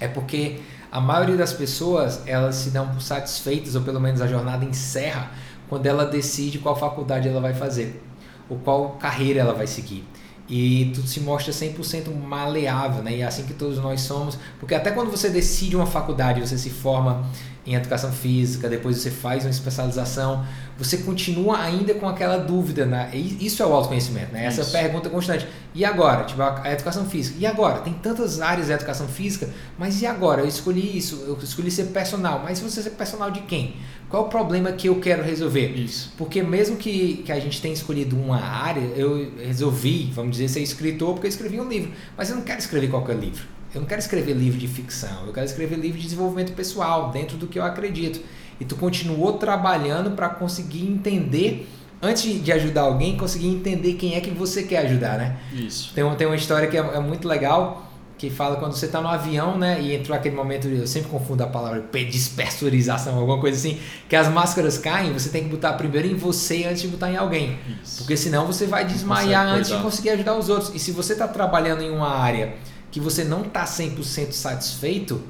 é 0.00 0.08
porque 0.08 0.58
a 0.90 1.00
maioria 1.00 1.36
das 1.36 1.52
pessoas, 1.52 2.20
elas 2.26 2.56
se 2.56 2.70
dão 2.70 2.88
por 2.88 3.00
satisfeitas 3.00 3.76
ou 3.76 3.82
pelo 3.82 4.00
menos 4.00 4.20
a 4.20 4.26
jornada 4.26 4.64
encerra 4.64 5.30
quando 5.70 5.86
ela 5.86 6.04
decide 6.04 6.58
qual 6.58 6.76
faculdade 6.76 7.28
ela 7.28 7.40
vai 7.40 7.54
fazer, 7.54 8.02
ou 8.48 8.58
qual 8.58 8.90
carreira 9.00 9.40
ela 9.40 9.54
vai 9.54 9.66
seguir. 9.66 10.04
E 10.48 10.90
tu 10.92 11.06
se 11.06 11.20
mostra 11.20 11.52
100% 11.52 12.12
maleável, 12.12 13.04
né? 13.04 13.16
E 13.16 13.20
é 13.20 13.24
assim 13.24 13.44
que 13.44 13.54
todos 13.54 13.78
nós 13.78 14.00
somos, 14.00 14.36
porque 14.58 14.74
até 14.74 14.90
quando 14.90 15.08
você 15.08 15.30
decide 15.30 15.76
uma 15.76 15.86
faculdade, 15.86 16.40
você 16.40 16.58
se 16.58 16.70
forma 16.70 17.24
em 17.64 17.74
educação 17.74 18.10
física, 18.10 18.68
depois 18.68 18.96
você 18.96 19.10
faz 19.12 19.44
uma 19.44 19.50
especialização, 19.50 20.44
você 20.76 20.98
continua 20.98 21.60
ainda 21.60 21.94
com 21.94 22.08
aquela 22.08 22.38
dúvida, 22.38 22.84
né? 22.84 23.10
Isso 23.14 23.62
é 23.62 23.66
o 23.66 23.72
autoconhecimento, 23.72 24.32
né? 24.32 24.46
Essa 24.46 24.62
Isso. 24.62 24.72
pergunta 24.72 25.08
constante. 25.08 25.46
E 25.72 25.84
agora? 25.84 26.24
Tipo, 26.24 26.42
a 26.42 26.72
educação 26.72 27.04
física. 27.04 27.36
E 27.38 27.46
agora? 27.46 27.80
Tem 27.80 27.92
tantas 27.92 28.40
áreas 28.40 28.68
da 28.68 28.74
educação 28.74 29.06
física, 29.06 29.48
mas 29.78 30.00
e 30.02 30.06
agora? 30.06 30.40
Eu 30.40 30.48
escolhi 30.48 30.96
isso, 30.96 31.22
eu 31.26 31.38
escolhi 31.40 31.70
ser 31.70 31.84
personal, 31.84 32.40
mas 32.42 32.58
você 32.58 32.82
ser 32.82 32.90
personal 32.90 33.30
de 33.30 33.42
quem? 33.42 33.76
Qual 34.10 34.24
o 34.24 34.28
problema 34.28 34.72
que 34.72 34.88
eu 34.88 34.98
quero 34.98 35.22
resolver? 35.22 35.68
Isso. 35.68 36.12
Porque 36.18 36.42
mesmo 36.42 36.76
que, 36.76 37.22
que 37.24 37.30
a 37.30 37.38
gente 37.38 37.62
tenha 37.62 37.72
escolhido 37.72 38.16
uma 38.16 38.40
área, 38.40 38.80
eu 38.96 39.30
resolvi, 39.38 40.10
vamos 40.12 40.32
dizer, 40.32 40.48
ser 40.48 40.60
escritor 40.60 41.12
porque 41.12 41.28
eu 41.28 41.30
escrevi 41.30 41.60
um 41.60 41.68
livro, 41.68 41.92
mas 42.16 42.28
eu 42.28 42.34
não 42.34 42.42
quero 42.42 42.58
escrever 42.58 42.88
qualquer 42.88 43.16
livro. 43.16 43.44
Eu 43.72 43.80
não 43.80 43.86
quero 43.86 44.00
escrever 44.00 44.32
livro 44.32 44.58
de 44.58 44.66
ficção, 44.66 45.26
eu 45.26 45.32
quero 45.32 45.46
escrever 45.46 45.76
livro 45.76 45.96
de 45.96 46.02
desenvolvimento 46.02 46.52
pessoal, 46.54 47.12
dentro 47.12 47.36
do 47.36 47.46
que 47.46 47.56
eu 47.56 47.62
acredito. 47.62 48.20
E 48.58 48.64
tu 48.64 48.74
continuou 48.74 49.34
trabalhando 49.34 50.10
para 50.10 50.28
conseguir 50.28 50.84
entender, 50.86 51.68
antes 52.02 52.42
de 52.42 52.50
ajudar 52.50 52.82
alguém, 52.82 53.16
conseguir 53.16 53.46
entender 53.46 53.94
quem 53.94 54.16
é 54.16 54.20
que 54.20 54.30
você 54.30 54.64
quer 54.64 54.78
ajudar, 54.86 55.18
né? 55.18 55.38
Isso. 55.52 55.94
Tem, 55.94 56.04
tem 56.16 56.26
uma 56.26 56.34
história 56.34 56.66
que 56.66 56.76
é, 56.76 56.80
é 56.80 56.98
muito 56.98 57.28
legal, 57.28 57.89
que 58.20 58.28
fala 58.28 58.56
quando 58.56 58.74
você 58.74 58.84
está 58.84 59.00
no 59.00 59.08
avião, 59.08 59.56
né? 59.56 59.80
E 59.80 59.94
entrou 59.94 60.14
aquele 60.14 60.36
momento, 60.36 60.68
eu 60.68 60.86
sempre 60.86 61.08
confundo 61.08 61.42
a 61.42 61.46
palavra 61.46 61.82
dispersorização, 62.04 63.18
alguma 63.18 63.40
coisa 63.40 63.56
assim, 63.56 63.80
que 64.10 64.14
as 64.14 64.28
máscaras 64.28 64.76
caem, 64.76 65.10
você 65.10 65.30
tem 65.30 65.44
que 65.44 65.48
botar 65.48 65.72
primeiro 65.72 66.06
em 66.06 66.14
você 66.14 66.64
antes 66.64 66.82
de 66.82 66.88
botar 66.88 67.10
em 67.10 67.16
alguém. 67.16 67.58
Isso. 67.82 67.96
Porque 67.96 68.18
senão 68.18 68.46
você 68.46 68.66
vai 68.66 68.84
desmaiar 68.84 69.46
antes 69.46 69.70
de 69.70 69.78
conseguir 69.78 70.10
ajudar 70.10 70.36
os 70.36 70.50
outros. 70.50 70.70
E 70.74 70.78
se 70.78 70.92
você 70.92 71.14
está 71.14 71.26
trabalhando 71.26 71.82
em 71.82 71.90
uma 71.90 72.10
área 72.10 72.56
que 72.90 73.00
você 73.00 73.24
não 73.24 73.40
está 73.40 73.64
100% 73.64 74.32
satisfeito, 74.32 75.22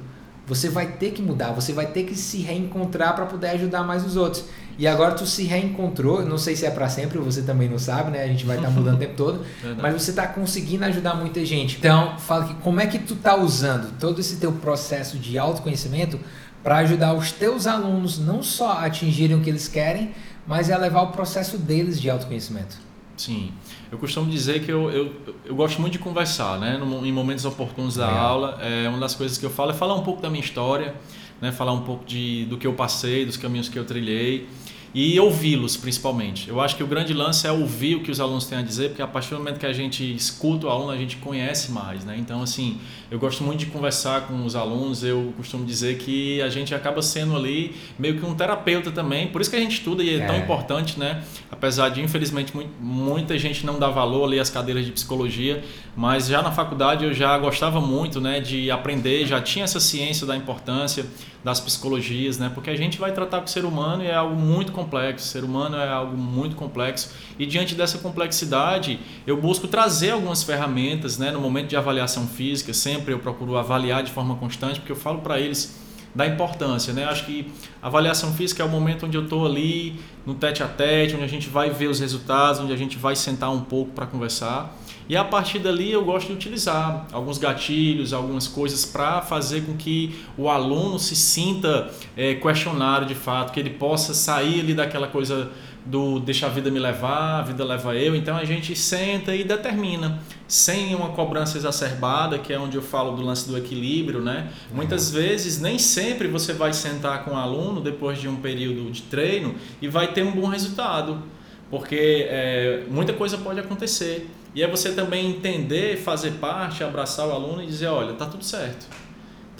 você 0.44 0.68
vai 0.68 0.88
ter 0.88 1.12
que 1.12 1.22
mudar, 1.22 1.52
você 1.52 1.72
vai 1.72 1.86
ter 1.86 2.02
que 2.02 2.16
se 2.16 2.38
reencontrar 2.38 3.14
para 3.14 3.24
poder 3.24 3.50
ajudar 3.50 3.84
mais 3.84 4.04
os 4.04 4.16
outros. 4.16 4.46
E 4.80 4.86
agora 4.86 5.12
tu 5.12 5.26
se 5.26 5.44
reencontrou, 5.44 6.24
não 6.24 6.38
sei 6.38 6.56
se 6.56 6.64
é 6.64 6.70
para 6.70 6.88
sempre, 6.88 7.18
você 7.18 7.42
também 7.42 7.68
não 7.68 7.78
sabe, 7.78 8.12
né? 8.12 8.22
A 8.22 8.26
gente 8.26 8.46
vai 8.46 8.56
estar 8.56 8.68
tá 8.68 8.74
mudando 8.74 8.94
o 8.94 8.98
tempo 8.98 9.12
todo, 9.14 9.44
mas 9.76 9.92
você 9.92 10.08
está 10.08 10.26
conseguindo 10.26 10.82
ajudar 10.86 11.12
muita 11.16 11.44
gente. 11.44 11.76
Então, 11.76 12.18
fala 12.18 12.46
que 12.46 12.54
como 12.54 12.80
é 12.80 12.86
que 12.86 12.98
tu 12.98 13.12
está 13.12 13.36
usando 13.36 13.92
todo 13.98 14.18
esse 14.18 14.36
teu 14.36 14.52
processo 14.52 15.18
de 15.18 15.38
autoconhecimento 15.38 16.18
para 16.62 16.78
ajudar 16.78 17.12
os 17.12 17.30
teus 17.30 17.66
alunos 17.66 18.18
não 18.18 18.42
só 18.42 18.72
a 18.72 18.86
atingirem 18.86 19.36
o 19.36 19.42
que 19.42 19.50
eles 19.50 19.68
querem, 19.68 20.12
mas 20.46 20.70
a 20.70 20.78
levar 20.78 21.02
o 21.02 21.08
processo 21.08 21.58
deles 21.58 22.00
de 22.00 22.08
autoconhecimento. 22.08 22.78
Sim. 23.18 23.52
Eu 23.92 23.98
costumo 23.98 24.30
dizer 24.30 24.64
que 24.64 24.72
eu, 24.72 24.90
eu, 24.90 25.12
eu 25.44 25.54
gosto 25.54 25.78
muito 25.78 25.92
de 25.92 25.98
conversar, 25.98 26.58
né? 26.58 26.80
em 27.04 27.12
momentos 27.12 27.44
oportunos 27.44 27.96
da 27.96 28.06
Legal. 28.06 28.24
aula. 28.24 28.58
É, 28.62 28.88
uma 28.88 28.98
das 28.98 29.14
coisas 29.14 29.36
que 29.36 29.44
eu 29.44 29.50
falo 29.50 29.72
é 29.72 29.74
falar 29.74 29.94
um 29.94 30.02
pouco 30.02 30.22
da 30.22 30.30
minha 30.30 30.42
história, 30.42 30.94
né? 31.38 31.52
falar 31.52 31.72
um 31.72 31.82
pouco 31.82 32.06
de, 32.06 32.46
do 32.46 32.56
que 32.56 32.66
eu 32.66 32.72
passei, 32.72 33.26
dos 33.26 33.36
caminhos 33.36 33.68
que 33.68 33.78
eu 33.78 33.84
trilhei 33.84 34.48
e 34.92 35.18
ouvi-los 35.20 35.76
principalmente. 35.76 36.48
Eu 36.48 36.60
acho 36.60 36.76
que 36.76 36.82
o 36.82 36.86
grande 36.86 37.14
lance 37.14 37.46
é 37.46 37.52
ouvir 37.52 37.96
o 37.96 38.02
que 38.02 38.10
os 38.10 38.20
alunos 38.20 38.46
têm 38.46 38.58
a 38.58 38.62
dizer, 38.62 38.88
porque 38.88 39.02
a 39.02 39.06
partir 39.06 39.30
do 39.30 39.38
momento 39.38 39.58
que 39.58 39.66
a 39.66 39.72
gente 39.72 40.14
escuta 40.14 40.66
o 40.66 40.70
aluno, 40.70 40.90
a 40.90 40.96
gente 40.96 41.16
conhece 41.16 41.70
mais, 41.70 42.04
né? 42.04 42.16
Então, 42.18 42.42
assim, 42.42 42.78
eu 43.10 43.18
gosto 43.18 43.44
muito 43.44 43.60
de 43.60 43.66
conversar 43.66 44.22
com 44.22 44.44
os 44.44 44.56
alunos, 44.56 45.04
eu 45.04 45.32
costumo 45.36 45.64
dizer 45.64 45.98
que 45.98 46.42
a 46.42 46.48
gente 46.48 46.74
acaba 46.74 47.02
sendo 47.02 47.36
ali 47.36 47.74
meio 47.98 48.18
que 48.18 48.26
um 48.26 48.34
terapeuta 48.34 48.90
também, 48.90 49.28
por 49.28 49.40
isso 49.40 49.50
que 49.50 49.56
a 49.56 49.60
gente 49.60 49.78
estuda 49.78 50.02
e 50.02 50.10
é, 50.10 50.22
é. 50.22 50.26
tão 50.26 50.36
importante, 50.36 50.98
né? 50.98 51.22
Apesar 51.50 51.88
de, 51.90 52.00
infelizmente, 52.00 52.52
muita 52.80 53.38
gente 53.38 53.64
não 53.64 53.78
dá 53.78 53.88
valor 53.88 54.24
ali 54.24 54.40
às 54.40 54.50
cadeiras 54.50 54.84
de 54.84 54.90
psicologia, 54.90 55.62
mas 55.96 56.26
já 56.26 56.42
na 56.42 56.50
faculdade 56.50 57.04
eu 57.04 57.14
já 57.14 57.36
gostava 57.38 57.80
muito, 57.80 58.20
né, 58.20 58.40
de 58.40 58.70
aprender, 58.70 59.26
já 59.26 59.40
tinha 59.40 59.64
essa 59.64 59.78
ciência 59.78 60.26
da 60.26 60.36
importância 60.36 61.06
das 61.42 61.58
psicologias, 61.58 62.38
né? 62.38 62.50
Porque 62.52 62.68
a 62.70 62.76
gente 62.76 62.98
vai 62.98 63.12
tratar 63.12 63.38
com 63.38 63.46
o 63.46 63.48
ser 63.48 63.64
humano 63.64 64.04
e 64.04 64.06
é 64.06 64.14
algo 64.14 64.36
muito 64.36 64.72
complexo. 64.84 65.26
O 65.26 65.28
ser 65.28 65.44
humano 65.44 65.76
é 65.76 65.88
algo 65.88 66.16
muito 66.16 66.56
complexo 66.56 67.10
e 67.38 67.46
diante 67.46 67.74
dessa 67.74 67.98
complexidade 67.98 68.98
eu 69.26 69.36
busco 69.36 69.68
trazer 69.68 70.10
algumas 70.10 70.42
ferramentas, 70.42 71.18
né? 71.18 71.30
No 71.30 71.40
momento 71.40 71.68
de 71.68 71.76
avaliação 71.76 72.26
física, 72.26 72.72
sempre 72.72 73.12
eu 73.12 73.18
procuro 73.18 73.56
avaliar 73.56 74.02
de 74.02 74.10
forma 74.10 74.36
constante, 74.36 74.80
porque 74.80 74.92
eu 74.92 74.96
falo 74.96 75.20
para 75.20 75.38
eles 75.38 75.78
da 76.14 76.26
importância, 76.26 76.92
né? 76.92 77.04
Acho 77.04 77.24
que 77.24 77.50
a 77.80 77.86
avaliação 77.86 78.32
física 78.32 78.62
é 78.62 78.66
o 78.66 78.68
momento 78.68 79.06
onde 79.06 79.16
eu 79.16 79.24
estou 79.24 79.46
ali 79.46 80.00
no 80.26 80.34
tete 80.34 80.62
a 80.62 80.68
tete, 80.68 81.14
onde 81.14 81.24
a 81.24 81.28
gente 81.28 81.48
vai 81.48 81.70
ver 81.70 81.88
os 81.88 82.00
resultados, 82.00 82.60
onde 82.60 82.72
a 82.72 82.76
gente 82.76 82.96
vai 82.98 83.14
sentar 83.14 83.50
um 83.50 83.60
pouco 83.60 83.92
para 83.92 84.06
conversar. 84.06 84.76
E 85.10 85.16
a 85.16 85.24
partir 85.24 85.58
dali 85.58 85.90
eu 85.90 86.04
gosto 86.04 86.28
de 86.28 86.34
utilizar 86.34 87.04
alguns 87.10 87.36
gatilhos, 87.36 88.12
algumas 88.12 88.46
coisas 88.46 88.84
para 88.86 89.20
fazer 89.20 89.62
com 89.62 89.76
que 89.76 90.14
o 90.38 90.48
aluno 90.48 91.00
se 91.00 91.16
sinta 91.16 91.90
é, 92.16 92.36
questionário 92.36 93.08
de 93.08 93.16
fato, 93.16 93.52
que 93.52 93.58
ele 93.58 93.70
possa 93.70 94.14
sair 94.14 94.60
ali 94.60 94.72
daquela 94.72 95.08
coisa 95.08 95.50
do 95.84 96.20
deixa 96.20 96.46
a 96.46 96.48
vida 96.48 96.70
me 96.70 96.78
levar, 96.78 97.40
a 97.40 97.42
vida 97.42 97.64
leva 97.64 97.92
eu. 97.96 98.14
Então 98.14 98.36
a 98.36 98.44
gente 98.44 98.76
senta 98.76 99.34
e 99.34 99.42
determina, 99.42 100.20
sem 100.46 100.94
uma 100.94 101.08
cobrança 101.08 101.58
exacerbada, 101.58 102.38
que 102.38 102.52
é 102.52 102.58
onde 102.60 102.76
eu 102.76 102.82
falo 102.82 103.16
do 103.16 103.22
lance 103.22 103.48
do 103.48 103.58
equilíbrio, 103.58 104.20
né? 104.20 104.52
Uhum. 104.70 104.76
Muitas 104.76 105.10
vezes, 105.10 105.60
nem 105.60 105.76
sempre 105.76 106.28
você 106.28 106.52
vai 106.52 106.72
sentar 106.72 107.24
com 107.24 107.32
o 107.32 107.36
aluno 107.36 107.80
depois 107.80 108.20
de 108.20 108.28
um 108.28 108.36
período 108.36 108.88
de 108.92 109.02
treino 109.02 109.56
e 109.82 109.88
vai 109.88 110.12
ter 110.12 110.22
um 110.22 110.30
bom 110.30 110.46
resultado, 110.46 111.20
porque 111.68 112.28
é, 112.30 112.84
muita 112.88 113.12
coisa 113.12 113.36
pode 113.36 113.58
acontecer. 113.58 114.30
E 114.54 114.62
é 114.62 114.68
você 114.68 114.92
também 114.92 115.30
entender, 115.30 115.96
fazer 115.96 116.32
parte, 116.32 116.82
abraçar 116.82 117.28
o 117.28 117.32
aluno 117.32 117.62
e 117.62 117.66
dizer, 117.66 117.86
olha, 117.86 118.14
tá 118.14 118.26
tudo 118.26 118.44
certo. 118.44 118.86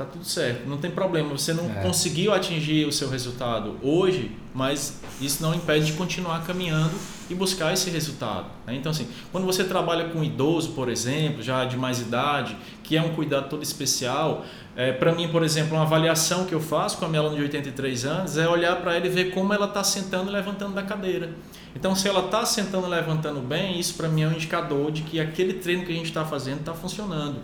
Tá 0.04 0.10
tudo 0.10 0.24
certo, 0.24 0.66
não 0.66 0.78
tem 0.78 0.90
problema. 0.90 1.28
Você 1.30 1.52
não 1.52 1.70
é. 1.70 1.82
conseguiu 1.82 2.32
atingir 2.32 2.86
o 2.86 2.92
seu 2.92 3.08
resultado 3.10 3.76
hoje, 3.82 4.32
mas 4.54 5.00
isso 5.20 5.42
não 5.42 5.54
impede 5.54 5.86
de 5.86 5.92
continuar 5.92 6.44
caminhando 6.46 6.94
e 7.28 7.34
buscar 7.34 7.72
esse 7.72 7.90
resultado. 7.90 8.46
Né? 8.66 8.74
Então, 8.76 8.90
assim, 8.90 9.06
quando 9.30 9.44
você 9.44 9.62
trabalha 9.62 10.08
com 10.08 10.20
um 10.20 10.24
idoso, 10.24 10.72
por 10.72 10.88
exemplo, 10.88 11.42
já 11.42 11.64
de 11.64 11.76
mais 11.76 12.00
idade, 12.00 12.56
que 12.82 12.96
é 12.96 13.02
um 13.02 13.10
cuidado 13.10 13.48
todo 13.48 13.62
especial, 13.62 14.44
é, 14.74 14.90
para 14.90 15.12
mim, 15.12 15.28
por 15.28 15.42
exemplo, 15.42 15.76
uma 15.76 15.82
avaliação 15.82 16.46
que 16.46 16.54
eu 16.54 16.60
faço 16.60 16.96
com 16.96 17.04
a 17.04 17.08
minha 17.08 17.20
aluna 17.20 17.36
de 17.36 17.42
83 17.42 18.04
anos 18.06 18.36
é 18.38 18.48
olhar 18.48 18.76
para 18.76 18.96
ela 18.96 19.06
e 19.06 19.10
ver 19.10 19.32
como 19.32 19.52
ela 19.52 19.66
está 19.66 19.84
sentando 19.84 20.30
e 20.30 20.32
levantando 20.32 20.74
da 20.74 20.82
cadeira. 20.82 21.30
Então, 21.76 21.94
se 21.94 22.08
ela 22.08 22.24
está 22.24 22.44
sentando 22.44 22.86
e 22.86 22.90
levantando 22.90 23.40
bem, 23.40 23.78
isso 23.78 23.94
para 23.94 24.08
mim 24.08 24.22
é 24.22 24.28
um 24.28 24.32
indicador 24.32 24.90
de 24.90 25.02
que 25.02 25.20
aquele 25.20 25.54
treino 25.54 25.84
que 25.84 25.92
a 25.92 25.94
gente 25.94 26.06
está 26.06 26.24
fazendo 26.24 26.60
está 26.60 26.74
funcionando. 26.74 27.40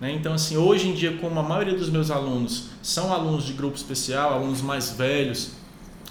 Né? 0.00 0.12
Então, 0.12 0.34
assim, 0.34 0.56
hoje 0.56 0.88
em 0.88 0.94
dia, 0.94 1.16
como 1.18 1.38
a 1.38 1.42
maioria 1.42 1.74
dos 1.74 1.88
meus 1.88 2.10
alunos 2.10 2.68
são 2.82 3.12
alunos 3.12 3.44
de 3.44 3.52
grupo 3.52 3.76
especial, 3.76 4.34
alunos 4.34 4.60
mais 4.60 4.90
velhos, 4.90 5.52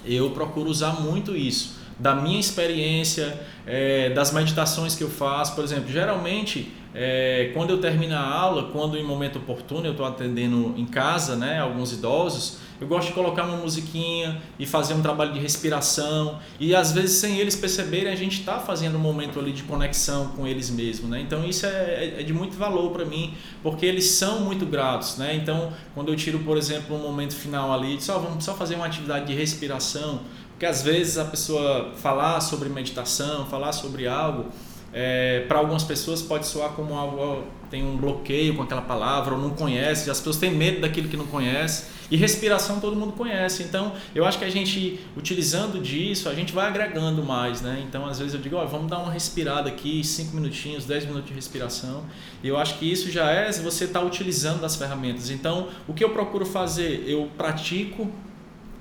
eu 0.05 0.31
procuro 0.31 0.69
usar 0.69 1.01
muito 1.01 1.35
isso. 1.35 1.81
Da 1.99 2.15
minha 2.15 2.39
experiência, 2.39 3.39
é, 3.65 4.09
das 4.09 4.33
meditações 4.33 4.95
que 4.95 5.03
eu 5.03 5.09
faço, 5.09 5.55
por 5.55 5.63
exemplo, 5.63 5.91
geralmente 5.91 6.73
é, 6.93 7.51
quando 7.53 7.71
eu 7.71 7.79
termino 7.79 8.15
a 8.15 8.21
aula, 8.21 8.69
quando 8.71 8.97
em 8.97 9.03
momento 9.03 9.39
oportuno 9.39 9.85
eu 9.85 9.91
estou 9.91 10.05
atendendo 10.05 10.73
em 10.77 10.85
casa, 10.85 11.35
né, 11.35 11.59
alguns 11.59 11.91
idosos, 11.91 12.57
eu 12.79 12.87
gosto 12.87 13.07
de 13.07 13.13
colocar 13.13 13.45
uma 13.45 13.57
musiquinha 13.57 14.41
e 14.59 14.65
fazer 14.65 14.93
um 14.93 15.01
trabalho 15.01 15.33
de 15.33 15.39
respiração 15.39 16.39
e 16.59 16.75
às 16.75 16.91
vezes 16.91 17.17
sem 17.17 17.39
eles 17.39 17.55
perceberem 17.55 18.11
a 18.11 18.15
gente 18.15 18.39
está 18.39 18.59
fazendo 18.59 18.97
um 18.97 18.99
momento 18.99 19.39
ali 19.39 19.53
de 19.53 19.63
conexão 19.63 20.27
com 20.29 20.45
eles 20.45 20.69
mesmos, 20.69 21.09
né? 21.09 21.21
Então 21.21 21.45
isso 21.45 21.65
é, 21.65 21.69
é, 21.69 22.15
é 22.19 22.23
de 22.23 22.33
muito 22.33 22.57
valor 22.57 22.91
para 22.91 23.05
mim 23.05 23.35
porque 23.61 23.85
eles 23.85 24.05
são 24.05 24.41
muito 24.41 24.65
gratos, 24.65 25.17
né? 25.17 25.33
Então 25.35 25.71
quando 25.95 26.09
eu 26.11 26.15
tiro 26.15 26.39
por 26.39 26.57
exemplo 26.57 26.95
um 26.95 26.99
momento 26.99 27.35
final 27.35 27.71
ali, 27.71 28.01
só 28.01 28.19
vamos 28.19 28.43
só 28.43 28.53
fazer 28.53 28.75
uma 28.75 28.85
atividade 28.85 29.27
de 29.27 29.33
respiração, 29.33 30.19
porque 30.49 30.65
às 30.65 30.81
vezes 30.81 31.17
a 31.17 31.25
pessoa 31.25 31.93
falar 31.95 32.41
sobre 32.41 32.67
meditação, 32.69 33.45
falar 33.45 33.71
sobre 33.71 34.07
algo 34.07 34.47
é, 34.93 35.45
para 35.47 35.57
algumas 35.57 35.83
pessoas 35.83 36.21
pode 36.21 36.45
soar 36.45 36.69
como 36.71 36.93
algo 36.93 37.43
tem 37.69 37.83
um 37.83 37.97
bloqueio 37.97 38.55
com 38.55 38.61
aquela 38.61 38.83
palavra 38.83 39.33
ou 39.33 39.41
não 39.41 39.49
conhece, 39.49 40.07
as 40.11 40.19
pessoas 40.19 40.37
têm 40.37 40.51
medo 40.51 40.81
daquilo 40.81 41.09
que 41.09 41.17
não 41.17 41.25
conhece. 41.25 41.91
E 42.11 42.15
respiração 42.15 42.79
todo 42.79 42.95
mundo 42.95 43.13
conhece. 43.13 43.63
Então, 43.63 43.93
eu 44.13 44.23
acho 44.23 44.37
que 44.37 44.45
a 44.45 44.49
gente 44.49 44.99
utilizando 45.17 45.81
disso, 45.81 46.29
a 46.29 46.35
gente 46.35 46.53
vai 46.53 46.67
agregando 46.67 47.23
mais, 47.23 47.61
né? 47.61 47.83
Então, 47.87 48.05
às 48.05 48.19
vezes 48.19 48.35
eu 48.35 48.39
digo, 48.39 48.57
ó, 48.57 48.65
vamos 48.65 48.91
dar 48.91 48.99
uma 48.99 49.11
respirada 49.11 49.67
aqui, 49.67 50.03
cinco 50.03 50.35
minutinhos, 50.35 50.85
dez 50.85 51.03
minutos 51.03 51.29
de 51.29 51.33
respiração. 51.33 52.05
E 52.43 52.47
eu 52.47 52.55
acho 52.55 52.77
que 52.77 52.91
isso 52.91 53.09
já 53.09 53.31
é 53.31 53.51
você 53.51 53.85
está 53.85 53.99
utilizando 54.01 54.61
das 54.61 54.75
ferramentas. 54.75 55.31
Então, 55.31 55.69
o 55.87 55.93
que 55.95 56.03
eu 56.03 56.11
procuro 56.11 56.45
fazer, 56.45 57.05
eu 57.07 57.27
pratico 57.35 58.07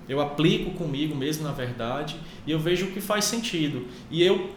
eu 0.08 0.20
aplico 0.20 0.72
comigo 0.72 1.14
mesmo, 1.14 1.44
na 1.44 1.52
verdade, 1.52 2.16
e 2.46 2.50
eu 2.50 2.58
vejo 2.58 2.86
o 2.86 2.90
que 2.90 3.00
faz 3.00 3.24
sentido. 3.24 3.86
E 4.10 4.22
eu 4.22 4.50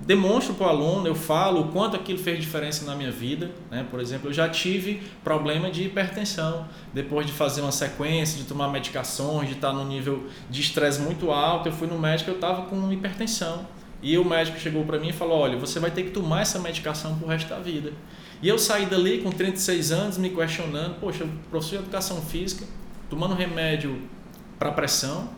demonstro 0.00 0.54
para 0.54 0.66
o 0.66 0.70
aluno, 0.70 1.06
eu 1.06 1.14
falo 1.14 1.62
o 1.62 1.68
quanto 1.68 1.96
aquilo 1.96 2.18
fez 2.18 2.38
diferença 2.40 2.84
na 2.84 2.94
minha 2.94 3.10
vida. 3.10 3.50
Né? 3.70 3.86
Por 3.90 4.00
exemplo, 4.00 4.28
eu 4.28 4.32
já 4.32 4.48
tive 4.48 5.02
problema 5.24 5.70
de 5.70 5.84
hipertensão. 5.84 6.66
Depois 6.92 7.26
de 7.26 7.32
fazer 7.32 7.60
uma 7.60 7.72
sequência, 7.72 8.38
de 8.38 8.44
tomar 8.44 8.68
medicações, 8.68 9.48
de 9.48 9.54
estar 9.54 9.72
num 9.72 9.86
nível 9.86 10.26
de 10.48 10.60
estresse 10.60 11.00
muito 11.00 11.30
alto, 11.30 11.68
eu 11.68 11.72
fui 11.72 11.86
no 11.86 11.98
médico 11.98 12.30
eu 12.30 12.34
estava 12.34 12.62
com 12.62 12.92
hipertensão. 12.92 13.66
E 14.00 14.16
o 14.16 14.24
médico 14.24 14.58
chegou 14.58 14.84
para 14.84 14.98
mim 14.98 15.08
e 15.08 15.12
falou: 15.12 15.38
Olha, 15.40 15.58
você 15.58 15.80
vai 15.80 15.90
ter 15.90 16.04
que 16.04 16.10
tomar 16.10 16.42
essa 16.42 16.58
medicação 16.58 17.16
para 17.16 17.26
o 17.26 17.28
resto 17.28 17.48
da 17.48 17.58
vida. 17.58 17.92
E 18.40 18.48
eu 18.48 18.56
saí 18.58 18.86
dali 18.86 19.18
com 19.18 19.30
36 19.30 19.90
anos 19.90 20.18
me 20.18 20.30
questionando: 20.30 21.00
Poxa, 21.00 21.26
professor 21.50 21.78
de 21.78 21.82
educação 21.82 22.22
física, 22.22 22.64
tomando 23.10 23.34
remédio 23.34 24.00
para 24.58 24.70
pressão, 24.70 25.28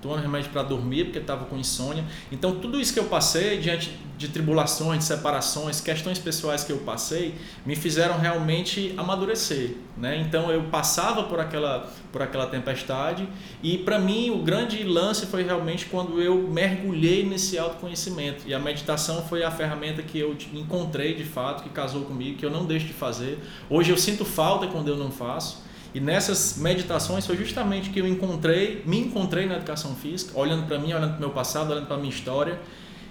tomando 0.00 0.22
remédio 0.22 0.50
para 0.50 0.62
dormir 0.62 1.04
porque 1.04 1.18
estava 1.18 1.44
com 1.44 1.56
insônia. 1.56 2.04
Então, 2.30 2.56
tudo 2.56 2.80
isso 2.80 2.92
que 2.92 3.00
eu 3.00 3.04
passei, 3.04 3.58
diante 3.58 3.90
de 4.16 4.28
tribulações, 4.28 4.98
de 4.98 5.04
separações, 5.04 5.80
questões 5.80 6.18
pessoais 6.18 6.64
que 6.64 6.72
eu 6.72 6.78
passei, 6.78 7.34
me 7.64 7.76
fizeram 7.76 8.18
realmente 8.18 8.92
amadurecer. 8.96 9.76
Né? 9.96 10.18
Então, 10.18 10.50
eu 10.50 10.64
passava 10.64 11.24
por 11.24 11.40
aquela, 11.40 11.88
por 12.12 12.22
aquela 12.22 12.46
tempestade 12.46 13.28
e, 13.62 13.78
para 13.78 13.98
mim, 13.98 14.30
o 14.30 14.38
grande 14.38 14.82
lance 14.84 15.26
foi 15.26 15.42
realmente 15.42 15.86
quando 15.86 16.20
eu 16.20 16.48
mergulhei 16.48 17.24
nesse 17.24 17.58
autoconhecimento. 17.58 18.42
E 18.46 18.54
a 18.54 18.58
meditação 18.58 19.22
foi 19.28 19.42
a 19.42 19.50
ferramenta 19.50 20.02
que 20.02 20.18
eu 20.18 20.36
encontrei, 20.52 21.14
de 21.14 21.24
fato, 21.24 21.62
que 21.62 21.70
casou 21.70 22.02
comigo, 22.02 22.38
que 22.38 22.46
eu 22.46 22.50
não 22.50 22.64
deixo 22.64 22.86
de 22.86 22.92
fazer. 22.92 23.38
Hoje 23.68 23.90
eu 23.90 23.96
sinto 23.96 24.24
falta 24.24 24.66
quando 24.66 24.88
eu 24.88 24.96
não 24.96 25.10
faço. 25.10 25.67
E 25.94 26.00
nessas 26.00 26.58
meditações 26.58 27.26
foi 27.26 27.36
justamente 27.36 27.90
que 27.90 27.98
eu 27.98 28.06
encontrei, 28.06 28.82
me 28.84 28.98
encontrei 28.98 29.46
na 29.46 29.56
educação 29.56 29.94
física, 29.94 30.38
olhando 30.38 30.66
para 30.66 30.78
mim, 30.78 30.92
olhando 30.92 31.10
para 31.10 31.16
o 31.16 31.20
meu 31.20 31.30
passado, 31.30 31.70
olhando 31.70 31.86
para 31.86 31.96
a 31.96 31.98
minha 31.98 32.12
história. 32.12 32.60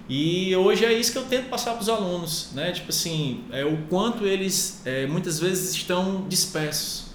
E 0.07 0.55
hoje 0.55 0.85
é 0.85 0.93
isso 0.93 1.11
que 1.11 1.17
eu 1.17 1.25
tento 1.25 1.49
passar 1.49 1.73
para 1.73 1.81
os 1.81 1.89
alunos, 1.89 2.51
né? 2.53 2.71
Tipo 2.71 2.89
assim, 2.89 3.43
é 3.51 3.65
o 3.65 3.77
quanto 3.89 4.25
eles 4.25 4.81
é, 4.85 5.05
muitas 5.07 5.39
vezes 5.39 5.73
estão 5.75 6.25
dispersos 6.29 7.06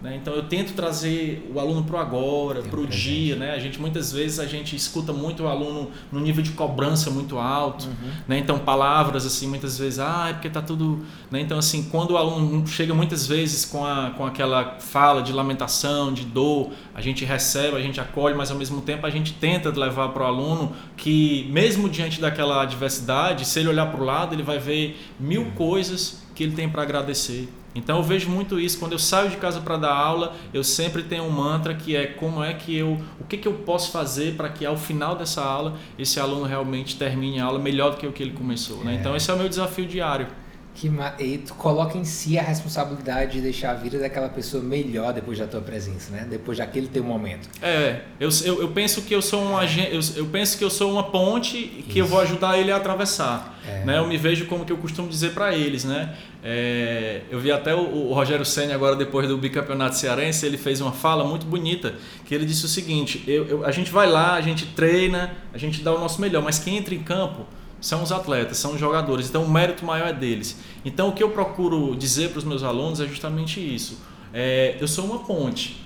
né? 0.00 0.16
Então 0.16 0.32
eu 0.34 0.44
tento 0.44 0.72
trazer 0.72 1.46
o 1.54 1.60
aluno 1.60 1.84
para 1.84 1.96
o 1.96 1.98
agora, 1.98 2.62
para 2.62 2.80
o 2.80 2.86
dia. 2.86 3.36
Né? 3.36 3.52
A 3.52 3.58
gente 3.58 3.78
muitas 3.78 4.10
vezes 4.10 4.38
a 4.38 4.46
gente 4.46 4.74
escuta 4.74 5.12
muito 5.12 5.42
o 5.42 5.48
aluno 5.48 5.90
no 6.10 6.20
nível 6.20 6.42
de 6.42 6.52
cobrança 6.52 7.10
muito 7.10 7.38
alto. 7.38 7.86
Uhum. 7.86 8.10
Né? 8.26 8.38
Então 8.38 8.58
palavras 8.58 9.26
assim 9.26 9.46
muitas 9.46 9.78
vezes, 9.78 9.98
ah, 9.98 10.28
é 10.30 10.32
porque 10.32 10.48
está 10.48 10.62
tudo. 10.62 11.04
Né? 11.30 11.40
Então 11.40 11.58
assim 11.58 11.82
quando 11.90 12.12
o 12.12 12.16
aluno 12.16 12.66
chega 12.66 12.94
muitas 12.94 13.26
vezes 13.26 13.64
com, 13.66 13.84
a, 13.84 14.10
com 14.16 14.24
aquela 14.24 14.78
fala 14.80 15.22
de 15.22 15.32
lamentação, 15.32 16.12
de 16.12 16.24
dor, 16.24 16.70
a 16.94 17.02
gente 17.02 17.24
recebe, 17.24 17.76
a 17.76 17.80
gente 17.80 18.00
acolhe, 18.00 18.34
mas 18.34 18.50
ao 18.50 18.56
mesmo 18.56 18.80
tempo 18.80 19.06
a 19.06 19.10
gente 19.10 19.34
tenta 19.34 19.70
levar 19.70 20.08
para 20.08 20.22
o 20.22 20.26
aluno 20.26 20.72
que 20.96 21.46
mesmo 21.50 21.88
diante 21.88 22.20
daquela 22.20 22.62
adversidade, 22.62 23.44
se 23.44 23.60
ele 23.60 23.68
olhar 23.68 23.86
para 23.86 24.00
o 24.00 24.04
lado, 24.04 24.34
ele 24.34 24.42
vai 24.42 24.58
ver 24.58 24.98
mil 25.18 25.52
coisas 25.52 26.22
que 26.34 26.42
ele 26.42 26.52
tem 26.52 26.68
para 26.68 26.82
agradecer. 26.82 27.48
Então 27.74 27.98
eu 27.98 28.02
vejo 28.02 28.28
muito 28.28 28.58
isso. 28.58 28.78
Quando 28.78 28.92
eu 28.92 28.98
saio 28.98 29.30
de 29.30 29.36
casa 29.36 29.60
para 29.60 29.76
dar 29.76 29.94
aula, 29.94 30.36
eu 30.52 30.64
sempre 30.64 31.02
tenho 31.02 31.24
um 31.24 31.30
mantra 31.30 31.74
que 31.74 31.94
é 31.94 32.06
como 32.06 32.42
é 32.42 32.52
que 32.52 32.76
eu, 32.76 33.00
o 33.20 33.24
que 33.24 33.36
que 33.36 33.46
eu 33.46 33.54
posso 33.54 33.92
fazer 33.92 34.34
para 34.34 34.48
que 34.48 34.66
ao 34.66 34.76
final 34.76 35.14
dessa 35.14 35.42
aula 35.42 35.76
esse 35.98 36.18
aluno 36.18 36.44
realmente 36.44 36.96
termine 36.96 37.40
a 37.40 37.44
aula 37.44 37.58
melhor 37.58 37.92
do 37.92 37.96
que 37.96 38.06
o 38.06 38.12
que 38.12 38.22
ele 38.22 38.32
começou, 38.32 38.84
né? 38.84 38.96
Então 38.98 39.14
esse 39.14 39.30
é 39.30 39.34
o 39.34 39.36
meu 39.36 39.48
desafio 39.48 39.86
diário 39.86 40.26
que 40.74 40.90
e 41.18 41.38
tu 41.38 41.54
coloca 41.54 41.98
em 41.98 42.04
si 42.04 42.38
a 42.38 42.42
responsabilidade 42.42 43.32
de 43.32 43.40
deixar 43.40 43.72
a 43.72 43.74
vida 43.74 43.98
daquela 43.98 44.28
pessoa 44.28 44.62
melhor 44.62 45.12
depois 45.12 45.38
da 45.38 45.46
tua 45.46 45.60
presença, 45.60 46.12
né? 46.12 46.26
Depois 46.28 46.58
daquele 46.58 46.88
teu 46.88 47.02
momento. 47.02 47.48
É, 47.60 48.02
eu, 48.18 48.30
eu, 48.44 48.62
eu 48.62 48.68
penso 48.68 49.02
que 49.02 49.14
eu 49.14 49.20
sou 49.20 49.42
um 49.42 49.58
agente, 49.58 49.94
eu, 49.94 50.00
eu 50.16 50.26
penso 50.26 50.56
que 50.56 50.64
eu 50.64 50.70
sou 50.70 50.92
uma 50.92 51.02
ponte 51.02 51.58
que 51.58 51.90
Isso. 51.90 51.98
eu 51.98 52.06
vou 52.06 52.20
ajudar 52.20 52.58
ele 52.58 52.70
a 52.70 52.76
atravessar, 52.76 53.58
é. 53.66 53.84
né? 53.84 53.98
Eu 53.98 54.06
me 54.06 54.16
vejo 54.16 54.46
como 54.46 54.64
que 54.64 54.72
eu 54.72 54.78
costumo 54.78 55.08
dizer 55.08 55.32
para 55.32 55.54
eles, 55.54 55.84
né? 55.84 56.16
É, 56.42 57.22
eu 57.30 57.38
vi 57.38 57.52
até 57.52 57.74
o, 57.74 58.08
o 58.08 58.14
Rogério 58.14 58.44
Senna 58.44 58.74
agora 58.74 58.96
depois 58.96 59.28
do 59.28 59.36
bicampeonato 59.36 59.96
cearense, 59.96 60.46
ele 60.46 60.56
fez 60.56 60.80
uma 60.80 60.92
fala 60.92 61.24
muito 61.24 61.44
bonita 61.44 61.94
que 62.24 62.34
ele 62.34 62.46
disse 62.46 62.64
o 62.64 62.68
seguinte: 62.68 63.22
eu, 63.26 63.46
eu, 63.46 63.66
a 63.66 63.70
gente 63.70 63.90
vai 63.90 64.08
lá, 64.08 64.34
a 64.34 64.40
gente 64.40 64.66
treina, 64.66 65.32
a 65.52 65.58
gente 65.58 65.82
dá 65.82 65.92
o 65.92 65.98
nosso 65.98 66.20
melhor, 66.20 66.42
mas 66.42 66.58
quem 66.58 66.78
entra 66.78 66.94
em 66.94 67.02
campo 67.02 67.46
são 67.80 68.02
os 68.02 68.12
atletas, 68.12 68.58
são 68.58 68.74
os 68.74 68.80
jogadores, 68.80 69.28
então 69.28 69.42
o 69.42 69.50
mérito 69.50 69.84
maior 69.84 70.08
é 70.08 70.12
deles. 70.12 70.58
Então 70.84 71.08
o 71.08 71.12
que 71.12 71.22
eu 71.22 71.30
procuro 71.30 71.96
dizer 71.96 72.30
para 72.30 72.38
os 72.38 72.44
meus 72.44 72.62
alunos 72.62 73.00
é 73.00 73.06
justamente 73.06 73.60
isso. 73.60 74.00
É, 74.32 74.76
eu 74.80 74.86
sou 74.86 75.04
uma 75.04 75.20
ponte. 75.20 75.84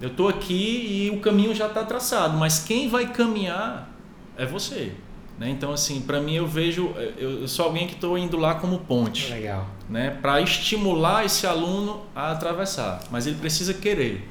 Eu 0.00 0.08
estou 0.08 0.28
aqui 0.28 1.06
e 1.06 1.10
o 1.10 1.20
caminho 1.20 1.54
já 1.54 1.66
está 1.66 1.82
traçado, 1.82 2.36
mas 2.36 2.58
quem 2.58 2.88
vai 2.88 3.12
caminhar 3.12 3.90
é 4.36 4.44
você. 4.44 4.92
Né? 5.38 5.50
Então, 5.50 5.72
assim, 5.72 6.00
para 6.00 6.20
mim 6.20 6.34
eu 6.34 6.46
vejo, 6.46 6.94
eu, 7.16 7.46
sou 7.46 7.66
alguém 7.66 7.86
que 7.86 7.94
estou 7.94 8.16
indo 8.16 8.36
lá 8.36 8.54
como 8.54 8.78
ponte. 8.80 9.30
Legal. 9.30 9.66
Né? 9.88 10.10
Para 10.10 10.40
estimular 10.40 11.24
esse 11.24 11.46
aluno 11.46 12.02
a 12.14 12.32
atravessar, 12.32 13.02
mas 13.10 13.26
ele 13.26 13.36
precisa 13.36 13.72
querer. 13.72 14.28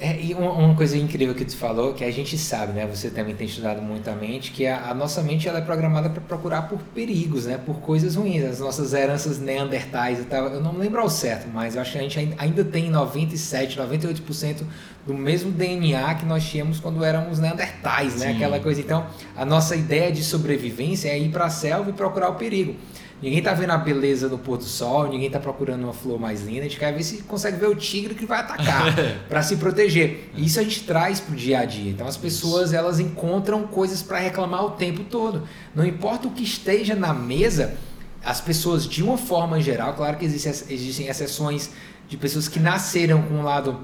É, 0.00 0.16
e 0.20 0.32
uma, 0.32 0.52
uma, 0.52 0.74
coisa 0.76 0.96
incrível 0.96 1.34
que 1.34 1.44
tu 1.44 1.56
falou, 1.56 1.92
que 1.92 2.04
a 2.04 2.10
gente 2.10 2.38
sabe, 2.38 2.72
né? 2.72 2.86
Você 2.86 3.10
também 3.10 3.34
tem 3.34 3.48
estudado 3.48 3.82
muito 3.82 4.08
a 4.08 4.14
mente, 4.14 4.52
que 4.52 4.64
a, 4.64 4.90
a 4.90 4.94
nossa 4.94 5.20
mente 5.22 5.48
ela 5.48 5.58
é 5.58 5.60
programada 5.60 6.08
para 6.08 6.20
procurar 6.20 6.62
por 6.68 6.78
perigos, 6.94 7.46
né? 7.46 7.58
Por 7.58 7.80
coisas 7.80 8.14
ruins, 8.14 8.44
as 8.44 8.60
nossas 8.60 8.92
heranças 8.92 9.40
neandertais 9.40 10.20
e 10.20 10.24
tal. 10.24 10.46
Eu 10.46 10.60
não 10.60 10.72
me 10.72 10.78
lembro 10.78 11.00
ao 11.00 11.10
certo, 11.10 11.48
mas 11.52 11.74
eu 11.74 11.82
acho 11.82 11.92
que 11.92 11.98
a 11.98 12.02
gente 12.02 12.34
ainda 12.38 12.62
tem 12.62 12.88
97, 12.88 13.76
98% 13.76 14.62
do 15.04 15.14
mesmo 15.14 15.50
DNA 15.50 16.14
que 16.14 16.26
nós 16.26 16.48
tínhamos 16.48 16.78
quando 16.78 17.02
éramos 17.02 17.40
neandertais, 17.40 18.20
né? 18.20 18.28
Sim. 18.28 18.36
Aquela 18.36 18.60
coisa. 18.60 18.80
Então, 18.80 19.04
a 19.36 19.44
nossa 19.44 19.74
ideia 19.74 20.12
de 20.12 20.22
sobrevivência 20.22 21.08
é 21.08 21.18
ir 21.18 21.30
para 21.30 21.46
a 21.46 21.50
selva 21.50 21.90
e 21.90 21.92
procurar 21.92 22.28
o 22.28 22.34
perigo. 22.36 22.76
Ninguém 23.20 23.42
tá 23.42 23.52
vendo 23.52 23.70
a 23.70 23.76
beleza 23.76 24.28
do 24.28 24.38
pôr 24.38 24.58
do 24.58 24.64
sol, 24.64 25.08
ninguém 25.08 25.28
tá 25.28 25.40
procurando 25.40 25.82
uma 25.82 25.92
flor 25.92 26.20
mais 26.20 26.42
linda, 26.42 26.60
a 26.60 26.62
gente 26.64 26.78
quer 26.78 26.92
ver 26.92 27.02
se 27.02 27.22
consegue 27.22 27.58
ver 27.58 27.68
o 27.68 27.74
tigre 27.74 28.14
que 28.14 28.24
vai 28.24 28.40
atacar 28.40 28.94
para 29.28 29.42
se 29.42 29.56
proteger. 29.56 30.30
E 30.36 30.46
isso 30.46 30.60
a 30.60 30.62
gente 30.62 30.84
traz 30.84 31.18
pro 31.18 31.34
dia 31.34 31.60
a 31.60 31.64
dia. 31.64 31.90
Então 31.90 32.06
as 32.06 32.16
pessoas 32.16 32.72
elas 32.72 33.00
encontram 33.00 33.66
coisas 33.66 34.02
para 34.02 34.18
reclamar 34.18 34.64
o 34.64 34.70
tempo 34.70 35.02
todo. 35.02 35.42
Não 35.74 35.84
importa 35.84 36.28
o 36.28 36.30
que 36.30 36.44
esteja 36.44 36.94
na 36.94 37.12
mesa, 37.12 37.76
as 38.24 38.40
pessoas 38.40 38.86
de 38.86 39.02
uma 39.02 39.18
forma 39.18 39.60
geral, 39.60 39.94
claro 39.94 40.16
que 40.16 40.24
existem, 40.24 40.52
existem 40.72 41.08
exceções 41.08 41.70
de 42.08 42.16
pessoas 42.16 42.46
que 42.46 42.60
nasceram 42.60 43.22
com 43.22 43.34
um 43.34 43.42
lado 43.42 43.80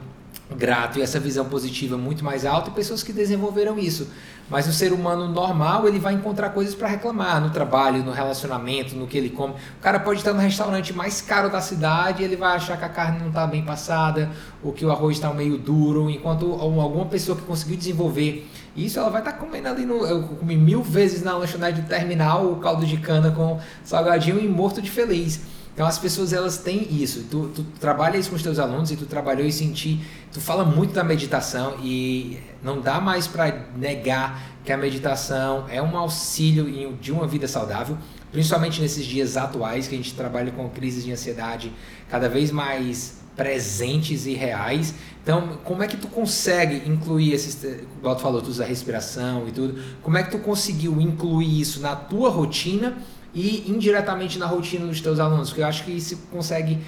grato 0.57 0.99
e 0.99 1.03
essa 1.03 1.19
visão 1.19 1.47
positiva 1.47 1.97
muito 1.97 2.25
mais 2.25 2.45
alta 2.45 2.71
e 2.71 2.73
pessoas 2.73 3.03
que 3.03 3.13
desenvolveram 3.13 3.79
isso. 3.79 4.09
Mas 4.51 4.69
o 4.69 4.73
ser 4.73 4.93
humano 4.93 5.27
normal, 5.27 5.89
ele 5.89 5.99
vai 5.99 6.13
encontrar 6.13 6.51
coisas 6.51 6.75
para 6.75 6.87
reclamar 6.87 7.41
no 7.41 7.51
trabalho, 7.51 8.05
no 8.05 8.13
relacionamento, 8.13 8.95
no 8.95 9.07
que 9.07 9.17
ele 9.17 9.31
come. 9.31 9.55
O 9.55 9.83
cara 9.83 9.99
pode 9.99 10.19
estar 10.19 10.35
no 10.35 10.41
restaurante 10.41 10.93
mais 10.93 11.23
caro 11.23 11.49
da 11.49 11.61
cidade, 11.61 12.23
ele 12.23 12.37
vai 12.37 12.57
achar 12.57 12.77
que 12.77 12.85
a 12.85 12.89
carne 12.89 13.21
não 13.21 13.29
está 13.29 13.47
bem 13.47 13.65
passada, 13.65 14.31
ou 14.63 14.73
que 14.73 14.85
o 14.85 14.91
arroz 14.91 15.17
está 15.17 15.33
meio 15.33 15.57
duro, 15.57 16.11
enquanto 16.11 16.53
alguma 16.53 17.07
pessoa 17.07 17.37
que 17.37 17.45
conseguiu 17.45 17.77
desenvolver 17.77 18.47
isso, 18.77 18.99
ela 18.99 19.09
vai 19.09 19.21
estar 19.21 19.35
comendo 19.35 19.69
ali 19.69 19.87
no. 19.87 20.05
Eu 20.05 20.23
comi 20.23 20.57
mil 20.57 20.83
vezes 20.83 21.23
na 21.23 21.37
lanchonete 21.37 21.81
do 21.81 21.89
terminal 21.89 22.51
o 22.51 22.57
caldo 22.57 22.85
de 22.85 22.97
cana 22.97 23.31
com 23.31 23.61
salgadinho 23.85 24.41
e 24.41 24.49
morto 24.49 24.83
de 24.83 24.91
feliz. 24.91 25.41
Então 25.75 25.87
as 25.87 25.99
pessoas 25.99 26.33
elas 26.33 26.57
têm 26.59 26.87
isso. 26.91 27.25
Tu, 27.29 27.49
tu 27.49 27.65
trabalha 27.81 28.17
isso 28.17 28.31
com 28.31 28.37
os 28.37 28.43
teus 28.43 28.61
alunos 28.61 28.93
e 28.93 28.97
tu 28.97 29.07
trabalhou 29.07 29.45
e 29.45 29.53
sentir. 29.53 30.01
Tu 30.33 30.41
fala 30.41 30.65
muito 30.65 30.95
da 30.95 31.03
meditação 31.03 31.77
e 31.83 32.39
não 32.63 32.81
dá 32.81 33.01
mais 33.01 33.27
para 33.27 33.67
negar 33.77 34.41
que 34.65 34.73
a 34.73 34.77
meditação 34.77 35.67
é 35.69 35.83
um 35.83 35.97
auxílio 35.97 36.97
de 37.01 37.13
uma 37.13 37.27
vida 37.27 37.47
saudável, 37.49 37.99
principalmente 38.31 38.81
nesses 38.81 39.05
dias 39.05 39.37
atuais 39.37 39.89
que 39.89 39.95
a 39.95 39.99
gente 39.99 40.15
trabalha 40.15 40.53
com 40.53 40.69
crises 40.71 41.05
de 41.05 41.13
ansiedade 41.13 41.73
cada 42.09 42.29
vez 42.29 42.51
mais 42.53 43.19
presentes 43.37 44.27
e 44.27 44.35
reais. 44.35 44.95
Então, 45.23 45.59
como 45.65 45.83
é 45.83 45.89
que 45.89 45.97
tu 45.97 46.07
consegue 46.07 46.89
incluir 46.89 47.33
esses, 47.33 47.63
igual 47.99 48.15
tu 48.15 48.23
falou, 48.23 48.41
tu 48.41 48.49
usa 48.49 48.65
respiração 48.65 49.49
e 49.49 49.53
tudo, 49.53 49.83
como 50.03 50.17
é 50.17 50.23
que 50.23 50.31
tu 50.31 50.39
conseguiu 50.39 51.01
incluir 51.01 51.61
isso 51.61 51.81
na 51.81 51.97
tua 51.97 52.31
rotina 52.31 52.97
e 53.35 53.71
indiretamente 53.71 54.39
na 54.39 54.47
rotina 54.47 54.87
dos 54.87 55.01
teus 55.01 55.19
alunos, 55.19 55.49
porque 55.49 55.63
eu 55.63 55.67
acho 55.67 55.85
que 55.85 55.91
isso 55.91 56.17
consegue 56.31 56.79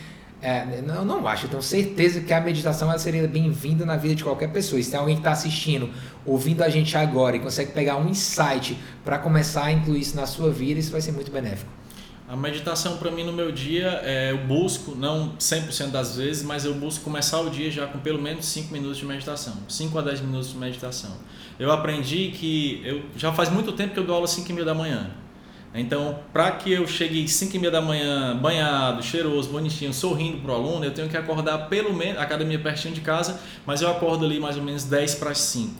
é, 0.41 0.83
não, 0.83 1.05
não 1.05 1.27
acho, 1.27 1.47
eu 1.47 1.51
tenho 1.51 1.63
certeza 1.63 2.21
que 2.21 2.33
a 2.33 2.41
meditação 2.41 2.91
ela 2.91 2.99
seria 2.99 3.27
bem-vinda 3.27 3.87
na 3.87 3.97
vida 3.97 4.15
de 4.15 4.23
qualquer 4.23 4.53
pessoa. 4.53 4.81
Se 4.83 4.91
tem 4.91 5.01
alguém 5.01 5.17
que 5.17 5.21
está 5.21 5.33
assistindo, 5.33 5.89
ouvindo 6.25 6.63
a 6.63 6.69
gente 6.69 6.97
agora 6.97 7.37
e 7.37 7.41
consegue 7.41 7.73
pegar 7.73 7.97
um 7.97 8.09
insight 8.09 8.79
para 9.05 9.19
começar 9.19 9.65
a 9.65 9.73
incluir 9.73 10.01
isso 10.01 10.15
na 10.15 10.27
sua 10.27 10.51
vida, 10.51 10.79
isso 10.79 10.93
vai 10.93 11.01
ser 11.01 11.13
muito 11.13 11.33
benéfico. 11.33 11.71
A 12.29 12.37
meditação 12.37 12.97
para 12.97 13.11
mim 13.11 13.25
no 13.25 13.33
meu 13.33 13.51
dia, 13.51 14.01
é, 14.03 14.33
eu 14.33 14.39
busco, 14.39 14.95
não 14.95 15.37
100% 15.37 15.91
das 15.91 16.17
vezes, 16.17 16.43
mas 16.43 16.65
eu 16.65 16.75
busco 16.75 17.05
começar 17.05 17.41
o 17.41 17.49
dia 17.49 17.71
já 17.71 17.87
com 17.87 17.99
pelo 18.01 18.21
menos 18.21 18.47
5 18.47 18.73
minutos 18.73 18.99
de 18.99 19.07
meditação, 19.07 19.55
5 19.69 19.99
a 19.99 20.03
10 20.03 20.21
minutos 20.23 20.51
de 20.51 20.59
meditação. 20.59 21.13
Eu 21.59 21.71
aprendi 21.71 22.33
que, 22.33 22.83
eu 22.85 23.03
já 23.17 23.33
faz 23.33 23.49
muito 23.49 23.73
tempo 23.73 23.95
que 23.95 24.01
eu 24.01 24.05
dou 24.05 24.15
aula 24.15 24.27
às 24.27 24.33
5 24.33 24.51
e 24.51 24.53
meia 24.53 24.67
da 24.67 24.75
manhã, 24.75 25.11
então, 25.75 26.19
para 26.33 26.51
que 26.53 26.73
eu 26.73 26.87
chegue 26.87 27.29
5 27.29 27.55
e 27.55 27.59
meia 27.59 27.71
da 27.71 27.83
manhã, 27.83 28.37
banhado, 28.37 29.03
cheiroso, 29.03 29.51
bonitinho, 29.51 29.93
sorrindo 29.93 30.39
para 30.39 30.53
o 30.53 30.55
aluno, 30.55 30.85
eu 30.85 30.93
tenho 30.93 31.09
que 31.09 31.17
acordar 31.17 31.69
pelo 31.69 31.93
menos, 31.93 32.19
a 32.19 32.23
academia 32.23 32.59
pertinho 32.59 32.95
de 32.95 33.03
casa, 33.03 33.39
mas 33.67 33.83
eu 33.83 33.91
acordo 33.91 34.25
ali 34.25 34.41
mais 34.41 34.57
ou 34.57 34.63
menos 34.63 34.85
10 34.85 35.17
para 35.17 35.31
as 35.31 35.39
5. 35.39 35.75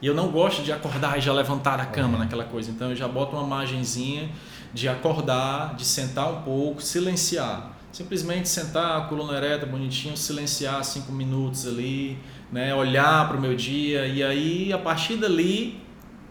E 0.00 0.06
eu 0.06 0.14
não 0.14 0.28
gosto 0.28 0.62
de 0.62 0.72
acordar 0.72 1.18
e 1.18 1.20
já 1.20 1.32
levantar 1.32 1.76
da 1.76 1.86
cama, 1.86 2.18
naquela 2.18 2.44
coisa. 2.44 2.70
Então, 2.70 2.90
eu 2.90 2.96
já 2.96 3.08
boto 3.08 3.36
uma 3.36 3.46
margenzinha 3.46 4.30
de 4.72 4.88
acordar, 4.88 5.74
de 5.76 5.84
sentar 5.84 6.30
um 6.30 6.42
pouco, 6.42 6.82
silenciar. 6.82 7.72
Simplesmente 7.92 8.48
sentar, 8.48 9.08
coluna 9.08 9.36
ereta, 9.36 9.64
bonitinho, 9.64 10.16
silenciar 10.16 10.82
5 10.84 11.12
minutos 11.12 11.66
ali, 11.66 12.18
né? 12.50 12.74
olhar 12.74 13.28
para 13.28 13.36
o 13.36 13.40
meu 13.40 13.54
dia. 13.54 14.06
E 14.06 14.22
aí, 14.22 14.72
a 14.72 14.78
partir 14.78 15.16
dali, 15.16 15.80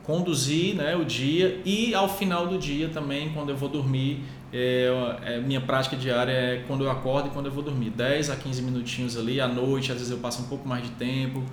conduzir 0.04 0.76
né, 0.76 0.96
o 0.96 1.06
dia 1.06 1.62
e 1.66 1.96
ao 1.96 2.10
final 2.10 2.46
do 2.46 2.58
dia 2.58 2.90
também, 2.90 3.30
quando 3.30 3.50
eu 3.50 3.56
vou 3.56 3.70
dormir, 3.70 4.22
é, 4.52 4.90
é, 5.24 5.40
minha 5.40 5.62
prática 5.62 5.96
diária 5.96 6.32
é 6.32 6.64
quando 6.68 6.84
eu 6.84 6.92
acordo 6.92 7.30
e 7.30 7.32
quando 7.32 7.48
eu 7.48 7.52
vou 7.52 7.64
dormir. 7.64 7.90
10 7.90 8.30
a 8.30 8.36
15 8.36 8.62
minutinhos 8.62 9.18
ali, 9.18 9.40
à 9.40 9.48
noite, 9.48 9.92
às 9.92 9.98
vezes 9.98 10.12
eu 10.12 10.18
passo 10.18 10.44
um 10.44 10.46
pouco 10.46 10.68
mais 10.68 10.84
de 10.84 10.92
tempo, 10.92 11.44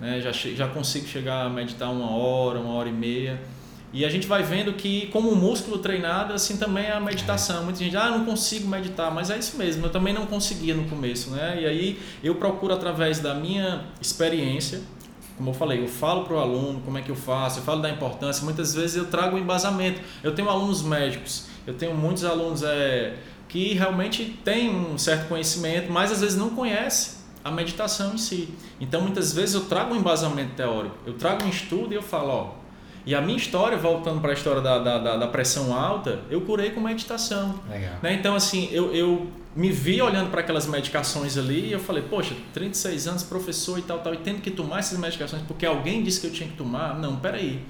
né, 0.00 0.20
já, 0.20 0.32
já 0.32 0.68
consigo 0.68 1.06
chegar 1.06 1.46
a 1.46 1.48
meditar 1.48 1.90
uma 1.90 2.10
hora, 2.10 2.58
uma 2.58 2.74
hora 2.74 2.88
e 2.88 2.92
meia. 2.92 3.40
E 3.92 4.04
a 4.04 4.08
gente 4.08 4.26
vai 4.26 4.42
vendo 4.42 4.72
que, 4.74 5.06
como 5.06 5.30
o 5.30 5.36
músculo 5.36 5.78
treinado, 5.78 6.32
assim 6.32 6.56
também 6.56 6.84
é 6.84 6.92
a 6.92 7.00
meditação. 7.00 7.64
Muita 7.64 7.80
gente, 7.80 7.96
ah, 7.96 8.10
não 8.10 8.24
consigo 8.24 8.68
meditar, 8.68 9.12
mas 9.12 9.30
é 9.30 9.38
isso 9.38 9.56
mesmo, 9.56 9.86
eu 9.86 9.90
também 9.90 10.14
não 10.14 10.26
conseguia 10.26 10.74
no 10.74 10.84
começo, 10.84 11.30
né? 11.30 11.58
E 11.60 11.66
aí 11.66 11.98
eu 12.22 12.36
procuro, 12.36 12.72
através 12.72 13.18
da 13.18 13.34
minha 13.34 13.86
experiência, 14.00 14.80
como 15.40 15.50
eu 15.50 15.54
falei, 15.54 15.82
eu 15.82 15.88
falo 15.88 16.24
para 16.24 16.34
o 16.34 16.38
aluno 16.38 16.82
como 16.82 16.98
é 16.98 17.00
que 17.00 17.10
eu 17.10 17.16
faço, 17.16 17.60
eu 17.60 17.62
falo 17.62 17.80
da 17.80 17.88
importância, 17.88 18.44
muitas 18.44 18.74
vezes 18.74 18.94
eu 18.94 19.06
trago 19.06 19.36
um 19.36 19.38
embasamento. 19.38 19.98
Eu 20.22 20.34
tenho 20.34 20.50
alunos 20.50 20.82
médicos, 20.82 21.46
eu 21.66 21.72
tenho 21.72 21.94
muitos 21.94 22.26
alunos 22.26 22.62
é, 22.62 23.14
que 23.48 23.72
realmente 23.72 24.38
têm 24.44 24.68
um 24.68 24.98
certo 24.98 25.28
conhecimento, 25.28 25.90
mas 25.90 26.12
às 26.12 26.20
vezes 26.20 26.36
não 26.36 26.50
conhecem 26.50 27.20
a 27.42 27.50
meditação 27.50 28.12
em 28.12 28.18
si. 28.18 28.50
Então 28.78 29.00
muitas 29.00 29.32
vezes 29.32 29.54
eu 29.54 29.62
trago 29.62 29.94
um 29.94 29.96
embasamento 29.96 30.52
teórico, 30.56 30.94
eu 31.06 31.14
trago 31.14 31.42
um 31.42 31.48
estudo 31.48 31.94
e 31.94 31.96
eu 31.96 32.02
falo, 32.02 32.28
ó, 32.28 32.50
e 33.06 33.14
a 33.14 33.20
minha 33.22 33.38
história, 33.38 33.78
voltando 33.78 34.20
para 34.20 34.32
a 34.32 34.34
história 34.34 34.60
da, 34.60 34.78
da, 34.78 35.16
da, 35.16 35.26
pressão 35.26 35.74
alta, 35.74 36.20
eu 36.28 36.42
curei 36.42 36.70
com 36.72 36.82
meditação. 36.82 37.58
Legal. 37.66 37.94
Né? 38.02 38.12
Então, 38.12 38.34
assim, 38.34 38.68
eu, 38.70 38.94
eu 38.94 39.26
me 39.54 39.70
vi 39.72 40.00
olhando 40.00 40.30
para 40.30 40.40
aquelas 40.40 40.66
medicações 40.66 41.36
ali 41.36 41.68
e 41.68 41.72
eu 41.72 41.80
falei, 41.80 42.02
poxa, 42.02 42.34
36 42.52 43.08
anos, 43.08 43.22
professor 43.22 43.78
e 43.78 43.82
tal, 43.82 43.98
tal, 43.98 44.14
e 44.14 44.18
tendo 44.18 44.40
que 44.40 44.50
tomar 44.50 44.78
essas 44.78 44.98
medicações 44.98 45.42
porque 45.42 45.66
alguém 45.66 46.02
disse 46.02 46.20
que 46.20 46.26
eu 46.26 46.32
tinha 46.32 46.48
que 46.48 46.56
tomar. 46.56 46.98
Não, 46.98 47.16
peraí. 47.16 47.64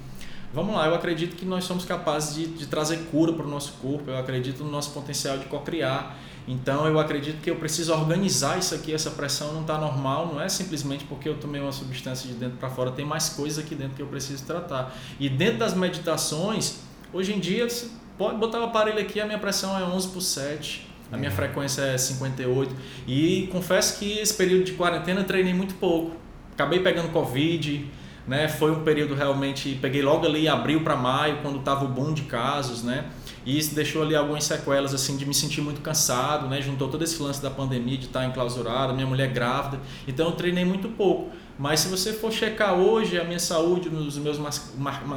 Vamos 0.53 0.75
lá, 0.75 0.89
eu 0.89 0.95
acredito 0.97 1.37
que 1.37 1.47
nós 1.47 1.63
somos 1.63 1.85
capazes 1.85 2.35
de, 2.35 2.47
de 2.47 2.67
trazer 2.67 2.99
cura 3.11 3.33
para 3.33 3.47
o 3.47 3.49
nosso 3.49 3.75
corpo, 3.75 4.11
eu 4.11 4.19
acredito 4.19 4.65
no 4.65 4.71
nosso 4.71 4.91
potencial 4.91 5.39
de 5.39 5.45
co-criar. 5.45 6.19
Então 6.49 6.87
eu 6.87 6.99
acredito 6.99 7.41
que 7.41 7.49
eu 7.49 7.55
preciso 7.55 7.93
organizar 7.93 8.59
isso 8.59 8.75
aqui, 8.75 8.93
essa 8.93 9.11
pressão 9.13 9.53
não 9.53 9.61
está 9.61 9.79
normal, 9.79 10.27
não 10.27 10.41
é 10.41 10.49
simplesmente 10.49 11.05
porque 11.05 11.29
eu 11.29 11.39
tomei 11.39 11.61
uma 11.61 11.71
substância 11.71 12.27
de 12.27 12.35
dentro 12.35 12.57
para 12.57 12.69
fora, 12.69 12.91
tem 12.91 13.05
mais 13.05 13.29
coisas 13.29 13.65
aqui 13.65 13.77
dentro 13.77 13.95
que 13.95 14.03
eu 14.03 14.09
preciso 14.09 14.45
tratar. 14.45 14.93
E 15.21 15.29
dentro 15.29 15.59
das 15.59 15.73
meditações, 15.73 16.81
hoje 17.13 17.33
em 17.33 17.39
dia, 17.39 17.71
você 17.71 17.89
pode 18.19 18.37
botar 18.37 18.59
o 18.59 18.65
aparelho 18.65 18.99
aqui, 18.99 19.21
a 19.21 19.27
minha 19.27 19.39
pressão 19.39 19.79
é 19.79 19.85
11 19.85 20.09
por 20.09 20.21
7, 20.21 20.90
a 21.13 21.17
minha 21.17 21.31
frequência 21.31 21.83
é 21.83 21.99
58. 21.99 22.75
E 23.07 23.49
confesso 23.51 23.99
que 23.99 24.19
esse 24.19 24.35
período 24.35 24.65
de 24.65 24.73
quarentena 24.73 25.21
eu 25.21 25.25
treinei 25.25 25.55
muito 25.55 25.75
pouco. 25.75 26.17
Acabei 26.53 26.81
pegando 26.81 27.09
Covid, 27.11 27.87
né? 28.27 28.49
Foi 28.49 28.71
um 28.71 28.85
período 28.85 29.15
realmente, 29.15 29.79
peguei 29.81 30.03
logo 30.03 30.27
ali 30.27 30.47
abril 30.47 30.83
para 30.83 30.95
maio, 30.95 31.39
quando 31.43 31.59
estava 31.59 31.85
o 31.85 31.89
boom 31.89 32.13
de 32.13 32.23
casos, 32.23 32.83
né? 32.83 33.07
E 33.45 33.59
isso 33.59 33.75
deixou 33.75 34.03
ali 34.03 34.15
algumas 34.15 34.45
sequelas 34.45 34.93
assim 34.93 35.17
de 35.17 35.25
me 35.25 35.35
sentir 35.35 35.63
muito 35.63 35.81
cansado, 35.81 36.47
né? 36.47 36.61
Juntou 36.61 36.89
todo 36.89 37.03
esse 37.03 37.21
lance 37.23 37.43
da 37.43 37.51
pandemia 37.51 37.97
de 37.97 38.07
estar 38.07 38.25
enclausurado, 38.27 38.95
minha 38.95 39.07
mulher 39.07 39.33
grávida. 39.33 39.81
Então 40.07 40.27
eu 40.27 40.33
treinei 40.33 40.65
muito 40.65 40.89
pouco. 40.91 41.31
Mas 41.59 41.81
se 41.81 41.89
você 41.89 42.13
for 42.13 42.33
checar 42.33 42.75
hoje 42.75 43.19
a 43.19 43.25
minha 43.25 43.39
saúde, 43.39 43.89
os 43.89 44.17
meus 44.17 44.39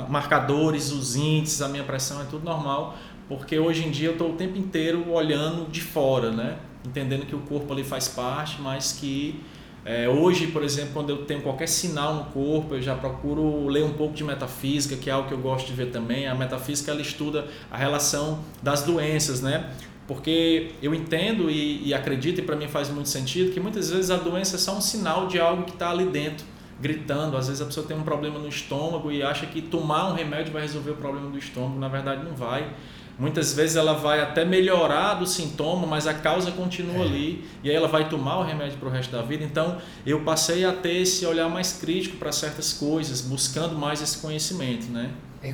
marcadores, 0.10 0.92
os 0.92 1.16
índices, 1.16 1.62
a 1.62 1.70
minha 1.70 1.84
pressão 1.84 2.22
é 2.22 2.26
tudo 2.26 2.44
normal, 2.44 2.98
porque 3.38 3.58
hoje 3.58 3.86
em 3.86 3.92
dia 3.92 4.10
eu 4.10 4.14
estou 4.14 4.32
o 4.32 4.34
tempo 4.34 4.58
inteiro 4.58 5.12
olhando 5.12 5.70
de 5.70 5.82
fora, 5.82 6.32
né? 6.32 6.58
Entendendo 6.86 7.26
que 7.26 7.36
o 7.36 7.40
corpo 7.40 7.72
ali 7.74 7.84
faz 7.84 8.08
parte, 8.08 8.62
mas 8.62 8.94
que 8.94 9.40
é, 9.86 10.08
hoje, 10.08 10.48
por 10.48 10.64
exemplo, 10.64 10.92
quando 10.94 11.10
eu 11.10 11.26
tenho 11.26 11.42
qualquer 11.42 11.68
sinal 11.68 12.16
no 12.16 12.24
corpo, 12.26 12.76
eu 12.76 12.82
já 12.82 12.96
procuro 12.96 13.68
ler 13.68 13.84
um 13.84 13.94
pouco 13.94 14.14
de 14.14 14.24
metafísica, 14.24 14.96
que 14.96 15.10
é 15.10 15.14
algo 15.14 15.28
que 15.28 15.34
eu 15.34 15.40
gosto 15.40 15.68
de 15.68 15.74
ver 15.74 15.88
também. 15.88 16.28
A 16.28 16.36
metafísica 16.36 16.92
ela 16.92 17.02
estuda 17.02 17.48
a 17.70 17.78
relação 17.78 18.40
das 18.62 18.84
doenças, 18.84 19.42
né? 19.42 19.72
Porque 20.08 20.72
eu 20.82 20.94
entendo 20.94 21.50
e, 21.50 21.88
e 21.88 21.94
acredito, 21.94 22.40
e 22.40 22.42
para 22.42 22.56
mim 22.56 22.68
faz 22.68 22.90
muito 22.90 23.10
sentido, 23.10 23.52
que 23.52 23.60
muitas 23.60 23.90
vezes 23.90 24.10
a 24.10 24.18
doença 24.18 24.56
é 24.56 24.60
só 24.60 24.78
um 24.78 24.82
sinal 24.82 25.28
de 25.28 25.40
algo 25.40 25.64
que 25.64 25.72
está 25.72 25.90
ali 25.90 26.06
dentro, 26.06 26.46
gritando. 26.80 27.36
Às 27.36 27.48
vezes 27.48 27.62
a 27.62 27.66
pessoa 27.66 27.86
tem 27.86 27.98
um 27.98 28.04
problema 28.04 28.40
no 28.40 28.48
estômago 28.48 29.12
e 29.12 29.22
acha 29.22 29.46
que 29.46 29.62
tomar 29.62 30.12
um 30.12 30.14
remédio 30.14 30.52
vai 30.54 30.62
resolver 30.62 30.92
o 30.92 30.96
problema 30.96 31.30
do 31.30 31.38
estômago. 31.38 31.80
Na 31.80 31.88
verdade, 31.90 32.24
não 32.24 32.36
vai. 32.36 32.70
Muitas 33.18 33.54
vezes 33.54 33.76
ela 33.76 33.94
vai 33.94 34.22
até 34.22 34.44
melhorar 34.44 35.16
do 35.16 35.28
sintoma, 35.28 35.86
mas 35.86 36.08
a 36.08 36.14
causa 36.14 36.52
continua 36.52 37.04
é. 37.04 37.08
ali 37.08 37.46
e 37.64 37.70
aí 37.70 37.76
ela 37.76 37.88
vai 37.88 38.10
tomar 38.10 38.40
o 38.40 38.44
remédio 38.44 38.78
para 38.80 38.90
o 38.90 38.92
resto 38.92 39.12
da 39.12 39.22
vida. 39.22 39.44
Então 39.44 39.78
eu 40.06 40.22
passei 40.22 40.66
a 40.66 40.74
ter 40.74 41.02
esse 41.02 41.26
olhar 41.26 41.48
mais 41.48 41.74
crítico 41.74 42.18
para 42.18 42.32
certas 42.32 42.74
coisas, 42.74 43.22
buscando 43.22 43.78
mais 43.78 44.02
esse 44.02 44.18
conhecimento, 44.18 44.92
né? 44.92 45.12
É, 45.44 45.54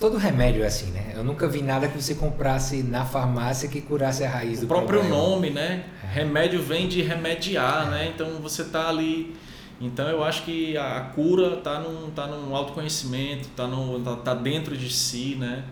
todo 0.00 0.16
remédio 0.16 0.64
é 0.64 0.66
assim, 0.66 0.90
né? 0.90 1.12
Eu 1.14 1.22
nunca 1.22 1.46
vi 1.46 1.62
nada 1.62 1.86
que 1.86 2.00
você 2.00 2.14
comprasse 2.14 2.82
na 2.82 3.04
farmácia 3.04 3.68
que 3.68 3.80
curasse 3.80 4.24
a 4.24 4.30
raiz 4.30 4.58
o 4.58 4.62
do 4.62 4.66
próprio 4.66 5.00
problema. 5.00 5.16
nome, 5.16 5.50
né? 5.50 5.84
É. 6.02 6.14
Remédio 6.14 6.60
vem 6.60 6.88
de 6.88 7.00
remediar, 7.02 7.86
é. 7.86 7.90
né? 7.90 8.12
Então 8.12 8.40
você 8.40 8.62
está 8.62 8.88
ali 8.88 9.36
então 9.80 10.08
eu 10.08 10.24
acho 10.24 10.44
que 10.44 10.76
a 10.76 11.00
cura 11.14 11.54
está 11.58 11.78
num, 11.78 12.10
tá 12.10 12.26
num 12.26 12.54
autoconhecimento, 12.54 13.42
está 13.42 13.68
tá, 14.04 14.16
tá 14.16 14.34
dentro 14.34 14.76
de 14.76 14.90
si, 14.90 15.36
né? 15.36 15.64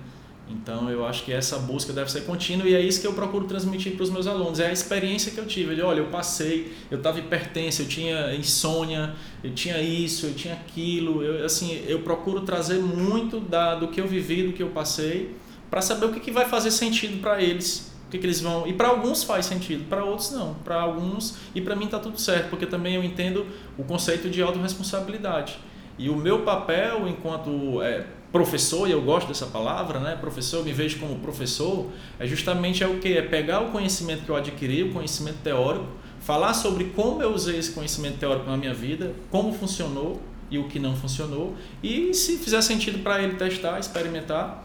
Então 0.48 0.88
eu 0.88 1.04
acho 1.04 1.24
que 1.24 1.32
essa 1.32 1.59
busca 1.59 1.92
deve 1.92 2.11
ser 2.11 2.22
contínua 2.22 2.68
e 2.68 2.74
é 2.74 2.80
isso 2.80 3.00
que 3.00 3.06
eu 3.06 3.12
procuro 3.12 3.46
transmitir 3.46 3.94
para 3.94 4.04
os 4.04 4.11
meus 4.11 4.26
alunos. 4.26 4.61
É 4.61 4.68
a 4.68 4.72
experiência 4.72 5.32
que 5.32 5.38
eu 5.38 5.46
tive. 5.46 5.72
Ele, 5.72 5.82
olha, 5.82 5.98
eu 5.98 6.06
passei, 6.06 6.72
eu 6.90 6.98
estava 6.98 7.18
hipertenso, 7.18 7.82
eu 7.82 7.88
tinha 7.88 8.35
insônia, 8.35 9.14
eu 9.42 9.52
tinha 9.52 9.80
isso, 9.80 10.26
eu 10.26 10.35
tinha 10.35 10.54
aquilo. 10.54 11.22
Eu, 11.22 11.44
assim, 11.44 11.82
eu 11.88 12.00
procuro 12.00 12.42
trazer 12.42 12.78
muito 12.78 13.40
da, 13.40 13.74
do 13.74 13.88
que 13.88 14.00
eu 14.00 14.06
vivi, 14.06 14.44
do 14.44 14.52
que 14.52 14.62
eu 14.62 14.68
passei, 14.68 15.35
para 15.68 15.82
saber 15.82 16.06
o 16.06 16.12
que, 16.12 16.20
que 16.20 16.30
vai 16.30 16.44
fazer 16.44 16.70
sentido 16.70 17.20
para 17.20 17.42
eles. 17.42 17.92
O 18.06 18.11
que, 18.11 18.18
que 18.18 18.26
eles 18.26 18.40
vão. 18.40 18.68
E 18.68 18.72
para 18.72 18.87
alguns 18.87 19.24
faz 19.24 19.46
sentido, 19.46 19.88
para 19.88 20.04
outros 20.04 20.30
não. 20.30 20.54
Para 20.54 20.80
alguns, 20.80 21.38
e 21.56 21.61
para 21.61 21.74
mim 21.74 21.87
está 21.87 21.98
tudo 21.98 22.20
certo, 22.20 22.50
porque 22.50 22.64
também 22.64 22.94
eu 22.94 23.02
entendo 23.02 23.44
o 23.76 23.82
conceito 23.82 24.30
de 24.30 24.40
autorresponsabilidade. 24.40 25.59
E 25.98 26.09
o 26.09 26.14
meu 26.14 26.42
papel 26.42 27.09
enquanto 27.09 27.82
é, 27.82 28.06
professor, 28.37 28.87
e 28.87 28.92
eu 28.92 29.01
gosto 29.01 29.29
dessa 29.29 29.46
palavra, 29.46 29.99
né? 29.99 30.14
professor, 30.14 30.59
eu 30.59 30.64
me 30.64 30.72
vejo 30.72 30.99
como 30.99 31.16
professor, 31.16 31.87
é 32.18 32.27
justamente 32.27 32.85
é 32.85 32.87
o 32.87 32.99
que? 32.99 33.16
É 33.16 33.22
pegar 33.22 33.62
o 33.62 33.70
conhecimento 33.70 34.25
que 34.25 34.29
eu 34.29 34.37
adquiri, 34.37 34.83
o 34.83 34.92
conhecimento 34.92 35.38
teórico, 35.42 35.87
falar 36.20 36.53
sobre 36.53 36.85
como 36.94 37.22
eu 37.22 37.33
usei 37.33 37.59
esse 37.59 37.70
conhecimento 37.70 38.18
teórico 38.18 38.51
na 38.51 38.59
minha 38.59 38.75
vida, 38.75 39.14
como 39.31 39.55
funcionou 39.55 40.20
e 40.51 40.59
o 40.59 40.68
que 40.68 40.79
não 40.79 40.94
funcionou, 40.94 41.57
e 41.83 42.12
se 42.12 42.37
fizer 42.37 42.61
sentido 42.61 42.99
para 42.99 43.22
ele 43.22 43.37
testar, 43.37 43.81
experimentar. 43.81 44.62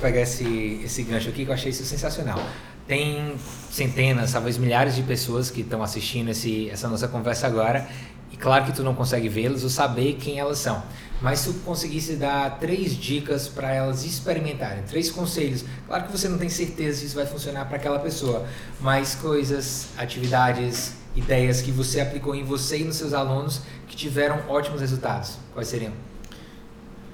Pegar 0.00 0.20
esse, 0.20 0.80
esse 0.84 1.02
gancho 1.02 1.28
aqui 1.28 1.44
que 1.44 1.50
eu 1.50 1.54
achei 1.54 1.70
isso 1.70 1.84
sensacional. 1.84 2.40
Tem 2.86 3.34
centenas, 3.68 4.32
talvez 4.32 4.56
milhares 4.56 4.94
de 4.94 5.02
pessoas 5.02 5.50
que 5.50 5.62
estão 5.62 5.82
assistindo 5.82 6.28
esse, 6.28 6.70
essa 6.70 6.86
nossa 6.88 7.08
conversa 7.08 7.48
agora, 7.48 7.88
e 8.32 8.36
claro 8.36 8.64
que 8.64 8.72
tu 8.72 8.84
não 8.84 8.94
consegue 8.94 9.28
vê-las 9.28 9.64
ou 9.64 9.70
saber 9.70 10.14
quem 10.20 10.38
elas 10.38 10.58
são. 10.58 10.84
Mas 11.20 11.40
se 11.40 11.52
tu 11.52 11.58
conseguisse 11.60 12.16
dar 12.16 12.58
três 12.58 12.96
dicas 12.96 13.48
para 13.48 13.72
elas 13.72 14.04
experimentarem, 14.04 14.84
três 14.84 15.10
conselhos, 15.10 15.64
claro 15.86 16.04
que 16.04 16.12
você 16.12 16.28
não 16.28 16.38
tem 16.38 16.48
certeza 16.48 17.00
se 17.00 17.06
isso 17.06 17.16
vai 17.16 17.26
funcionar 17.26 17.64
para 17.66 17.76
aquela 17.76 17.98
pessoa, 17.98 18.46
mas 18.80 19.16
coisas, 19.16 19.88
atividades, 19.96 20.94
ideias 21.16 21.60
que 21.60 21.72
você 21.72 22.00
aplicou 22.00 22.34
em 22.34 22.44
você 22.44 22.78
e 22.78 22.84
nos 22.84 22.96
seus 22.96 23.12
alunos 23.12 23.62
que 23.88 23.96
tiveram 23.96 24.42
ótimos 24.48 24.80
resultados, 24.80 25.38
quais 25.52 25.68
seriam? 25.68 25.92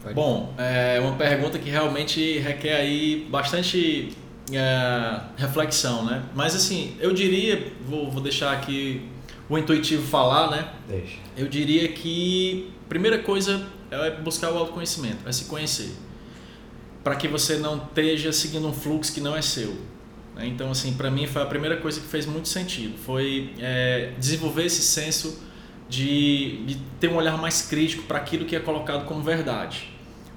Pode. 0.03 0.15
Bom, 0.15 0.53
é 0.59 1.01
uma 1.01 1.17
pergunta 1.17 1.59
que 1.59 1.71
realmente 1.71 2.39
requer 2.41 2.77
aí 2.77 3.27
bastante 3.31 4.15
é, 4.53 5.21
reflexão, 5.37 6.05
né? 6.05 6.23
Mas 6.35 6.55
assim, 6.55 6.95
eu 7.01 7.15
diria, 7.15 7.73
vou, 7.89 8.11
vou 8.11 8.23
deixar 8.23 8.53
aqui 8.53 9.09
o 9.49 9.57
intuitivo 9.57 10.07
falar, 10.07 10.51
né? 10.51 10.69
Deixa. 10.87 11.17
Eu 11.37 11.49
diria 11.49 11.89
que 11.89 12.71
primeira 12.87 13.19
coisa 13.19 13.67
é 14.03 14.11
buscar 14.11 14.51
o 14.51 14.59
autoconhecimento, 14.59 15.29
é 15.29 15.33
se 15.33 15.45
conhecer. 15.45 15.95
Para 17.03 17.17
que 17.17 17.29
você 17.29 17.57
não 17.59 17.77
esteja 17.77 18.33
seguindo 18.33 18.67
um 18.67 18.73
fluxo 18.73 19.13
que 19.13 19.21
não 19.21 19.37
é 19.37 19.43
seu. 19.43 19.77
Né? 20.35 20.47
Então, 20.47 20.71
assim, 20.71 20.95
para 20.95 21.11
mim 21.11 21.27
foi 21.27 21.43
a 21.43 21.47
primeira 21.47 21.77
coisa 21.77 22.01
que 22.01 22.07
fez 22.07 22.25
muito 22.25 22.49
sentido. 22.49 22.97
Foi 22.99 23.53
é, 23.59 24.13
desenvolver 24.19 24.65
esse 24.65 24.83
senso 24.83 25.43
de, 25.89 26.65
de 26.65 26.77
ter 26.99 27.09
um 27.09 27.17
olhar 27.17 27.37
mais 27.37 27.63
crítico 27.63 28.05
para 28.05 28.19
aquilo 28.19 28.45
que 28.47 28.57
é 28.57 28.61
colocado 28.61 29.05
como 29.05 29.23
verdade. 29.23 29.91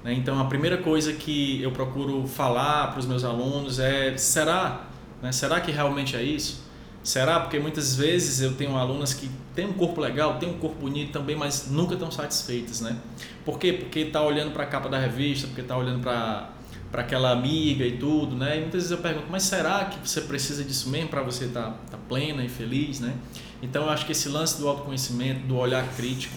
Né? 0.04 0.12
Então, 0.12 0.38
a 0.38 0.44
primeira 0.44 0.76
coisa 0.76 1.12
que 1.12 1.62
eu 1.62 1.72
procuro 1.72 2.26
falar 2.26 2.88
para 2.88 3.00
os 3.00 3.06
meus 3.06 3.24
alunos 3.24 3.78
é: 3.78 4.16
será? 4.16 4.88
Né? 5.22 5.32
Será 5.32 5.60
que 5.60 5.70
realmente 5.70 6.14
é 6.16 6.22
isso? 6.22 6.67
Será? 7.02 7.40
Porque 7.40 7.58
muitas 7.58 7.96
vezes 7.96 8.40
eu 8.40 8.54
tenho 8.54 8.76
alunas 8.76 9.14
que 9.14 9.30
têm 9.54 9.66
um 9.66 9.72
corpo 9.72 10.00
legal, 10.00 10.38
têm 10.38 10.50
um 10.50 10.58
corpo 10.58 10.80
bonito 10.80 11.12
também, 11.12 11.36
mas 11.36 11.68
nunca 11.70 11.94
estão 11.94 12.10
satisfeitas, 12.10 12.80
né? 12.80 12.96
Por 13.44 13.58
quê? 13.58 13.72
Porque 13.72 14.00
está 14.00 14.22
olhando 14.22 14.52
para 14.52 14.64
a 14.64 14.66
capa 14.66 14.88
da 14.88 14.98
revista, 14.98 15.46
porque 15.46 15.62
está 15.62 15.76
olhando 15.76 16.00
para 16.00 16.50
para 16.90 17.02
aquela 17.02 17.30
amiga 17.30 17.84
e 17.84 17.98
tudo, 17.98 18.34
né? 18.34 18.56
E 18.56 18.60
muitas 18.60 18.82
vezes 18.82 18.90
eu 18.90 18.98
pergunto, 18.98 19.26
mas 19.30 19.42
será 19.42 19.84
que 19.84 20.08
você 20.08 20.22
precisa 20.22 20.64
disso 20.64 20.88
mesmo 20.88 21.10
para 21.10 21.22
você 21.22 21.44
estar 21.44 21.64
tá, 21.64 21.76
tá 21.90 21.98
plena 22.08 22.42
e 22.42 22.48
feliz, 22.48 22.98
né? 22.98 23.14
Então 23.62 23.84
eu 23.84 23.90
acho 23.90 24.06
que 24.06 24.12
esse 24.12 24.28
lance 24.28 24.58
do 24.58 24.66
autoconhecimento, 24.68 25.46
do 25.46 25.56
olhar 25.56 25.86
crítico. 25.96 26.34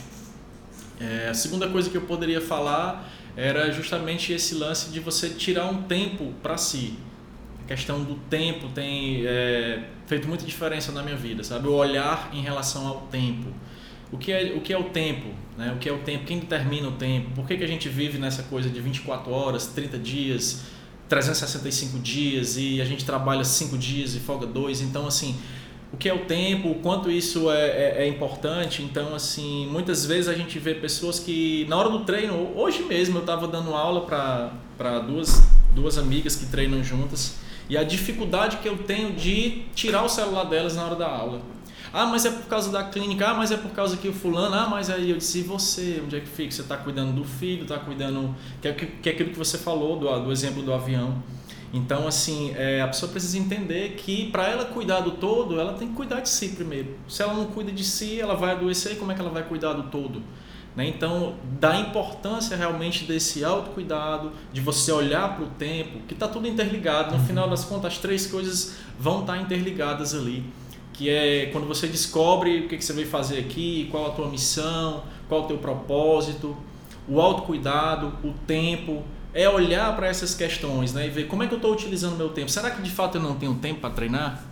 É, 1.00 1.30
a 1.30 1.34
segunda 1.34 1.70
coisa 1.70 1.90
que 1.90 1.96
eu 1.96 2.02
poderia 2.02 2.42
falar 2.42 3.10
era 3.36 3.72
justamente 3.72 4.34
esse 4.34 4.56
lance 4.56 4.90
de 4.90 5.00
você 5.00 5.30
tirar 5.30 5.68
um 5.68 5.84
tempo 5.84 6.34
para 6.44 6.58
si. 6.58 6.98
A 7.64 7.68
questão 7.68 8.04
do 8.04 8.16
tempo 8.30 8.68
tem 8.70 9.26
é, 9.26 9.84
feito 10.08 10.28
muita 10.28 10.46
diferença 10.46 10.92
na 10.92 11.02
minha 11.02 11.16
vida, 11.16 11.44
sabe? 11.44 11.68
O 11.68 11.74
olhar 11.74 12.30
em 12.34 12.42
relação 12.42 12.88
ao 12.88 13.02
tempo. 13.12 13.48
O 14.12 14.18
que 14.18 14.32
é 14.32 14.54
o, 14.56 14.60
que 14.60 14.74
é 14.74 14.78
o 14.78 14.86
tempo? 14.86 15.30
Né? 15.58 15.72
O 15.74 15.78
que 15.78 15.88
é 15.88 15.94
o 15.94 16.00
tempo? 16.00 16.26
Quem 16.26 16.40
determina 16.40 16.90
o 16.90 16.92
tempo? 16.92 17.32
Por 17.32 17.48
que, 17.48 17.56
que 17.56 17.64
a 17.64 17.68
gente 17.68 17.88
vive 17.88 18.18
nessa 18.18 18.44
coisa 18.44 18.70
de 18.70 18.80
24 18.82 19.32
horas, 19.32 19.68
30 19.68 19.98
dias, 19.98 20.64
365 21.08 21.98
dias 22.00 22.58
e 22.58 22.82
a 22.82 22.86
gente 22.86 23.06
trabalha 23.06 23.44
5 23.44 23.78
dias 23.78 24.14
e 24.14 24.20
folga 24.20 24.46
2? 24.46 24.82
Então, 24.82 25.08
assim, 25.08 25.40
o 25.94 25.98
que 25.98 26.10
é 26.10 26.14
o 26.14 26.26
tempo, 26.26 26.72
o 26.72 26.76
quanto 26.76 27.10
isso 27.10 27.50
é, 27.50 27.68
é, 27.68 27.96
é, 28.00 28.08
importante. 28.08 28.82
Então, 28.82 29.16
assim, 29.16 29.68
muitas 29.68 30.06
vezes 30.06 30.28
a 30.28 30.34
gente 30.34 30.60
vê 30.60 30.74
pessoas 30.74 31.18
que, 31.18 31.66
na 31.70 31.78
hora 31.78 31.90
do 31.90 32.00
treino, 32.00 32.52
hoje 32.56 32.84
mesmo 32.84 33.18
eu 33.18 33.22
estava 33.22 33.48
dando 33.48 33.74
aula 33.74 34.02
para 34.78 35.00
duas, 35.00 35.42
duas 35.74 35.98
amigas 35.98 36.36
que 36.36 36.48
treinam 36.48 36.84
juntas 36.84 37.36
e 37.72 37.78
a 37.78 37.86
dificuldade 37.86 38.58
que 38.58 38.68
eu 38.68 38.80
tenho 38.80 39.14
de 39.14 39.64
tirar 39.74 40.04
o 40.04 40.10
celular 40.10 40.44
delas 40.44 40.76
na 40.76 40.84
hora 40.84 40.96
da 40.98 41.08
aula. 41.08 41.42
Ah, 41.94 42.06
mas 42.06 42.26
é 42.26 42.30
por 42.30 42.46
causa 42.46 42.70
da 42.70 42.84
clínica, 42.84 43.30
ah, 43.30 43.34
mas 43.34 43.50
é 43.50 43.56
por 43.56 43.72
causa 43.72 43.96
que 43.96 44.10
o 44.10 44.14
fulano, 44.14 44.54
ah, 44.54 44.68
mas 44.70 44.90
aí 44.90 45.10
eu 45.10 45.16
disse, 45.16 45.40
e 45.40 45.42
você, 45.42 46.02
onde 46.04 46.18
é 46.18 46.20
que 46.20 46.28
fica? 46.28 46.52
Você 46.52 46.64
está 46.64 46.76
cuidando 46.76 47.14
do 47.14 47.24
filho, 47.24 47.62
está 47.62 47.80
cuidando, 47.80 48.36
que 48.62 48.68
é, 48.68 48.74
que 48.74 49.08
é 49.08 49.14
aquilo 49.14 49.30
que 49.30 49.38
você 49.38 49.58
falou, 49.58 49.98
do, 49.98 50.20
do 50.20 50.34
exemplo 50.34 50.62
do 50.62 50.74
avião. 50.74 51.24
Então, 51.74 52.06
assim, 52.06 52.54
é, 52.58 52.82
a 52.82 52.88
pessoa 52.88 53.10
precisa 53.10 53.38
entender 53.38 53.94
que 53.96 54.30
para 54.32 54.50
ela 54.50 54.66
cuidar 54.66 55.00
do 55.00 55.12
todo, 55.12 55.58
ela 55.58 55.72
tem 55.72 55.88
que 55.88 55.94
cuidar 55.94 56.20
de 56.20 56.28
si 56.28 56.50
primeiro. 56.50 56.98
Se 57.08 57.24
ela 57.24 57.34
não 57.34 57.46
cuida 57.46 57.72
de 57.72 57.86
si, 57.86 58.20
ela 58.20 58.36
vai 58.36 58.52
adoecer, 58.52 58.98
como 58.98 59.14
é 59.14 59.16
que 59.16 59.22
ela 59.22 59.32
vai 59.32 59.44
cuidar 59.44 59.72
do 59.72 59.84
todo? 59.84 60.22
Né? 60.76 60.88
Então, 60.88 61.36
dá 61.60 61.78
importância 61.78 62.56
realmente 62.56 63.06
desse 63.06 63.44
autocuidado, 63.44 64.32
de 64.54 64.62
você 64.62 64.92
olhar 64.92 65.36
para 65.36 65.46
o 65.46 65.48
tempo, 65.48 66.00
que 66.08 66.14
está 66.14 66.28
tudo 66.28 66.48
interligado. 66.48 67.12
No 67.12 67.20
uhum. 67.20 67.26
final 67.26 67.50
das 67.50 67.66
contas, 67.66 67.94
as 67.94 68.00
três 68.00 68.28
coisas 68.28 68.76
vão 68.98 69.22
estar 69.22 69.34
tá 69.34 69.42
interligadas 69.42 70.14
ali. 70.14 70.46
Que 70.94 71.10
é 71.10 71.48
quando 71.48 71.68
você 71.68 71.88
descobre 71.88 72.62
o 72.62 72.68
que, 72.68 72.78
que 72.78 72.86
você 72.86 72.94
veio 72.94 73.08
fazer 73.08 73.40
aqui, 73.40 73.88
qual 73.92 74.08
a 74.08 74.10
tua 74.12 74.30
missão, 74.30 75.04
qual 75.28 75.44
o 75.44 75.48
teu 75.48 75.58
propósito, 75.58 76.56
o 77.08 77.20
autocuidado, 77.20 78.14
o 78.24 78.34
tempo, 78.46 79.04
é 79.34 79.50
olhar 79.50 79.96
para 79.96 80.08
essas 80.08 80.36
questões 80.36 80.94
né, 80.94 81.08
e 81.08 81.10
ver 81.10 81.28
como 81.28 81.42
é 81.44 81.48
que 81.48 81.54
eu 81.54 81.58
estou 81.58 81.72
utilizando 81.72 82.18
meu 82.18 82.30
tempo. 82.30 82.50
Será 82.50 82.70
que 82.70 82.82
de 82.82 82.92
fato 82.92 83.18
eu 83.18 83.22
não 83.22 83.36
tenho 83.36 83.56
tempo 83.56 83.80
para 83.80 83.90
treinar? 83.90 84.51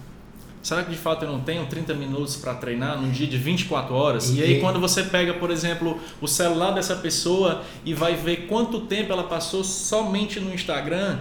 Será 0.62 0.84
que 0.84 0.92
de 0.92 0.98
fato 0.98 1.24
eu 1.24 1.32
não 1.32 1.40
tenho 1.40 1.66
30 1.66 1.94
minutos 1.94 2.36
para 2.36 2.54
treinar 2.54 3.02
num 3.02 3.10
dia 3.10 3.28
de 3.28 3.38
24 3.38 3.96
horas? 3.96 4.30
E, 4.30 4.40
e 4.40 4.44
aí, 4.44 4.60
quando 4.60 4.80
você 4.80 5.04
pega, 5.04 5.34
por 5.34 5.52
exemplo, 5.52 6.00
o 6.20 6.28
celular 6.28 6.72
dessa 6.72 6.96
pessoa 6.98 7.64
e 7.86 7.94
vai 7.94 8.16
ver 8.16 8.48
quanto 8.48 8.82
tempo 8.82 9.14
ela 9.14 9.24
passou 9.24 9.64
somente 9.64 10.40
no 10.40 10.54
Instagram, 10.54 11.20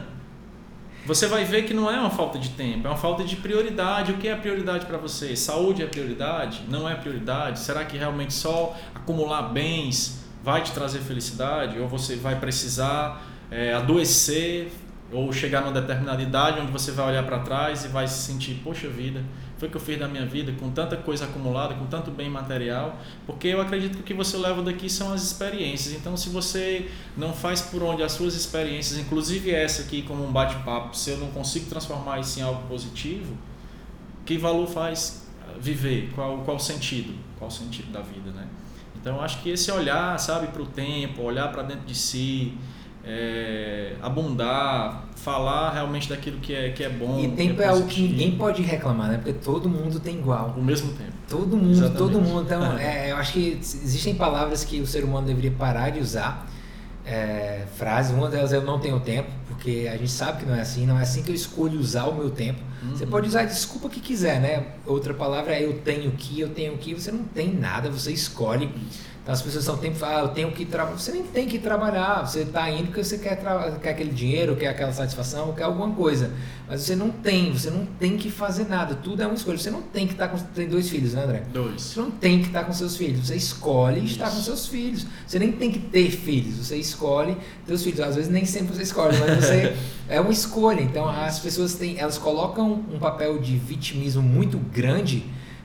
você 1.07 1.27
vai 1.27 1.45
ver 1.45 1.65
que 1.65 1.73
não 1.73 1.91
é 1.91 1.99
uma 1.99 2.11
falta 2.11 2.39
de 2.39 2.51
tempo, 2.51 2.87
é 2.87 2.91
uma 2.91 2.97
falta 2.97 3.25
de 3.25 3.37
prioridade. 3.37 4.13
O 4.13 4.19
que 4.19 4.29
é 4.29 4.35
prioridade 4.35 4.85
para 4.87 4.99
você? 4.99 5.35
Saúde 5.37 5.83
é 5.83 5.87
prioridade? 5.87 6.63
Não 6.69 6.89
é 6.89 6.95
prioridade? 6.95 7.61
Será 7.61 7.85
que 7.85 7.97
realmente 7.97 8.35
só 8.35 8.77
acumular 8.95 9.43
bens 9.43 10.25
vai 10.43 10.63
te 10.63 10.73
trazer 10.73 10.99
felicidade? 10.99 11.79
Ou 11.79 11.89
você 11.89 12.17
vai 12.17 12.39
precisar 12.39 13.25
é, 13.51 13.73
adoecer 13.73 14.71
ou 15.11 15.33
chegar 15.33 15.63
numa 15.63 15.73
determinada 15.73 16.23
idade 16.23 16.61
onde 16.61 16.71
você 16.71 16.93
vai 16.93 17.09
olhar 17.09 17.25
para 17.25 17.39
trás 17.39 17.85
e 17.85 17.89
vai 17.89 18.07
se 18.07 18.27
sentir, 18.27 18.61
poxa 18.63 18.89
vida, 18.89 19.23
foi 19.57 19.69
o 19.69 19.71
que 19.71 19.77
eu 19.77 19.81
fiz 19.81 19.99
da 19.99 20.07
minha 20.07 20.27
vida 20.27 20.53
com 20.53 20.71
tanta 20.71 20.97
coisa 20.97 21.25
acumulada, 21.25 21.75
com 21.75 21.87
tanto 21.87 22.11
bem 22.11 22.29
material, 22.31 22.97
porque 23.27 23.49
eu 23.49 23.61
acredito 23.61 23.97
que 23.97 24.01
o 24.01 24.05
que 24.05 24.15
você 24.15 24.37
leva 24.37 24.63
daqui 24.63 24.89
são 24.89 25.13
as 25.13 25.23
experiências. 25.23 25.95
Então, 25.95 26.17
se 26.17 26.29
você 26.29 26.91
não 27.17 27.33
faz 27.33 27.63
por 27.63 27.83
onde 27.83 28.03
as 28.03 28.13
suas 28.13 28.35
experiências, 28.35 28.99
inclusive 28.99 29.51
essa 29.51 29.83
aqui 29.83 30.03
como 30.03 30.25
um 30.25 30.31
bate-papo, 30.31 30.97
se 30.97 31.11
eu 31.11 31.19
não 31.19 31.29
consigo 31.29 31.67
transformar 31.69 32.21
isso 32.21 32.39
em 32.39 32.43
algo 32.43 32.69
positivo, 32.69 33.37
que 34.25 34.37
valor 34.37 34.69
faz 34.69 35.27
viver? 35.59 36.13
Qual 36.15 36.39
qual 36.39 36.59
sentido? 36.59 37.15
Qual 37.39 37.51
sentido 37.51 37.91
da 37.91 38.01
vida, 38.01 38.31
né? 38.31 38.47
Então, 39.01 39.21
acho 39.21 39.43
que 39.43 39.51
esse 39.51 39.71
olhar, 39.71 40.19
sabe, 40.19 40.49
para 40.49 40.63
o 40.63 40.67
tempo, 40.67 41.23
olhar 41.23 41.51
para 41.51 41.63
dentro 41.63 41.87
de 41.87 41.95
si, 41.95 42.53
é, 43.11 43.95
abundar, 44.03 45.05
falar 45.17 45.73
realmente 45.73 46.11
daquilo 46.11 46.39
que 46.41 46.55
é, 46.55 46.69
que 46.71 46.85
é 46.85 46.91
bom. 46.91 47.19
E 47.19 47.29
tempo 47.29 47.63
é, 47.63 47.65
é, 47.65 47.69
algo 47.69 47.87
que 47.87 48.03
ninguém 48.03 48.33
pode 48.37 48.61
reclamar, 48.61 49.09
né? 49.09 49.17
Porque 49.17 49.33
todo 49.33 49.67
mundo 49.67 49.99
tem 49.99 50.19
igual. 50.19 50.55
O 50.59 50.63
mesmo 50.63 50.93
tempo. 50.93 51.13
Todo 51.27 51.57
mundo, 51.57 51.71
Exatamente. 51.71 51.99
todo 51.99 52.21
mundo. 52.21 52.43
Então, 52.43 52.77
é. 52.79 53.11
eu 53.11 53.17
acho 53.17 53.33
que 53.33 53.59
existem 53.63 54.15
palavras 54.15 54.63
que 54.63 54.79
o 54.81 54.87
ser 54.87 55.05
humano 55.05 55.27
deveria 55.27 55.51
parar 55.51 55.89
de 55.89 56.01
usar. 56.01 56.47
É, 57.07 57.65
frases, 57.79 58.15
uma 58.15 58.29
delas 58.29 58.53
é 58.53 58.57
eu 58.57 58.63
não 58.63 58.79
tenho 58.79 59.01
tempo, 59.01 59.31
porque 59.49 59.89
a 59.91 59.97
gente 59.97 60.11
sabe 60.11 60.41
que 60.41 60.47
não 60.47 60.55
é 60.55 60.61
assim, 60.61 60.85
não 60.85 60.99
é 60.99 61.03
assim 61.03 61.23
que 61.23 61.31
eu 61.31 61.35
escolho 61.35 61.81
usar 61.81 62.05
o 62.05 62.15
meu 62.15 62.29
tempo. 62.29 62.61
Uhum. 62.83 62.91
Você 62.95 63.07
pode 63.07 63.27
usar 63.27 63.41
a 63.41 63.45
desculpa 63.45 63.89
que 63.89 63.99
quiser, 63.99 64.39
né? 64.39 64.67
Outra 64.85 65.15
palavra 65.15 65.55
é 65.55 65.65
eu 65.65 65.73
tenho 65.79 66.11
que, 66.11 66.39
eu 66.39 66.51
tenho 66.51 66.77
que, 66.77 66.93
você 66.93 67.11
não 67.11 67.25
tem 67.25 67.55
nada, 67.55 67.91
você 67.91 68.13
escolhe 68.13 68.71
Então 69.29 69.35
as 69.35 69.43
pessoas 69.43 69.65
estão 69.65 69.77
tempo, 69.77 70.03
ah, 70.07 70.21
eu 70.21 70.29
tenho 70.29 70.51
que 70.51 70.65
trabalhar. 70.65 70.97
Você 70.97 71.13
nem 71.13 71.23
tem 71.23 71.47
que 71.47 71.59
trabalhar, 71.59 72.27
você 72.27 72.45
está 72.45 72.71
indo 72.71 72.87
porque 72.87 73.05
você 73.05 73.19
quer, 73.19 73.39
quer 73.83 73.91
aquele 73.91 74.11
dinheiro, 74.11 74.57
quer 74.57 74.69
aquela 74.69 74.91
satisfação, 74.91 75.53
quer 75.53 75.65
alguma 75.65 75.95
coisa. 75.95 76.33
Mas 76.67 76.81
você 76.81 76.97
não 76.97 77.11
tem, 77.11 77.53
você 77.53 77.69
não 77.69 77.85
tem 77.85 78.17
que 78.17 78.31
fazer 78.31 78.67
nada. 78.67 78.95
Tudo 78.95 79.23
é 79.23 79.27
uma 79.27 79.35
escolha. 79.35 79.59
Você 79.59 79.71
não 79.71 79.83
tem 79.83 80.07
que 80.07 80.15
estar 80.15 80.29
com. 80.29 80.39
Tem 80.39 80.67
dois 80.67 80.89
filhos, 80.89 81.13
né, 81.13 81.25
André? 81.25 81.43
Dois. 81.53 81.83
Você 81.83 82.01
não 82.01 82.11
tem 82.11 82.41
que 82.41 82.47
estar 82.47 82.65
com 82.65 82.73
seus 82.73 82.97
filhos. 82.97 83.27
Você 83.27 83.37
escolhe 83.37 83.99
Isso. 83.99 84.15
estar 84.15 84.31
com 84.31 84.41
seus 84.41 84.67
filhos. 84.67 85.07
Você 85.27 85.39
nem 85.39 85.53
tem 85.53 85.71
que 85.71 85.79
ter 85.79 86.11
filhos. 86.11 86.67
Você 86.67 86.77
escolhe 86.77 87.37
os 87.69 87.85
filhos. 87.85 88.01
Às 88.01 88.17
vezes 88.17 88.31
nem 88.31 88.47
sempre 88.47 88.75
você 88.75 88.83
escolhe, 88.83 89.15
mas 89.19 89.45
você. 89.45 89.77
é 90.09 90.19
uma 90.19 90.33
escolha. 90.33 90.81
Então 90.81 91.07
as 91.07 91.39
pessoas 91.39 91.75
têm. 91.75 91.99
Elas 91.99 92.17
colocam 92.17 92.83
um 92.91 92.99
papel 92.99 93.39
de 93.39 93.59
vitimismo 93.59 94.23
muito 94.23 94.57
grande 94.57 95.23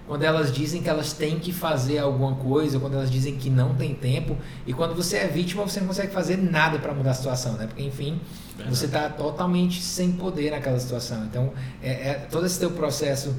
quando 0.07 0.23
elas 0.23 0.51
dizem 0.51 0.81
que 0.81 0.89
elas 0.89 1.13
têm 1.13 1.39
que 1.39 1.53
fazer 1.53 1.99
alguma 1.99 2.35
coisa, 2.35 2.79
quando 2.79 2.95
elas 2.95 3.09
dizem 3.09 3.35
que 3.35 3.49
não 3.49 3.73
tem 3.73 3.93
tempo, 3.93 4.37
e 4.67 4.73
quando 4.73 4.93
você 4.93 5.17
é 5.17 5.27
vítima, 5.27 5.63
você 5.63 5.79
não 5.79 5.87
consegue 5.87 6.11
fazer 6.11 6.37
nada 6.37 6.77
para 6.77 6.93
mudar 6.93 7.11
a 7.11 7.13
situação, 7.13 7.53
né? 7.53 7.67
Porque, 7.67 7.83
enfim, 7.83 8.19
Verdade. 8.55 8.75
você 8.75 8.85
está 8.85 9.09
totalmente 9.09 9.81
sem 9.81 10.11
poder 10.11 10.51
naquela 10.51 10.79
situação. 10.79 11.23
Então, 11.25 11.53
é, 11.81 12.09
é, 12.09 12.13
todo 12.29 12.45
esse 12.45 12.59
teu 12.59 12.71
processo 12.71 13.33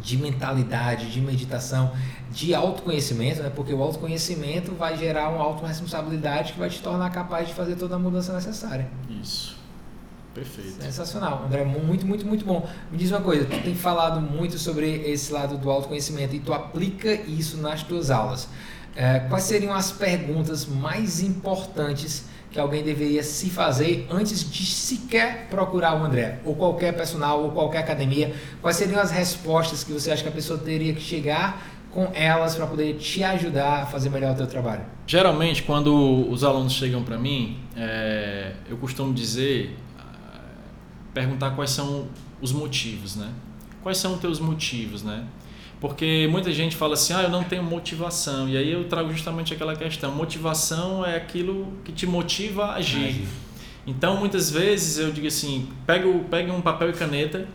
de 0.00 0.16
mentalidade, 0.16 1.10
de 1.10 1.20
meditação, 1.20 1.92
de 2.30 2.54
autoconhecimento, 2.54 3.42
né? 3.42 3.50
Porque 3.54 3.74
o 3.74 3.82
autoconhecimento 3.82 4.72
vai 4.74 4.96
gerar 4.96 5.30
uma 5.30 5.42
autorresponsabilidade 5.42 6.52
que 6.52 6.60
vai 6.60 6.70
te 6.70 6.80
tornar 6.80 7.10
capaz 7.10 7.48
de 7.48 7.54
fazer 7.54 7.74
toda 7.74 7.96
a 7.96 7.98
mudança 7.98 8.32
necessária. 8.32 8.88
Isso. 9.20 9.57
Perfeito. 10.34 10.82
Sensacional, 10.82 11.44
André, 11.46 11.64
muito, 11.64 12.06
muito, 12.06 12.26
muito 12.26 12.44
bom. 12.44 12.68
Me 12.90 12.98
diz 12.98 13.10
uma 13.10 13.20
coisa, 13.20 13.44
tu 13.44 13.60
tem 13.62 13.74
falado 13.74 14.20
muito 14.20 14.58
sobre 14.58 14.86
esse 15.10 15.32
lado 15.32 15.58
do 15.58 15.70
autoconhecimento 15.70 16.34
e 16.36 16.38
tu 16.38 16.52
aplica 16.52 17.12
isso 17.12 17.56
nas 17.56 17.82
tuas 17.82 18.10
aulas. 18.10 18.48
É, 18.94 19.20
quais 19.20 19.44
seriam 19.44 19.72
as 19.72 19.92
perguntas 19.92 20.66
mais 20.66 21.20
importantes 21.20 22.24
que 22.50 22.58
alguém 22.58 22.82
deveria 22.82 23.22
se 23.22 23.50
fazer 23.50 24.06
antes 24.10 24.50
de 24.50 24.66
sequer 24.66 25.46
procurar 25.50 26.00
o 26.00 26.04
André? 26.04 26.40
Ou 26.44 26.54
qualquer 26.54 26.94
personal, 26.94 27.44
ou 27.44 27.50
qualquer 27.52 27.78
academia? 27.78 28.34
Quais 28.60 28.76
seriam 28.76 29.00
as 29.00 29.10
respostas 29.10 29.84
que 29.84 29.92
você 29.92 30.10
acha 30.10 30.22
que 30.22 30.28
a 30.28 30.32
pessoa 30.32 30.58
teria 30.58 30.92
que 30.92 31.00
chegar 31.00 31.64
com 31.90 32.10
elas 32.14 32.54
para 32.54 32.66
poder 32.66 32.94
te 32.96 33.22
ajudar 33.22 33.82
a 33.82 33.86
fazer 33.86 34.10
melhor 34.10 34.34
o 34.34 34.36
teu 34.36 34.46
trabalho? 34.46 34.82
Geralmente, 35.06 35.62
quando 35.62 36.28
os 36.30 36.44
alunos 36.44 36.72
chegam 36.72 37.02
para 37.02 37.18
mim, 37.18 37.58
é, 37.76 38.52
eu 38.68 38.76
costumo 38.76 39.12
dizer 39.12 39.76
perguntar 41.18 41.50
quais 41.50 41.70
são 41.70 42.06
os 42.40 42.52
motivos, 42.52 43.16
né? 43.16 43.28
Quais 43.82 43.98
são 43.98 44.14
os 44.14 44.20
teus 44.20 44.38
motivos, 44.38 45.02
né? 45.02 45.24
Porque 45.80 46.28
muita 46.30 46.52
gente 46.52 46.76
fala 46.76 46.94
assim, 46.94 47.12
ah, 47.12 47.22
eu 47.22 47.28
não 47.28 47.42
tenho 47.42 47.62
motivação. 47.64 48.48
E 48.48 48.56
aí 48.56 48.70
eu 48.70 48.84
trago 48.84 49.10
justamente 49.10 49.52
aquela 49.52 49.74
questão. 49.74 50.12
Motivação 50.12 51.04
é 51.04 51.16
aquilo 51.16 51.72
que 51.84 51.90
te 51.90 52.06
motiva 52.06 52.66
a 52.66 52.74
agir. 52.76 53.08
agir. 53.08 53.28
Então, 53.84 54.16
muitas 54.16 54.48
vezes 54.48 54.98
eu 54.98 55.10
digo 55.10 55.26
assim, 55.26 55.68
pegue, 55.84 56.06
pegue 56.30 56.52
um 56.52 56.60
papel 56.60 56.90
e 56.90 56.92
caneta 56.92 57.48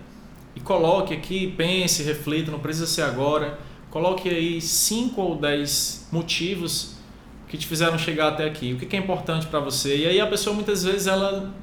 e 0.55 0.59
coloque 0.59 1.14
aqui, 1.14 1.53
pense, 1.55 2.03
reflita, 2.03 2.51
não 2.51 2.59
precisa 2.59 2.88
ser 2.88 3.03
agora. 3.03 3.57
Coloque 3.89 4.28
aí 4.28 4.59
cinco 4.59 5.22
ou 5.22 5.36
dez 5.38 6.09
motivos 6.11 6.95
que 7.47 7.57
te 7.57 7.66
fizeram 7.66 7.97
chegar 7.97 8.30
até 8.30 8.45
aqui. 8.45 8.74
O 8.74 8.78
que 8.78 8.93
é 8.93 8.99
importante 8.99 9.47
para 9.47 9.59
você? 9.61 9.97
E 9.97 10.05
aí 10.05 10.20
a 10.20 10.28
pessoa 10.28 10.53
muitas 10.53 10.84
vezes 10.84 11.07
ela 11.07 11.53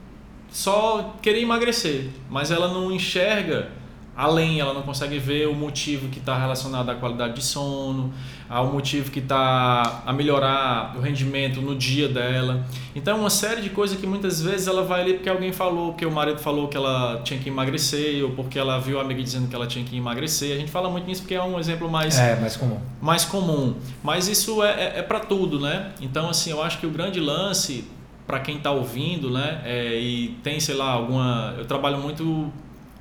só 0.50 1.16
querer 1.22 1.42
emagrecer, 1.42 2.10
mas 2.28 2.50
ela 2.50 2.68
não 2.68 2.90
enxerga 2.92 3.80
além, 4.20 4.60
ela 4.60 4.74
não 4.74 4.82
consegue 4.82 5.18
ver 5.18 5.48
o 5.48 5.54
motivo 5.54 6.08
que 6.08 6.18
está 6.18 6.36
relacionado 6.36 6.90
à 6.90 6.94
qualidade 6.94 7.34
de 7.34 7.42
sono, 7.42 8.12
ao 8.48 8.66
motivo 8.66 9.10
que 9.10 9.20
está 9.20 10.02
a 10.04 10.12
melhorar 10.12 10.94
o 10.96 11.00
rendimento 11.00 11.62
no 11.62 11.74
dia 11.74 12.06
dela. 12.06 12.66
Então, 12.94 13.18
uma 13.18 13.30
série 13.30 13.62
de 13.62 13.70
coisas 13.70 13.98
que 13.98 14.06
muitas 14.06 14.42
vezes 14.42 14.66
ela 14.66 14.82
vai 14.82 15.00
ali 15.00 15.14
porque 15.14 15.28
alguém 15.28 15.52
falou, 15.52 15.94
que 15.94 16.04
o 16.04 16.10
marido 16.10 16.38
falou 16.38 16.68
que 16.68 16.76
ela 16.76 17.22
tinha 17.24 17.40
que 17.40 17.48
emagrecer, 17.48 18.22
ou 18.22 18.32
porque 18.32 18.58
ela 18.58 18.78
viu 18.78 18.98
a 18.98 19.02
amiga 19.02 19.22
dizendo 19.22 19.48
que 19.48 19.54
ela 19.54 19.66
tinha 19.66 19.84
que 19.84 19.96
emagrecer. 19.96 20.54
A 20.54 20.58
gente 20.58 20.70
fala 20.70 20.90
muito 20.90 21.06
nisso 21.06 21.22
porque 21.22 21.34
é 21.34 21.42
um 21.42 21.58
exemplo 21.58 21.88
mais, 21.88 22.18
é, 22.18 22.36
mais 22.38 22.56
comum. 22.56 22.78
Mais 23.00 23.24
comum. 23.24 23.74
Mas 24.02 24.28
isso 24.28 24.62
é, 24.62 24.70
é, 24.70 24.98
é 24.98 25.02
para 25.02 25.20
tudo, 25.20 25.58
né? 25.58 25.92
Então, 26.00 26.28
assim, 26.28 26.50
eu 26.50 26.62
acho 26.62 26.78
que 26.78 26.86
o 26.86 26.90
grande 26.90 27.20
lance 27.20 27.84
para 28.26 28.40
quem 28.40 28.56
está 28.56 28.70
ouvindo, 28.70 29.30
né? 29.30 29.60
É, 29.64 29.98
e 29.98 30.38
tem, 30.42 30.60
sei 30.60 30.74
lá, 30.74 30.90
alguma. 30.92 31.54
Eu 31.58 31.64
trabalho 31.64 31.98
muito. 31.98 32.52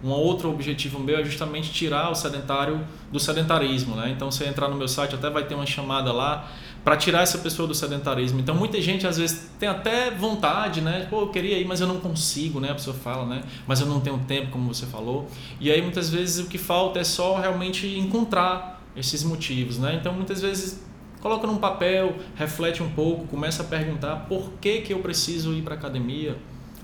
Um 0.01 0.11
outro 0.11 0.49
objetivo 0.49 0.97
meu 0.97 1.17
é 1.19 1.23
justamente 1.25 1.73
tirar 1.73 2.09
o 2.09 2.15
sedentário 2.15 2.87
do 3.11 3.19
sedentarismo, 3.19 3.97
né? 3.97 4.09
Então, 4.15 4.31
você 4.31 4.45
entrar 4.45 4.69
no 4.69 4.77
meu 4.77 4.87
site, 4.87 5.13
até 5.13 5.29
vai 5.29 5.43
ter 5.43 5.55
uma 5.55 5.65
chamada 5.65 6.13
lá 6.13 6.49
para 6.85 6.95
tirar 6.95 7.21
essa 7.21 7.37
pessoa 7.39 7.67
do 7.67 7.75
sedentarismo. 7.75 8.39
Então, 8.39 8.55
muita 8.55 8.81
gente 8.81 9.05
às 9.05 9.17
vezes 9.17 9.51
tem 9.59 9.67
até 9.67 10.09
vontade, 10.09 10.79
né? 10.79 11.05
Pô, 11.09 11.21
eu 11.21 11.27
queria 11.27 11.57
ir, 11.59 11.65
mas 11.65 11.81
eu 11.81 11.87
não 11.87 11.99
consigo, 11.99 12.61
né? 12.61 12.71
A 12.71 12.75
pessoa 12.75 12.95
fala, 12.95 13.25
né? 13.25 13.43
Mas 13.67 13.81
eu 13.81 13.87
não 13.87 13.99
tenho 13.99 14.17
tempo, 14.19 14.51
como 14.51 14.73
você 14.73 14.85
falou. 14.85 15.27
E 15.59 15.69
aí, 15.69 15.81
muitas 15.81 16.09
vezes, 16.09 16.45
o 16.45 16.49
que 16.49 16.57
falta 16.57 16.99
é 16.99 17.03
só 17.03 17.37
realmente 17.37 17.85
encontrar 17.85 18.81
esses 18.95 19.23
motivos, 19.23 19.77
né? 19.77 19.95
Então, 19.99 20.13
muitas 20.13 20.41
vezes 20.41 20.88
Coloca 21.21 21.45
num 21.45 21.57
papel, 21.57 22.15
reflete 22.35 22.81
um 22.81 22.89
pouco, 22.89 23.27
começa 23.27 23.63
a 23.63 23.65
perguntar 23.65 24.27
por 24.27 24.53
que, 24.61 24.81
que 24.81 24.93
eu 24.93 24.99
preciso 24.99 25.53
ir 25.53 25.61
para 25.61 25.75
academia 25.75 26.37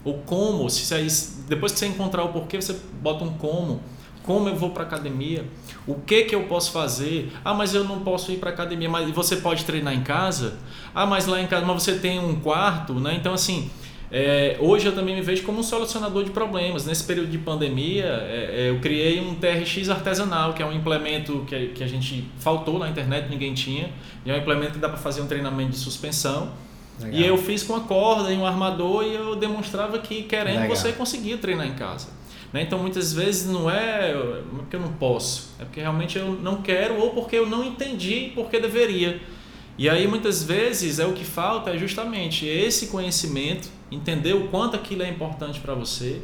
ou 0.03 0.19
como, 0.19 0.69
se 0.69 0.93
depois 1.47 1.71
que 1.71 1.79
você 1.79 1.87
encontrar 1.87 2.23
o 2.23 2.29
porquê, 2.29 2.61
você 2.61 2.79
bota 3.01 3.23
um 3.23 3.33
como, 3.33 3.81
como 4.21 4.47
eu 4.47 4.55
vou 4.55 4.69
para 4.69 4.83
academia, 4.83 5.45
o 5.87 5.95
que 5.95 6.25
que 6.25 6.35
eu 6.35 6.43
posso 6.43 6.71
fazer? 6.71 7.31
Ah, 7.43 7.53
mas 7.53 7.73
eu 7.73 7.83
não 7.83 8.01
posso 8.01 8.31
ir 8.31 8.37
para 8.37 8.51
academia, 8.51 8.89
mas 8.89 9.09
você 9.11 9.37
pode 9.37 9.65
treinar 9.65 9.93
em 9.93 10.03
casa? 10.03 10.57
Ah, 10.93 11.05
mas 11.05 11.25
lá 11.25 11.41
em 11.41 11.47
casa, 11.47 11.65
mas 11.65 11.81
você 11.81 11.97
tem 11.97 12.19
um 12.19 12.39
quarto, 12.39 12.93
né? 12.95 13.15
Então 13.15 13.33
assim, 13.33 13.69
é, 14.11 14.57
hoje 14.59 14.85
eu 14.85 14.93
também 14.93 15.15
me 15.15 15.21
vejo 15.21 15.43
como 15.43 15.59
um 15.59 15.63
solucionador 15.63 16.23
de 16.23 16.29
problemas. 16.29 16.85
Nesse 16.85 17.03
período 17.03 17.29
de 17.29 17.37
pandemia, 17.37 18.05
é, 18.05 18.65
é 18.65 18.69
eu 18.69 18.79
criei 18.79 19.19
um 19.19 19.35
TRX 19.35 19.89
artesanal, 19.89 20.53
que 20.53 20.61
é 20.61 20.65
um 20.65 20.73
implemento 20.73 21.43
que, 21.47 21.67
que 21.67 21.83
a 21.83 21.87
gente 21.87 22.25
faltou 22.37 22.77
na 22.79 22.89
internet, 22.89 23.29
ninguém 23.29 23.53
tinha. 23.53 23.89
E 24.25 24.31
é 24.31 24.33
um 24.33 24.37
implemento 24.37 24.73
que 24.73 24.79
dá 24.79 24.89
para 24.89 24.97
fazer 24.97 25.21
um 25.21 25.27
treinamento 25.27 25.71
de 25.71 25.77
suspensão. 25.77 26.51
Legal. 26.99 27.19
E 27.19 27.25
eu 27.25 27.37
fiz 27.37 27.61
com 27.61 27.75
a 27.75 27.81
corda 27.81 28.31
e 28.31 28.37
um 28.37 28.45
armador 28.45 29.03
e 29.03 29.13
eu 29.13 29.35
demonstrava 29.35 29.99
que 29.99 30.23
querendo 30.23 30.61
Legal. 30.61 30.75
você 30.75 30.93
conseguia 30.93 31.37
treinar 31.37 31.67
em 31.67 31.73
casa. 31.73 32.07
Né? 32.51 32.61
Então 32.61 32.79
muitas 32.79 33.11
vezes 33.13 33.47
não 33.47 33.69
é 33.69 34.13
porque 34.49 34.77
eu 34.77 34.79
não 34.79 34.93
posso, 34.93 35.49
é 35.59 35.65
porque 35.65 35.81
realmente 35.81 36.17
eu 36.17 36.31
não 36.41 36.61
quero 36.61 36.95
ou 36.95 37.11
porque 37.11 37.35
eu 37.35 37.45
não 37.45 37.65
entendi 37.65 38.31
porque 38.33 38.59
deveria. 38.59 39.21
E 39.77 39.89
aí 39.89 40.07
muitas 40.07 40.41
vezes 40.41 40.99
é 40.99 41.05
o 41.05 41.11
que 41.11 41.25
falta 41.25 41.71
é 41.71 41.77
justamente 41.77 42.45
esse 42.45 42.87
conhecimento, 42.87 43.67
entender 43.91 44.33
o 44.33 44.47
quanto 44.47 44.75
aquilo 44.75 45.03
é 45.03 45.09
importante 45.09 45.59
para 45.59 45.73
você. 45.73 46.21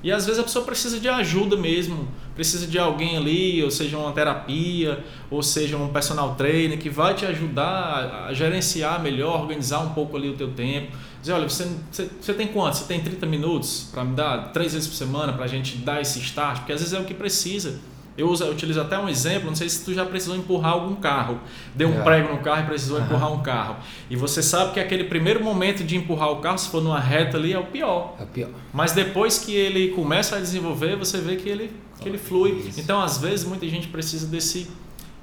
E 0.00 0.12
às 0.12 0.26
vezes 0.26 0.38
a 0.38 0.44
pessoa 0.44 0.64
precisa 0.64 1.00
de 1.00 1.08
ajuda 1.08 1.56
mesmo, 1.56 2.06
precisa 2.38 2.68
de 2.68 2.78
alguém 2.78 3.16
ali, 3.16 3.64
ou 3.64 3.70
seja, 3.70 3.98
uma 3.98 4.12
terapia, 4.12 5.04
ou 5.28 5.42
seja, 5.42 5.76
um 5.76 5.88
personal 5.88 6.36
trainer 6.36 6.78
que 6.78 6.88
vai 6.88 7.12
te 7.12 7.26
ajudar 7.26 8.26
a 8.28 8.32
gerenciar 8.32 9.02
melhor, 9.02 9.40
organizar 9.40 9.80
um 9.80 9.88
pouco 9.88 10.16
ali 10.16 10.30
o 10.30 10.34
teu 10.34 10.52
tempo. 10.52 10.96
Dizer, 11.20 11.32
olha, 11.32 11.48
você, 11.48 11.68
você, 11.90 12.08
você 12.20 12.32
tem 12.32 12.46
quanto? 12.46 12.76
Você 12.76 12.84
tem 12.84 13.00
30 13.00 13.26
minutos 13.26 13.88
para 13.90 14.04
me 14.04 14.14
dar 14.14 14.52
três 14.52 14.72
vezes 14.72 14.86
por 14.86 14.94
semana 14.94 15.32
para 15.32 15.46
a 15.46 15.48
gente 15.48 15.78
dar 15.78 16.00
esse 16.00 16.20
start? 16.20 16.58
Porque 16.58 16.70
às 16.72 16.78
vezes 16.78 16.94
é 16.94 17.00
o 17.00 17.04
que 17.04 17.12
precisa. 17.12 17.80
Eu, 18.16 18.28
uso, 18.28 18.44
eu 18.44 18.52
utilizo 18.52 18.80
até 18.80 18.96
um 18.96 19.08
exemplo, 19.08 19.48
não 19.48 19.56
sei 19.56 19.68
se 19.68 19.84
tu 19.84 19.92
já 19.92 20.04
precisou 20.04 20.36
empurrar 20.36 20.74
algum 20.74 20.94
carro. 20.94 21.40
Deu 21.74 21.88
um 21.88 22.00
é. 22.00 22.04
prego 22.04 22.32
no 22.32 22.38
carro 22.38 22.62
e 22.62 22.66
precisou 22.66 22.98
uhum. 22.98 23.04
empurrar 23.04 23.32
um 23.32 23.42
carro. 23.42 23.76
E 24.08 24.14
você 24.14 24.44
sabe 24.44 24.74
que 24.74 24.80
aquele 24.80 25.04
primeiro 25.04 25.42
momento 25.42 25.82
de 25.82 25.96
empurrar 25.96 26.30
o 26.30 26.36
carro, 26.36 26.56
se 26.56 26.68
for 26.68 26.80
numa 26.80 27.00
reta 27.00 27.36
ali, 27.36 27.52
é 27.52 27.58
o 27.58 27.66
pior. 27.66 28.14
É 28.20 28.22
o 28.22 28.26
pior. 28.28 28.50
Mas 28.72 28.92
depois 28.92 29.38
que 29.38 29.52
ele 29.52 29.88
começa 29.88 30.36
a 30.36 30.40
desenvolver, 30.40 30.94
você 30.94 31.18
vê 31.18 31.34
que 31.34 31.48
ele, 31.48 31.70
que 32.00 32.08
ele 32.08 32.18
flui. 32.18 32.52
Isso. 32.52 32.80
Então, 32.80 33.00
às 33.00 33.18
vezes, 33.18 33.46
muita 33.46 33.68
gente 33.68 33.88
precisa 33.88 34.26
desse, 34.26 34.70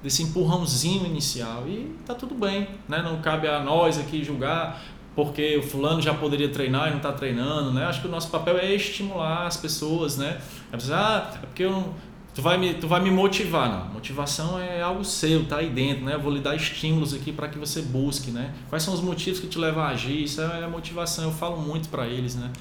desse 0.04 0.24
empurrãozinho 0.24 1.06
inicial. 1.06 1.68
E 1.68 1.96
tá 2.06 2.14
tudo 2.14 2.36
bem, 2.36 2.68
né? 2.88 3.02
Não 3.02 3.22
cabe 3.22 3.48
a 3.48 3.62
nós 3.62 3.98
aqui 3.98 4.24
julgar 4.24 4.82
porque 5.16 5.56
o 5.58 5.64
fulano 5.64 6.02
já 6.02 6.14
poderia 6.14 6.50
treinar 6.50 6.88
e 6.88 6.90
não 6.90 6.98
está 6.98 7.14
treinando, 7.14 7.72
né? 7.72 7.86
Acho 7.86 8.02
que 8.02 8.08
o 8.08 8.12
nosso 8.12 8.30
papel 8.30 8.58
é 8.58 8.74
estimular 8.74 9.48
as 9.48 9.56
pessoas, 9.56 10.18
né? 10.18 10.42
É 10.74 10.78
ah, 10.92 11.32
é 11.36 11.38
porque 11.46 11.64
eu 11.64 11.94
tu 12.36 12.42
vai 12.42 12.58
me, 12.58 12.74
tu 12.74 12.88
vai 12.88 13.02
me 13.02 13.10
motivar, 13.10 13.72
não. 13.72 13.94
Motivação 13.94 14.60
é 14.60 14.82
algo 14.82 15.06
seu, 15.06 15.46
tá 15.46 15.58
aí 15.58 15.70
dentro, 15.70 16.04
né? 16.04 16.16
Eu 16.16 16.20
vou 16.20 16.32
lhe 16.32 16.42
dar 16.42 16.54
estímulos 16.54 17.14
aqui 17.14 17.32
para 17.32 17.48
que 17.48 17.58
você 17.58 17.82
busque, 17.82 18.30
né? 18.30 18.54
Quais 18.70 18.84
são 18.84 18.94
os 18.94 19.00
motivos 19.00 19.40
que 19.40 19.48
te 19.48 19.58
levam 19.58 19.82
a 19.82 19.88
agir? 19.88 20.22
Isso 20.22 20.42
é 20.42 20.64
a 20.64 20.68
motivação. 20.68 21.24
Eu 21.24 21.32
falo 21.32 21.58
muito 21.58 21.88
para 21.88 22.06
eles, 22.06 22.36
né? 22.36 22.52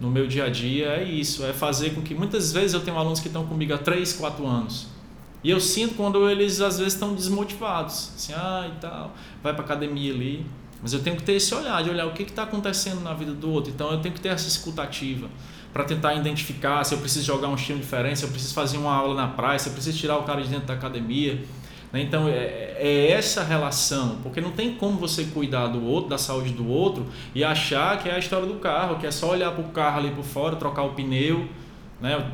No 0.00 0.10
meu 0.10 0.26
dia 0.26 0.44
a 0.44 0.48
dia 0.50 0.86
é 0.88 1.04
isso, 1.04 1.44
é 1.44 1.52
fazer 1.52 1.90
com 1.94 2.02
que 2.02 2.14
muitas 2.14 2.52
vezes 2.52 2.74
eu 2.74 2.80
tenho 2.80 2.96
alunos 2.96 3.20
que 3.20 3.28
estão 3.28 3.46
comigo 3.46 3.72
há 3.72 3.78
3, 3.78 4.12
4 4.14 4.46
anos. 4.46 4.88
E 5.42 5.50
eu 5.50 5.60
sinto 5.60 5.94
quando 5.94 6.28
eles 6.28 6.60
às 6.60 6.78
vezes 6.78 6.94
estão 6.94 7.14
desmotivados, 7.14 8.12
assim, 8.16 8.32
ah, 8.34 8.70
e 8.74 8.80
tal, 8.80 9.14
vai 9.42 9.52
para 9.52 9.62
academia 9.62 10.12
ali, 10.12 10.46
mas 10.82 10.92
eu 10.92 11.00
tenho 11.00 11.16
que 11.16 11.22
ter 11.22 11.34
esse 11.34 11.54
olhar, 11.54 11.82
de 11.82 11.90
olhar 11.90 12.06
o 12.06 12.12
que 12.12 12.22
está 12.22 12.42
acontecendo 12.42 13.00
na 13.02 13.14
vida 13.14 13.32
do 13.32 13.50
outro. 13.50 13.70
Então 13.70 13.90
eu 13.90 14.00
tenho 14.00 14.14
que 14.14 14.20
ter 14.20 14.28
essa 14.28 14.48
escutativa 14.48 15.28
para 15.72 15.84
tentar 15.84 16.14
identificar 16.14 16.84
se 16.84 16.94
eu 16.94 16.98
preciso 16.98 17.24
jogar 17.24 17.48
um 17.48 17.54
estilo 17.54 17.78
diferente, 17.78 18.18
se 18.18 18.24
eu 18.24 18.30
preciso 18.30 18.54
fazer 18.54 18.78
uma 18.78 18.94
aula 18.94 19.14
na 19.14 19.28
praia, 19.28 19.58
se 19.58 19.68
eu 19.68 19.72
preciso 19.72 19.98
tirar 19.98 20.18
o 20.18 20.22
cara 20.22 20.42
de 20.42 20.48
dentro 20.48 20.66
da 20.66 20.74
academia. 20.74 21.42
Né? 21.94 22.02
Então 22.02 22.26
é, 22.26 22.74
é, 22.76 23.12
essa 23.12 23.44
relação, 23.44 24.18
porque 24.20 24.40
não 24.40 24.50
tem 24.50 24.74
como 24.74 24.98
você 24.98 25.26
cuidar 25.26 25.68
do 25.68 25.86
outro, 25.86 26.10
da 26.10 26.18
saúde 26.18 26.50
do 26.50 26.68
outro 26.68 27.06
e 27.32 27.44
achar 27.44 28.02
que 28.02 28.08
é 28.08 28.16
a 28.16 28.18
história 28.18 28.48
do 28.48 28.54
carro, 28.54 28.98
que 28.98 29.06
é 29.06 29.12
só 29.12 29.30
olhar 29.30 29.52
para 29.52 29.64
o 29.64 29.68
carro 29.68 30.00
ali 30.00 30.10
por 30.10 30.24
fora, 30.24 30.56
trocar 30.56 30.82
o 30.82 30.94
pneu, 30.94 31.48
né? 32.00 32.32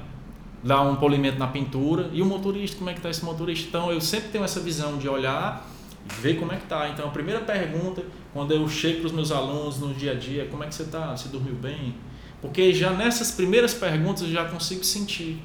dar 0.64 0.80
um 0.80 0.96
polimento 0.96 1.38
na 1.38 1.46
pintura 1.46 2.08
e 2.10 2.22
o 2.22 2.26
motorista, 2.26 2.78
como 2.78 2.88
é 2.88 2.94
que 2.94 3.00
está 3.00 3.10
esse 3.10 3.22
motorista? 3.22 3.68
Então 3.68 3.92
eu 3.92 4.00
sempre 4.00 4.30
tenho 4.30 4.44
essa 4.44 4.60
visão 4.60 4.96
de 4.96 5.06
olhar 5.06 5.68
e 6.06 6.22
ver 6.22 6.38
como 6.38 6.52
é 6.52 6.56
que 6.56 6.62
está. 6.62 6.88
Então 6.88 7.06
a 7.06 7.10
primeira 7.10 7.40
pergunta, 7.40 8.02
quando 8.32 8.52
eu 8.52 8.66
chego 8.66 9.00
para 9.00 9.06
os 9.08 9.12
meus 9.12 9.30
alunos 9.30 9.78
no 9.78 9.92
dia 9.92 10.12
a 10.12 10.14
dia, 10.14 10.46
como 10.50 10.64
é 10.64 10.68
que 10.68 10.74
você 10.74 10.84
está? 10.84 11.14
Você 11.14 11.28
dormiu 11.28 11.54
bem? 11.54 11.94
Porque 12.40 12.72
já 12.72 12.92
nessas 12.92 13.30
primeiras 13.30 13.74
perguntas 13.74 14.22
eu 14.22 14.30
já 14.30 14.46
consigo 14.46 14.82
sentir 14.82 15.38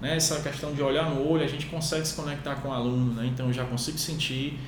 né? 0.00 0.16
Essa 0.16 0.40
questão 0.40 0.72
de 0.72 0.82
olhar 0.82 1.10
no 1.10 1.28
olho, 1.28 1.44
a 1.44 1.48
gente 1.48 1.66
consegue 1.66 2.06
se 2.06 2.14
conectar 2.14 2.56
com 2.56 2.68
o 2.68 2.72
aluno, 2.72 3.12
né? 3.14 3.26
então 3.26 3.46
eu 3.46 3.52
já 3.52 3.64
consigo 3.64 3.98
sentir 3.98 4.58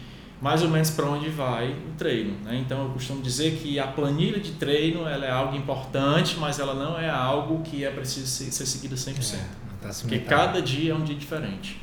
mais 0.41 0.61
ou 0.61 0.69
menos 0.69 0.91
para 0.91 1.07
onde 1.07 1.29
vai 1.29 1.71
o 1.71 1.93
treino. 1.97 2.37
Né? 2.45 2.57
Então 2.57 2.83
eu 2.85 2.91
costumo 2.91 3.23
dizer 3.23 3.59
que 3.59 3.79
a 3.79 3.87
planilha 3.87 4.41
de 4.41 4.53
treino 4.53 5.07
ela 5.07 5.25
é 5.25 5.31
algo 5.31 5.57
importante, 5.57 6.37
mas 6.39 6.59
ela 6.59 6.75
não 6.75 6.99
é 6.99 7.09
algo 7.09 7.63
que 7.63 7.85
é 7.85 7.91
preciso 7.91 8.27
ser, 8.27 8.51
ser 8.51 8.67
seguida 8.67 8.97
100%. 8.97 9.35
É, 9.35 9.39
tá 9.81 9.91
porque 10.01 10.19
cada 10.19 10.61
dia 10.61 10.93
é 10.93 10.95
um 10.95 11.05
dia 11.05 11.17
diferente. 11.17 11.81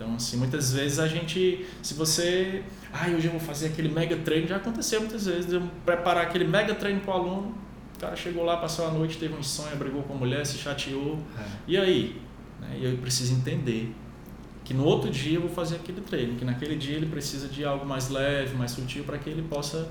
Então, 0.00 0.14
assim, 0.14 0.38
muitas 0.38 0.72
vezes 0.72 0.98
a 0.98 1.06
gente, 1.06 1.66
se 1.82 1.92
você, 1.92 2.62
ah, 2.90 3.06
hoje 3.08 3.26
eu 3.26 3.32
vou 3.32 3.40
fazer 3.40 3.66
aquele 3.66 3.88
mega 3.88 4.16
treino, 4.16 4.48
já 4.48 4.56
aconteceu 4.56 5.00
muitas 5.00 5.26
vezes, 5.26 5.52
eu 5.52 5.62
preparar 5.84 6.24
aquele 6.24 6.46
mega 6.46 6.74
treino 6.74 7.00
para 7.00 7.10
o 7.10 7.16
aluno, 7.18 7.54
o 7.96 8.00
cara 8.00 8.16
chegou 8.16 8.42
lá, 8.42 8.56
passou 8.56 8.88
a 8.88 8.90
noite, 8.90 9.18
teve 9.18 9.34
um 9.34 9.42
sonho, 9.42 9.76
brigou 9.76 10.02
com 10.02 10.14
a 10.14 10.16
mulher, 10.16 10.46
se 10.46 10.56
chateou, 10.56 11.18
é. 11.38 11.44
e 11.68 11.76
aí? 11.76 12.29
Né? 12.60 12.78
E 12.80 12.84
eu 12.84 12.96
preciso 12.98 13.34
entender 13.34 13.94
que 14.64 14.74
no 14.74 14.84
outro 14.84 15.10
dia 15.10 15.36
eu 15.36 15.42
vou 15.42 15.50
fazer 15.50 15.76
aquele 15.76 16.00
treino, 16.00 16.36
que 16.36 16.44
naquele 16.44 16.76
dia 16.76 16.96
ele 16.96 17.06
precisa 17.06 17.48
de 17.48 17.64
algo 17.64 17.84
mais 17.84 18.08
leve, 18.08 18.54
mais 18.56 18.70
sutil, 18.70 19.04
para 19.04 19.18
que 19.18 19.28
ele 19.28 19.42
possa 19.42 19.88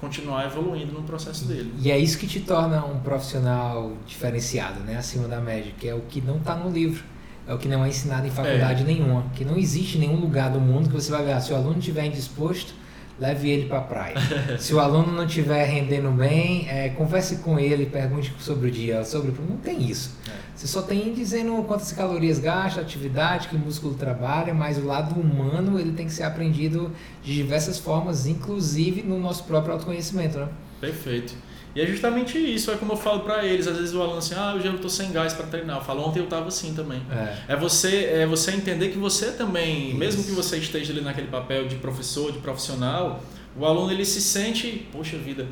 continuar 0.00 0.44
evoluindo 0.46 0.92
no 0.92 1.02
processo 1.02 1.44
dele. 1.46 1.72
E 1.78 1.90
é 1.90 1.98
isso 1.98 2.18
que 2.18 2.26
te 2.26 2.40
torna 2.40 2.84
um 2.84 2.98
profissional 3.00 3.96
diferenciado, 4.06 4.80
né? 4.80 4.96
acima 4.96 5.28
da 5.28 5.40
média, 5.40 5.72
que 5.78 5.88
é 5.88 5.94
o 5.94 6.00
que 6.02 6.20
não 6.20 6.36
está 6.38 6.54
no 6.56 6.70
livro. 6.70 7.04
É 7.48 7.54
o 7.54 7.58
que 7.58 7.68
não 7.68 7.84
é 7.84 7.88
ensinado 7.88 8.26
em 8.26 8.30
faculdade 8.30 8.82
é. 8.82 8.84
nenhuma. 8.84 9.24
Que 9.34 9.44
não 9.44 9.56
existe 9.56 9.98
nenhum 9.98 10.16
lugar 10.16 10.50
do 10.50 10.60
mundo 10.60 10.88
que 10.88 10.94
você 10.94 11.12
vai 11.12 11.24
ver. 11.24 11.40
Se 11.40 11.52
o 11.52 11.56
aluno 11.56 11.78
estiver 11.78 12.04
indisposto, 12.04 12.74
leve 13.18 13.48
ele 13.50 13.66
para 13.66 13.78
a 13.78 13.82
praia. 13.82 14.14
Se 14.58 14.74
o 14.74 14.80
aluno 14.80 15.12
não 15.12 15.24
estiver 15.24 15.64
rendendo 15.64 16.10
bem, 16.10 16.68
é, 16.68 16.90
converse 16.90 17.36
com 17.36 17.58
ele, 17.58 17.86
pergunte 17.86 18.32
sobre 18.38 18.68
o 18.68 18.70
dia, 18.70 19.04
sobre 19.04 19.32
não 19.48 19.56
tem 19.56 19.82
isso. 19.82 20.16
É. 20.28 20.32
Você 20.54 20.66
só 20.66 20.80
tem 20.80 21.12
dizendo 21.12 21.62
quantas 21.64 21.92
calorias 21.92 22.38
gasta, 22.38 22.80
atividade, 22.80 23.48
que 23.48 23.56
músculo 23.56 23.94
trabalha, 23.94 24.54
mas 24.54 24.78
o 24.78 24.86
lado 24.86 25.18
humano 25.20 25.78
ele 25.78 25.92
tem 25.92 26.06
que 26.06 26.12
ser 26.12 26.22
aprendido 26.22 26.90
de 27.22 27.34
diversas 27.34 27.78
formas, 27.78 28.26
inclusive 28.26 29.02
no 29.02 29.18
nosso 29.18 29.44
próprio 29.44 29.74
autoconhecimento, 29.74 30.38
né? 30.38 30.48
Perfeito. 30.80 31.34
E 31.76 31.80
é 31.80 31.86
justamente 31.86 32.38
isso, 32.38 32.70
é 32.70 32.76
como 32.76 32.94
eu 32.94 32.96
falo 32.96 33.20
para 33.20 33.44
eles, 33.44 33.66
às 33.66 33.76
vezes 33.76 33.94
o 33.94 34.00
aluno 34.00 34.16
assim, 34.16 34.34
ah, 34.34 34.52
eu 34.54 34.62
já 34.62 34.70
estou 34.70 34.88
sem 34.88 35.12
gás 35.12 35.34
para 35.34 35.46
treinar. 35.46 35.76
Eu 35.76 35.84
falo, 35.84 36.06
ontem 36.06 36.20
eu 36.20 36.24
estava 36.24 36.48
assim 36.48 36.72
também. 36.74 37.02
É. 37.10 37.52
é. 37.52 37.56
você 37.56 38.04
é 38.06 38.26
você 38.26 38.52
entender 38.52 38.88
que 38.88 38.96
você 38.96 39.32
também, 39.32 39.90
isso. 39.90 39.98
mesmo 39.98 40.24
que 40.24 40.30
você 40.30 40.56
esteja 40.56 40.90
ali 40.90 41.02
naquele 41.02 41.26
papel 41.26 41.68
de 41.68 41.76
professor, 41.76 42.32
de 42.32 42.38
profissional, 42.38 43.22
o 43.54 43.66
aluno 43.66 43.92
ele 43.92 44.06
se 44.06 44.22
sente, 44.22 44.88
poxa 44.90 45.18
vida, 45.18 45.46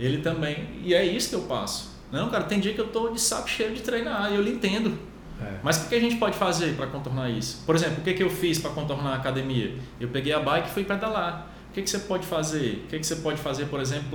ele 0.00 0.18
também. 0.18 0.66
E 0.82 0.94
é 0.94 1.04
isso 1.04 1.28
que 1.28 1.36
eu 1.36 1.42
passo. 1.42 1.92
Não, 2.10 2.28
cara, 2.28 2.42
tem 2.42 2.58
dia 2.58 2.74
que 2.74 2.80
eu 2.80 2.86
estou 2.86 3.12
de 3.12 3.20
saco 3.20 3.48
cheio 3.48 3.72
de 3.72 3.82
treinar, 3.82 4.32
e 4.32 4.34
eu 4.34 4.42
lhe 4.42 4.50
entendo. 4.50 4.98
É. 5.40 5.58
Mas 5.62 5.84
o 5.84 5.88
que 5.88 5.94
a 5.94 6.00
gente 6.00 6.16
pode 6.16 6.36
fazer 6.36 6.74
para 6.74 6.88
contornar 6.88 7.30
isso? 7.30 7.62
Por 7.64 7.76
exemplo, 7.76 7.98
o 7.98 8.02
que, 8.02 8.14
que 8.14 8.22
eu 8.22 8.30
fiz 8.30 8.58
para 8.58 8.72
contornar 8.72 9.12
a 9.12 9.16
academia? 9.16 9.76
Eu 10.00 10.08
peguei 10.08 10.32
a 10.32 10.40
bike 10.40 10.68
e 10.68 10.72
fui 10.72 10.82
pedalar. 10.82 11.51
O 11.72 11.74
que, 11.74 11.80
que 11.80 11.88
você 11.88 12.00
pode 12.00 12.26
fazer? 12.26 12.84
O 12.84 12.88
que, 12.88 12.98
que 12.98 13.06
você 13.06 13.16
pode 13.16 13.40
fazer, 13.40 13.64
por 13.64 13.80
exemplo, 13.80 14.10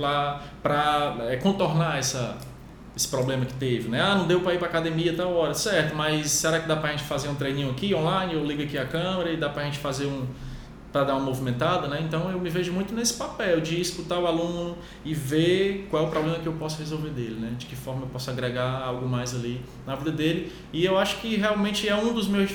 para 0.62 1.16
é, 1.28 1.36
contornar 1.38 1.98
essa, 1.98 2.38
esse 2.96 3.08
problema 3.08 3.44
que 3.44 3.54
teve? 3.54 3.88
Né? 3.88 4.00
Ah, 4.00 4.14
não 4.14 4.28
deu 4.28 4.40
para 4.42 4.54
ir 4.54 4.58
para 4.58 4.68
academia 4.68 5.12
tal 5.12 5.32
hora, 5.32 5.52
certo, 5.54 5.96
mas 5.96 6.30
será 6.30 6.60
que 6.60 6.68
dá 6.68 6.76
para 6.76 6.90
a 6.90 6.92
gente 6.92 7.02
fazer 7.02 7.26
um 7.26 7.34
treininho 7.34 7.68
aqui 7.70 7.92
online? 7.92 8.34
Eu 8.34 8.44
ligo 8.44 8.62
aqui 8.62 8.78
a 8.78 8.86
câmera 8.86 9.32
e 9.32 9.36
dá 9.36 9.48
para 9.48 9.62
a 9.62 9.64
gente 9.64 9.78
fazer 9.78 10.06
um, 10.06 10.24
para 10.92 11.02
dar 11.02 11.16
uma 11.16 11.24
movimentada, 11.24 11.88
né? 11.88 12.00
Então 12.00 12.30
eu 12.30 12.38
me 12.38 12.48
vejo 12.48 12.72
muito 12.72 12.94
nesse 12.94 13.14
papel 13.14 13.60
de 13.60 13.80
escutar 13.80 14.20
o 14.20 14.26
aluno 14.28 14.78
e 15.04 15.12
ver 15.12 15.88
qual 15.90 16.04
é 16.04 16.06
o 16.06 16.10
problema 16.10 16.38
que 16.38 16.46
eu 16.46 16.52
posso 16.52 16.78
resolver 16.78 17.10
dele, 17.10 17.40
né? 17.40 17.56
De 17.58 17.66
que 17.66 17.74
forma 17.74 18.02
eu 18.02 18.08
posso 18.08 18.30
agregar 18.30 18.84
algo 18.84 19.08
mais 19.08 19.34
ali 19.34 19.60
na 19.84 19.96
vida 19.96 20.12
dele. 20.12 20.52
E 20.72 20.84
eu 20.84 20.96
acho 20.96 21.16
que 21.16 21.34
realmente 21.34 21.88
é 21.88 21.96
um 21.96 22.12
dos 22.12 22.28
meus 22.28 22.48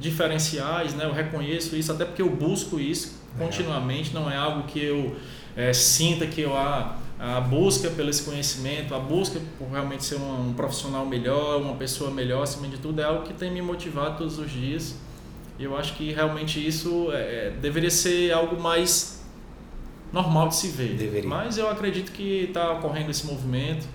diferenciais, 0.00 0.94
né? 0.94 1.04
Eu 1.04 1.12
reconheço 1.12 1.76
isso 1.76 1.92
até 1.92 2.06
porque 2.06 2.22
eu 2.22 2.30
busco 2.30 2.80
isso 2.80 3.17
continuamente, 3.38 4.12
não 4.12 4.30
é 4.30 4.36
algo 4.36 4.64
que 4.64 4.82
eu 4.82 5.16
é, 5.56 5.72
sinta 5.72 6.26
que 6.26 6.40
eu 6.40 6.56
a, 6.56 6.96
a 7.18 7.40
busca 7.40 7.90
pelo 7.90 8.10
esse 8.10 8.22
conhecimento, 8.22 8.94
a 8.94 8.98
busca 8.98 9.40
por 9.58 9.68
realmente 9.68 10.04
ser 10.04 10.16
um, 10.16 10.50
um 10.50 10.54
profissional 10.54 11.04
melhor, 11.06 11.60
uma 11.60 11.74
pessoa 11.74 12.10
melhor, 12.10 12.42
acima 12.42 12.68
de 12.68 12.78
tudo, 12.78 13.00
é 13.00 13.04
algo 13.04 13.22
que 13.22 13.32
tem 13.32 13.50
me 13.50 13.60
motivado 13.60 14.18
todos 14.18 14.38
os 14.38 14.50
dias. 14.50 14.96
E 15.58 15.64
eu 15.64 15.76
acho 15.76 15.94
que 15.94 16.12
realmente 16.12 16.64
isso 16.64 17.10
é, 17.12 17.16
é 17.16 17.50
deveria 17.50 17.90
ser 17.90 18.32
algo 18.32 18.60
mais 18.60 19.24
normal 20.12 20.48
de 20.48 20.56
se 20.56 20.68
ver. 20.68 20.94
Deveria. 20.94 21.28
Mas 21.28 21.58
eu 21.58 21.68
acredito 21.68 22.12
que 22.12 22.44
está 22.44 22.72
ocorrendo 22.72 23.10
esse 23.10 23.26
movimento. 23.26 23.86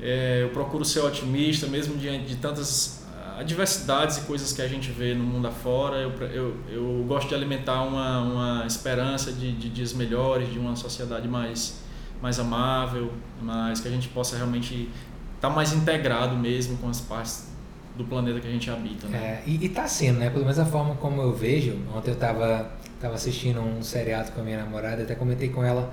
É, 0.00 0.40
eu 0.42 0.48
procuro 0.50 0.84
ser 0.84 1.00
otimista, 1.00 1.66
mesmo 1.66 1.96
diante 1.96 2.26
de 2.26 2.36
tantas 2.36 3.05
adversidades 3.36 4.18
e 4.18 4.20
coisas 4.22 4.52
que 4.52 4.62
a 4.62 4.68
gente 4.68 4.90
vê 4.90 5.14
no 5.14 5.22
mundo 5.22 5.46
afora, 5.46 5.96
eu, 5.96 6.10
eu, 6.28 6.56
eu 6.68 7.04
gosto 7.06 7.28
de 7.28 7.34
alimentar 7.34 7.82
uma, 7.82 8.20
uma 8.22 8.66
esperança 8.66 9.30
de, 9.30 9.52
de 9.52 9.68
dias 9.68 9.92
melhores, 9.92 10.50
de 10.50 10.58
uma 10.58 10.74
sociedade 10.74 11.28
mais, 11.28 11.80
mais 12.22 12.38
amável, 12.38 13.12
mas 13.40 13.80
que 13.80 13.88
a 13.88 13.90
gente 13.90 14.08
possa 14.08 14.36
realmente 14.36 14.88
estar 15.34 15.48
tá 15.48 15.54
mais 15.54 15.72
integrado 15.72 16.34
mesmo 16.36 16.78
com 16.78 16.88
as 16.88 17.00
partes 17.00 17.48
do 17.94 18.04
planeta 18.04 18.40
que 18.40 18.48
a 18.48 18.50
gente 18.50 18.70
habita. 18.70 19.06
Né? 19.06 19.18
É, 19.18 19.42
e, 19.46 19.64
está 19.66 19.86
sendo, 19.86 20.18
né? 20.18 20.30
Pelo 20.30 20.42
menos 20.42 20.58
a 20.58 20.66
forma 20.66 20.94
como 20.96 21.20
eu 21.22 21.34
vejo. 21.34 21.78
Ontem 21.94 22.10
eu 22.10 22.14
estava 22.14 22.70
tava 23.00 23.14
assistindo 23.14 23.60
um 23.60 23.82
seriado 23.82 24.32
com 24.32 24.40
a 24.40 24.44
minha 24.44 24.58
namorada, 24.58 25.02
até 25.02 25.14
comentei 25.14 25.48
com 25.48 25.62
ela. 25.62 25.92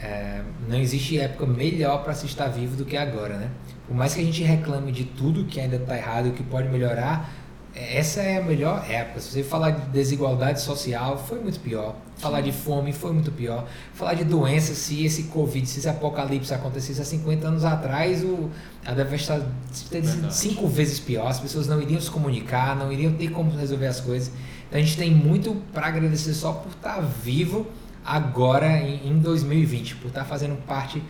É, 0.00 0.42
não 0.68 0.76
existe 0.78 1.18
época 1.18 1.44
melhor 1.46 2.04
para 2.04 2.14
se 2.14 2.26
estar 2.26 2.46
vivo 2.48 2.76
do 2.76 2.84
que 2.84 2.96
agora, 2.96 3.36
né? 3.36 3.50
Por 3.88 3.96
mais 3.96 4.14
que 4.14 4.20
a 4.20 4.24
gente 4.24 4.42
reclame 4.42 4.92
de 4.92 5.04
tudo 5.04 5.46
que 5.46 5.58
ainda 5.58 5.76
está 5.76 5.96
errado 5.96 6.28
e 6.28 6.30
que 6.32 6.42
pode 6.42 6.68
melhorar, 6.68 7.32
essa 7.74 8.20
é 8.20 8.38
a 8.38 8.42
melhor 8.42 8.84
época. 8.90 9.20
Se 9.20 9.30
você 9.30 9.42
falar 9.42 9.70
de 9.70 9.88
desigualdade 9.90 10.60
social, 10.60 11.16
foi 11.16 11.40
muito 11.40 11.58
pior. 11.60 11.96
Falar 12.16 12.40
de 12.40 12.52
fome 12.52 12.92
foi 12.92 13.12
muito 13.12 13.30
pior. 13.30 13.66
Falar 13.94 14.14
de 14.14 14.24
doença, 14.24 14.74
se 14.74 15.06
esse 15.06 15.24
Covid, 15.24 15.66
se 15.66 15.78
esse 15.78 15.88
apocalipse 15.88 16.52
acontecesse 16.52 17.00
há 17.00 17.04
50 17.04 17.46
anos 17.46 17.64
atrás, 17.64 18.22
o, 18.24 18.50
a 18.84 18.92
devastação 18.92 19.46
teria 19.88 20.10
sido 20.10 20.30
cinco 20.30 20.66
vezes 20.66 20.98
pior. 20.98 21.28
As 21.28 21.40
pessoas 21.40 21.66
não 21.66 21.80
iriam 21.80 22.00
se 22.00 22.10
comunicar, 22.10 22.76
não 22.76 22.92
iriam 22.92 23.12
ter 23.12 23.30
como 23.30 23.50
resolver 23.56 23.86
as 23.86 24.00
coisas. 24.00 24.32
Então 24.68 24.78
a 24.78 24.82
gente 24.82 24.98
tem 24.98 25.10
muito 25.10 25.54
para 25.72 25.86
agradecer 25.86 26.34
só 26.34 26.52
por 26.52 26.72
estar 26.72 27.00
vivo 27.00 27.66
agora 28.04 28.78
em, 28.78 29.08
em 29.08 29.18
2020, 29.18 29.96
por 29.96 30.08
estar 30.08 30.24
fazendo 30.24 30.56
parte 30.66 31.02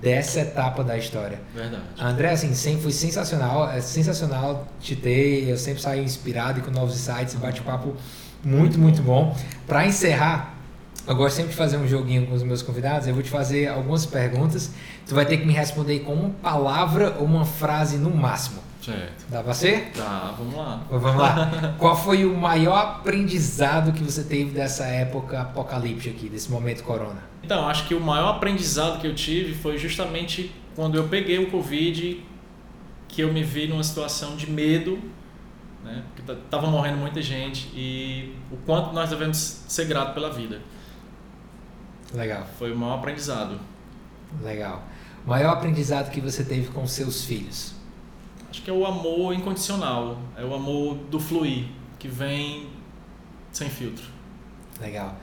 dessa 0.00 0.40
etapa 0.40 0.82
da 0.82 0.96
história. 0.96 1.40
Verdade. 1.54 1.82
André, 1.98 2.30
assim, 2.30 2.54
sempre 2.54 2.82
foi 2.82 2.92
sensacional, 2.92 3.70
é 3.70 3.80
sensacional 3.80 4.66
te 4.80 4.96
ter, 4.96 5.48
eu 5.48 5.56
sempre 5.56 5.82
saio 5.82 6.02
inspirado 6.02 6.60
e 6.60 6.62
com 6.62 6.70
novos 6.70 6.94
insights, 6.94 7.34
bate-papo 7.34 7.94
muito, 8.44 8.78
muito 8.78 9.02
bom. 9.02 9.36
Para 9.66 9.86
encerrar, 9.86 10.54
eu 11.06 11.14
gosto 11.14 11.36
sempre 11.36 11.50
de 11.50 11.56
fazer 11.56 11.76
um 11.76 11.86
joguinho 11.86 12.26
com 12.26 12.34
os 12.34 12.42
meus 12.42 12.62
convidados, 12.62 13.06
eu 13.06 13.14
vou 13.14 13.22
te 13.22 13.30
fazer 13.30 13.68
algumas 13.68 14.06
perguntas, 14.06 14.70
tu 15.06 15.14
vai 15.14 15.26
ter 15.26 15.36
que 15.36 15.46
me 15.46 15.52
responder 15.52 16.00
com 16.00 16.14
uma 16.14 16.30
palavra 16.30 17.16
ou 17.18 17.24
uma 17.24 17.44
frase 17.44 17.98
no 17.98 18.10
máximo. 18.10 18.60
Certo. 18.82 19.26
Dá 19.28 19.42
pra 19.44 19.54
ser? 19.54 19.92
Tá, 19.92 20.34
vamos 20.36 20.56
lá. 20.56 20.82
Vamos 20.90 21.16
lá. 21.16 21.74
Qual 21.78 21.96
foi 21.96 22.24
o 22.24 22.36
maior 22.36 22.76
aprendizado 22.76 23.92
que 23.92 24.02
você 24.02 24.24
teve 24.24 24.50
dessa 24.50 24.84
época 24.86 25.40
apocalíptica 25.40 26.10
aqui, 26.10 26.28
desse 26.28 26.50
momento 26.50 26.82
corona? 26.82 27.22
Então, 27.44 27.68
acho 27.68 27.86
que 27.86 27.94
o 27.94 28.00
maior 28.00 28.36
aprendizado 28.36 29.00
que 29.00 29.06
eu 29.06 29.14
tive 29.14 29.54
foi 29.54 29.78
justamente 29.78 30.52
quando 30.74 30.96
eu 30.96 31.06
peguei 31.06 31.38
o 31.38 31.48
Covid, 31.50 32.24
que 33.06 33.20
eu 33.20 33.32
me 33.32 33.44
vi 33.44 33.68
numa 33.68 33.84
situação 33.84 34.34
de 34.34 34.50
medo, 34.50 34.98
né? 35.84 36.02
Porque 36.14 36.32
tava 36.50 36.66
morrendo 36.66 36.96
muita 36.96 37.22
gente 37.22 37.68
e 37.74 38.34
o 38.50 38.56
quanto 38.56 38.92
nós 38.92 39.10
devemos 39.10 39.36
ser 39.68 39.84
gratos 39.84 40.12
pela 40.12 40.30
vida. 40.30 40.60
Legal. 42.12 42.46
Foi 42.58 42.72
o 42.72 42.76
maior 42.76 42.96
aprendizado. 42.98 43.60
Legal. 44.42 44.82
O 45.24 45.30
maior 45.30 45.52
aprendizado 45.52 46.10
que 46.10 46.20
você 46.20 46.42
teve 46.42 46.68
com 46.68 46.84
seus 46.84 47.24
filhos? 47.24 47.80
Acho 48.52 48.62
que 48.62 48.70
é 48.70 48.72
o 48.72 48.84
amor 48.84 49.34
incondicional, 49.34 50.18
é 50.36 50.44
o 50.44 50.54
amor 50.54 50.96
do 51.10 51.18
fluir, 51.18 51.64
que 51.98 52.06
vem 52.06 52.68
sem 53.50 53.68
filtro. 53.70 54.04
Legal 54.80 55.16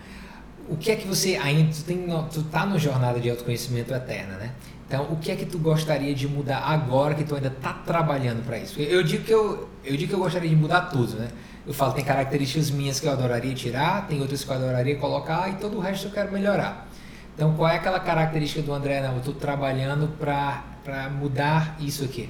o 0.69 0.77
que 0.77 0.91
é 0.91 0.95
que 0.95 1.07
você 1.07 1.35
ainda 1.35 1.73
tu, 1.73 1.83
tem, 1.83 2.07
tu 2.31 2.43
tá 2.43 2.65
no 2.65 2.77
jornada 2.77 3.19
de 3.19 3.29
autoconhecimento 3.29 3.93
eterna, 3.93 4.37
né? 4.37 4.51
Então, 4.87 5.11
o 5.11 5.17
que 5.17 5.31
é 5.31 5.35
que 5.35 5.45
tu 5.45 5.57
gostaria 5.57 6.13
de 6.15 6.27
mudar 6.27 6.59
agora 6.59 7.13
que 7.13 7.23
tu 7.23 7.35
ainda 7.35 7.49
tá 7.49 7.73
trabalhando 7.73 8.43
para 8.45 8.57
isso? 8.57 8.79
Eu 8.79 9.03
digo 9.03 9.23
que 9.23 9.33
eu, 9.33 9.69
eu 9.83 9.97
digo 9.97 10.09
que 10.09 10.15
eu 10.15 10.19
gostaria 10.19 10.49
de 10.49 10.55
mudar 10.55 10.81
tudo, 10.81 11.15
né? 11.15 11.27
eu 11.67 11.73
falo, 11.73 11.93
tem 11.93 12.03
características 12.03 12.71
minhas 12.71 12.99
que 12.99 13.05
eu 13.05 13.11
adoraria 13.11 13.53
tirar, 13.53 14.07
tem 14.07 14.19
outras 14.21 14.43
que 14.43 14.49
eu 14.49 14.55
adoraria 14.55 14.95
colocar 14.95 15.49
e 15.49 15.53
todo 15.55 15.77
o 15.77 15.79
resto 15.79 16.07
eu 16.07 16.11
quero 16.11 16.31
melhorar. 16.31 16.87
Então, 17.35 17.53
qual 17.55 17.69
é 17.69 17.75
aquela 17.75 17.99
característica 17.99 18.61
do 18.63 18.73
André? 18.73 19.01
Não, 19.01 19.13
eu 19.13 19.19
estou 19.19 19.35
trabalhando 19.35 20.07
para 20.17 21.09
mudar 21.09 21.77
isso 21.79 22.03
aqui. 22.03 22.29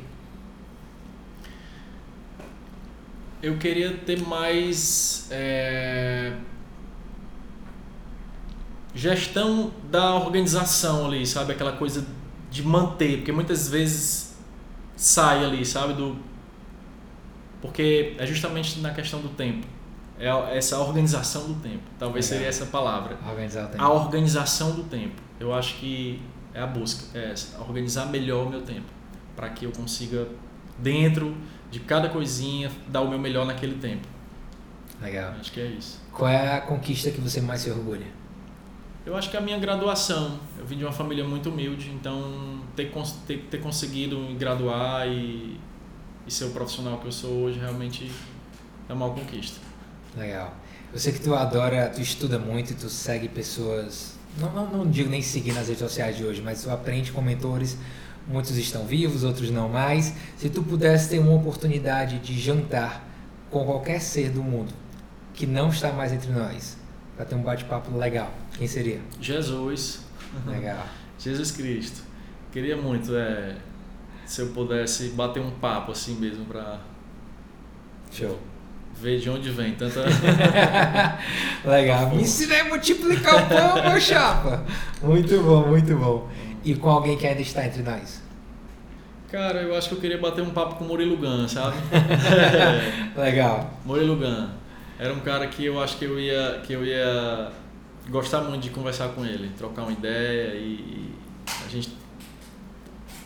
Eu 3.41 3.57
queria 3.57 3.93
ter 3.97 4.21
mais 4.21 5.27
é, 5.31 6.33
gestão 8.93 9.71
da 9.89 10.15
organização 10.15 11.05
ali, 11.05 11.25
sabe? 11.25 11.53
Aquela 11.53 11.71
coisa 11.73 12.05
de 12.51 12.63
manter, 12.63 13.17
porque 13.17 13.31
muitas 13.31 13.69
vezes 13.69 14.35
sai 14.95 15.45
ali, 15.45 15.65
sabe? 15.65 15.93
Do, 15.93 16.17
porque 17.61 18.15
é 18.17 18.25
justamente 18.25 18.79
na 18.79 18.91
questão 18.91 19.21
do 19.21 19.29
tempo. 19.29 19.65
É 20.19 20.57
essa 20.57 20.77
organização 20.79 21.47
do 21.47 21.53
tempo. 21.61 21.83
Talvez 21.97 22.25
Legal. 22.25 22.37
seria 22.37 22.49
essa 22.49 22.65
palavra. 22.65 23.17
Organizar 23.25 23.65
o 23.65 23.67
tempo. 23.69 23.83
A 23.83 23.89
organização 23.89 24.71
do 24.71 24.83
tempo. 24.83 25.21
Eu 25.39 25.53
acho 25.53 25.75
que 25.77 26.21
é 26.53 26.61
a 26.61 26.67
busca, 26.67 27.17
é 27.17 27.31
essa, 27.31 27.57
organizar 27.61 28.05
melhor 28.07 28.47
o 28.47 28.49
meu 28.49 28.61
tempo, 28.61 28.87
para 29.35 29.49
que 29.49 29.65
eu 29.65 29.71
consiga 29.71 30.27
dentro 30.77 31.35
de 31.71 31.79
cada 31.79 32.09
coisinha 32.09 32.71
dar 32.87 33.01
o 33.01 33.09
meu 33.09 33.19
melhor 33.19 33.45
naquele 33.45 33.75
tempo. 33.75 34.07
Legal. 35.01 35.33
Acho 35.39 35.51
que 35.51 35.61
é 35.61 35.67
isso. 35.67 35.99
Qual 36.11 36.29
é 36.29 36.57
a 36.57 36.61
conquista 36.61 37.09
que 37.11 37.21
você 37.21 37.39
mais 37.39 37.61
se 37.61 37.69
orgulha? 37.69 38.07
Eu 39.05 39.15
acho 39.15 39.29
que 39.29 39.37
a 39.37 39.41
minha 39.41 39.57
graduação. 39.57 40.39
Eu 40.57 40.65
vim 40.65 40.77
de 40.77 40.83
uma 40.83 40.91
família 40.91 41.23
muito 41.23 41.49
humilde, 41.49 41.89
então 41.89 42.61
ter, 42.75 42.91
ter, 43.25 43.37
ter 43.49 43.57
conseguido 43.59 44.19
me 44.19 44.35
graduar 44.35 45.07
e, 45.07 45.57
e 46.27 46.31
ser 46.31 46.45
o 46.45 46.51
profissional 46.51 46.97
que 46.99 47.07
eu 47.07 47.11
sou 47.11 47.31
hoje 47.43 47.59
realmente 47.59 48.11
é 48.87 48.93
uma 48.93 49.09
conquista. 49.09 49.59
Legal. 50.17 50.53
Eu 50.91 50.99
sei 50.99 51.13
que 51.13 51.19
tu 51.21 51.33
adora, 51.33 51.89
tu 51.89 52.01
estuda 52.01 52.37
muito 52.37 52.71
e 52.71 52.75
tu 52.75 52.89
segue 52.89 53.29
pessoas, 53.29 54.17
não, 54.37 54.51
não, 54.51 54.65
não 54.67 54.89
digo 54.89 55.09
nem 55.09 55.21
seguir 55.21 55.53
nas 55.53 55.67
redes 55.67 55.79
sociais 55.79 56.17
de 56.17 56.25
hoje, 56.25 56.41
mas 56.41 56.63
tu 56.63 56.69
aprende 56.69 57.11
com 57.11 57.21
mentores, 57.21 57.77
muitos 58.27 58.57
estão 58.57 58.85
vivos, 58.85 59.23
outros 59.23 59.49
não 59.49 59.69
mais. 59.69 60.13
Se 60.37 60.49
tu 60.49 60.63
pudesse 60.63 61.09
ter 61.09 61.19
uma 61.19 61.33
oportunidade 61.33 62.19
de 62.19 62.39
jantar 62.39 63.07
com 63.49 63.65
qualquer 63.65 63.99
ser 63.99 64.29
do 64.29 64.43
mundo 64.43 64.73
que 65.33 65.45
não 65.45 65.69
está 65.69 65.91
mais 65.91 66.11
entre 66.11 66.31
nós, 66.31 66.77
para 67.15 67.25
ter 67.25 67.35
um 67.35 67.41
bate-papo 67.41 67.95
legal, 67.97 68.31
quem 68.57 68.67
seria? 68.67 68.99
Jesus. 69.21 70.01
Legal. 70.45 70.85
Jesus 71.17 71.51
Cristo. 71.51 72.03
Queria 72.51 72.75
muito, 72.75 73.15
é, 73.15 73.55
se 74.25 74.41
eu 74.41 74.47
pudesse 74.47 75.09
bater 75.09 75.41
um 75.41 75.51
papo 75.51 75.91
assim 75.91 76.15
mesmo 76.15 76.45
para 76.45 76.79
Show 78.11 78.39
ver 79.01 79.19
de 79.19 79.29
onde 79.29 79.49
vem 79.49 79.73
tanta. 79.73 80.03
Legal. 81.63 82.09
Me 82.09 82.23
ensinei 82.23 82.59
a 82.61 82.65
multiplicar 82.65 83.43
o 83.43 83.47
pão, 83.47 83.89
meu 83.89 84.01
chapa. 84.01 84.63
Muito 85.01 85.41
bom, 85.41 85.67
muito 85.67 85.95
bom. 85.95 86.29
E 86.63 86.75
com 86.75 86.89
alguém 86.89 87.17
que 87.17 87.25
ainda 87.25 87.41
está 87.41 87.65
entre 87.65 87.81
nós? 87.81 88.21
Cara, 89.31 89.61
eu 89.61 89.75
acho 89.75 89.89
que 89.89 89.95
eu 89.95 89.99
queria 89.99 90.17
bater 90.17 90.41
um 90.41 90.49
papo 90.49 90.75
com 90.75 90.85
o 90.85 90.87
Murilo 90.87 91.15
Gun, 91.17 91.47
sabe? 91.47 91.77
Legal. 93.15 93.71
Murilo 93.85 94.15
Gun. 94.15 94.49
Era 94.97 95.13
um 95.13 95.19
cara 95.19 95.47
que 95.47 95.65
eu 95.65 95.81
acho 95.81 95.97
que 95.97 96.05
eu 96.05 96.19
ia, 96.19 96.61
que 96.65 96.73
eu 96.73 96.83
ia 96.83 97.51
gostar 98.09 98.41
muito 98.41 98.63
de 98.63 98.69
conversar 98.71 99.09
com 99.09 99.25
ele, 99.25 99.51
trocar 99.57 99.83
uma 99.83 99.91
ideia 99.91 100.55
e 100.55 101.13
a 101.65 101.69
gente 101.69 101.91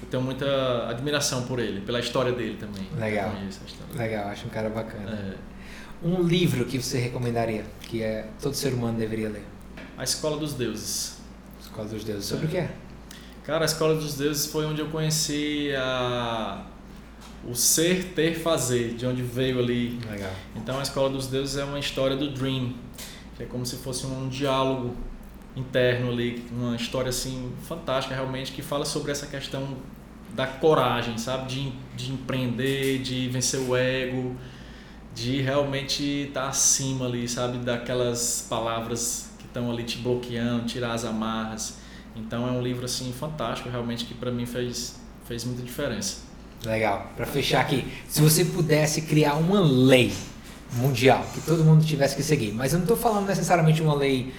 eu 0.01 0.09
tenho 0.09 0.23
muita 0.23 0.89
admiração 0.89 1.43
por 1.43 1.59
ele, 1.59 1.81
pela 1.81 1.99
história 1.99 2.33
dele 2.33 2.57
também. 2.59 2.85
Legal. 2.99 3.31
Legal, 3.95 4.27
acho 4.27 4.45
um 4.45 4.49
cara 4.49 4.69
bacana. 4.69 5.11
É 5.11 5.53
um 6.05 6.21
livro 6.21 6.65
que 6.65 6.81
você 6.81 6.99
recomendaria, 6.99 7.63
que 7.81 8.03
é 8.03 8.27
todo 8.41 8.53
ser 8.53 8.73
humano 8.73 8.97
deveria 8.97 9.29
ler? 9.29 9.45
A 9.97 10.03
Escola 10.03 10.37
dos 10.37 10.53
Deuses. 10.53 11.17
Escola 11.61 11.87
dos 11.87 12.03
Deuses. 12.03 12.25
Sobre 12.25 12.45
é. 12.45 12.47
o 12.47 12.51
que 12.51 12.57
é? 12.57 12.69
Cara, 13.43 13.63
a 13.63 13.65
Escola 13.65 13.95
dos 13.95 14.15
Deuses 14.15 14.45
foi 14.45 14.65
onde 14.65 14.81
eu 14.81 14.87
conheci 14.87 15.71
a 15.75 16.65
o 17.45 17.53
ser, 17.53 18.13
ter, 18.15 18.35
fazer, 18.35 18.93
de 18.93 19.05
onde 19.05 19.21
veio 19.21 19.59
ali. 19.59 19.99
Legal. 20.09 20.31
Então 20.55 20.79
a 20.79 20.81
Escola 20.81 21.09
dos 21.09 21.27
Deuses 21.27 21.57
é 21.57 21.63
uma 21.63 21.77
história 21.77 22.15
do 22.15 22.31
Dream, 22.31 22.73
que 23.35 23.43
é 23.43 23.45
como 23.45 23.65
se 23.65 23.75
fosse 23.77 24.05
um 24.05 24.29
diálogo 24.29 24.95
interno 25.55 26.09
ali, 26.09 26.45
uma 26.51 26.75
história 26.75 27.09
assim 27.09 27.51
fantástica 27.67 28.15
realmente 28.15 28.51
que 28.51 28.61
fala 28.61 28.85
sobre 28.85 29.11
essa 29.11 29.27
questão 29.27 29.77
da 30.33 30.47
coragem, 30.47 31.17
sabe, 31.17 31.47
de, 31.47 31.73
de 31.95 32.11
empreender, 32.11 32.99
de 32.99 33.27
vencer 33.27 33.59
o 33.59 33.75
ego, 33.75 34.35
de 35.13 35.41
realmente 35.41 36.03
estar 36.27 36.43
tá 36.43 36.47
acima 36.47 37.05
ali, 37.05 37.27
sabe, 37.27 37.59
daquelas 37.59 38.47
palavras 38.49 39.29
que 39.37 39.45
estão 39.45 39.69
ali 39.69 39.83
te 39.83 39.97
bloqueando, 39.99 40.65
tirar 40.65 40.93
as 40.93 41.05
amarras. 41.05 41.82
Então 42.15 42.47
é 42.47 42.51
um 42.51 42.61
livro 42.61 42.85
assim 42.85 43.11
fantástico, 43.11 43.69
realmente 43.69 44.05
que 44.05 44.13
para 44.13 44.31
mim 44.31 44.45
fez 44.45 45.01
fez 45.25 45.45
muita 45.45 45.61
diferença. 45.61 46.21
Legal. 46.65 47.11
Para 47.15 47.25
fechar 47.25 47.61
aqui, 47.61 47.85
se 48.07 48.21
você 48.21 48.45
pudesse 48.45 49.01
criar 49.01 49.35
uma 49.35 49.59
lei 49.59 50.13
mundial 50.73 51.25
que 51.33 51.41
todo 51.41 51.63
mundo 51.63 51.85
tivesse 51.85 52.15
que 52.15 52.23
seguir, 52.23 52.51
mas 52.51 52.73
eu 52.73 52.79
não 52.79 52.83
estou 52.83 52.97
falando 52.97 53.27
necessariamente 53.27 53.81
uma 53.81 53.93
lei 53.93 54.33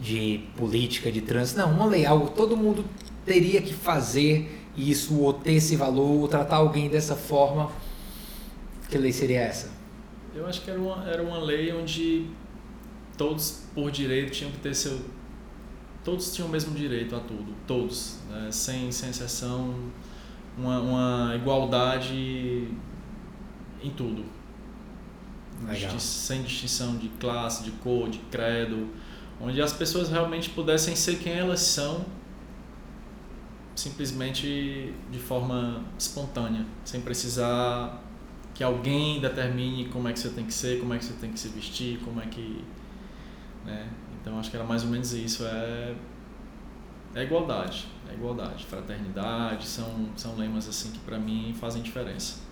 de 0.00 0.40
política, 0.56 1.12
de 1.12 1.20
trânsito, 1.20 1.60
não, 1.60 1.70
uma 1.70 1.86
lei, 1.86 2.06
algo 2.06 2.30
todo 2.30 2.56
mundo 2.56 2.84
teria 3.24 3.60
que 3.60 3.74
fazer 3.74 4.66
isso 4.76 5.20
ou 5.20 5.32
ter 5.32 5.54
esse 5.54 5.76
valor, 5.76 6.20
ou 6.20 6.28
tratar 6.28 6.56
alguém 6.56 6.88
dessa 6.88 7.14
forma 7.14 7.70
que 8.88 8.96
lei 8.96 9.12
seria 9.12 9.40
essa? 9.40 9.70
Eu 10.34 10.46
acho 10.46 10.62
que 10.62 10.70
era 10.70 10.78
uma, 10.78 11.08
era 11.08 11.22
uma 11.22 11.38
lei 11.38 11.72
onde 11.72 12.26
todos, 13.16 13.62
por 13.74 13.90
direito, 13.90 14.32
tinham 14.32 14.50
que 14.50 14.58
ter 14.58 14.74
seu. 14.74 15.00
Todos 16.06 16.32
tinham 16.32 16.46
o 16.46 16.52
mesmo 16.52 16.72
direito 16.72 17.16
a 17.16 17.18
tudo, 17.18 17.52
todos, 17.66 18.20
né? 18.30 18.48
sem, 18.52 18.92
sem 18.92 19.10
exceção, 19.10 19.74
uma, 20.56 20.80
uma 20.80 21.34
igualdade 21.34 22.68
em 23.82 23.90
tudo. 23.90 24.24
Sem 25.98 26.44
distinção 26.44 26.96
de 26.96 27.08
classe, 27.08 27.64
de 27.64 27.72
cor, 27.72 28.08
de 28.08 28.20
credo, 28.30 28.88
onde 29.40 29.60
as 29.60 29.72
pessoas 29.72 30.08
realmente 30.08 30.50
pudessem 30.50 30.94
ser 30.94 31.18
quem 31.18 31.32
elas 31.32 31.58
são, 31.58 32.06
simplesmente 33.74 34.94
de 35.10 35.18
forma 35.18 35.82
espontânea, 35.98 36.64
sem 36.84 37.00
precisar 37.00 38.00
que 38.54 38.62
alguém 38.62 39.20
determine 39.20 39.88
como 39.88 40.06
é 40.06 40.12
que 40.12 40.20
você 40.20 40.28
tem 40.28 40.46
que 40.46 40.54
ser, 40.54 40.78
como 40.78 40.94
é 40.94 40.98
que 40.98 41.04
você 41.04 41.14
tem 41.14 41.32
que 41.32 41.40
se 41.40 41.48
vestir, 41.48 41.98
como 42.04 42.20
é 42.20 42.26
que. 42.26 42.64
Né? 43.64 43.88
Então 44.26 44.40
acho 44.40 44.50
que 44.50 44.56
era 44.56 44.66
mais 44.66 44.82
ou 44.82 44.90
menos 44.90 45.12
isso. 45.12 45.44
É, 45.46 45.94
é 47.14 47.22
igualdade. 47.22 47.86
É 48.10 48.14
igualdade. 48.14 48.66
Fraternidade 48.66 49.64
são, 49.64 50.08
são 50.16 50.34
lemas 50.34 50.68
assim 50.68 50.90
que 50.90 50.98
para 50.98 51.16
mim 51.16 51.54
fazem 51.60 51.80
diferença. 51.80 52.44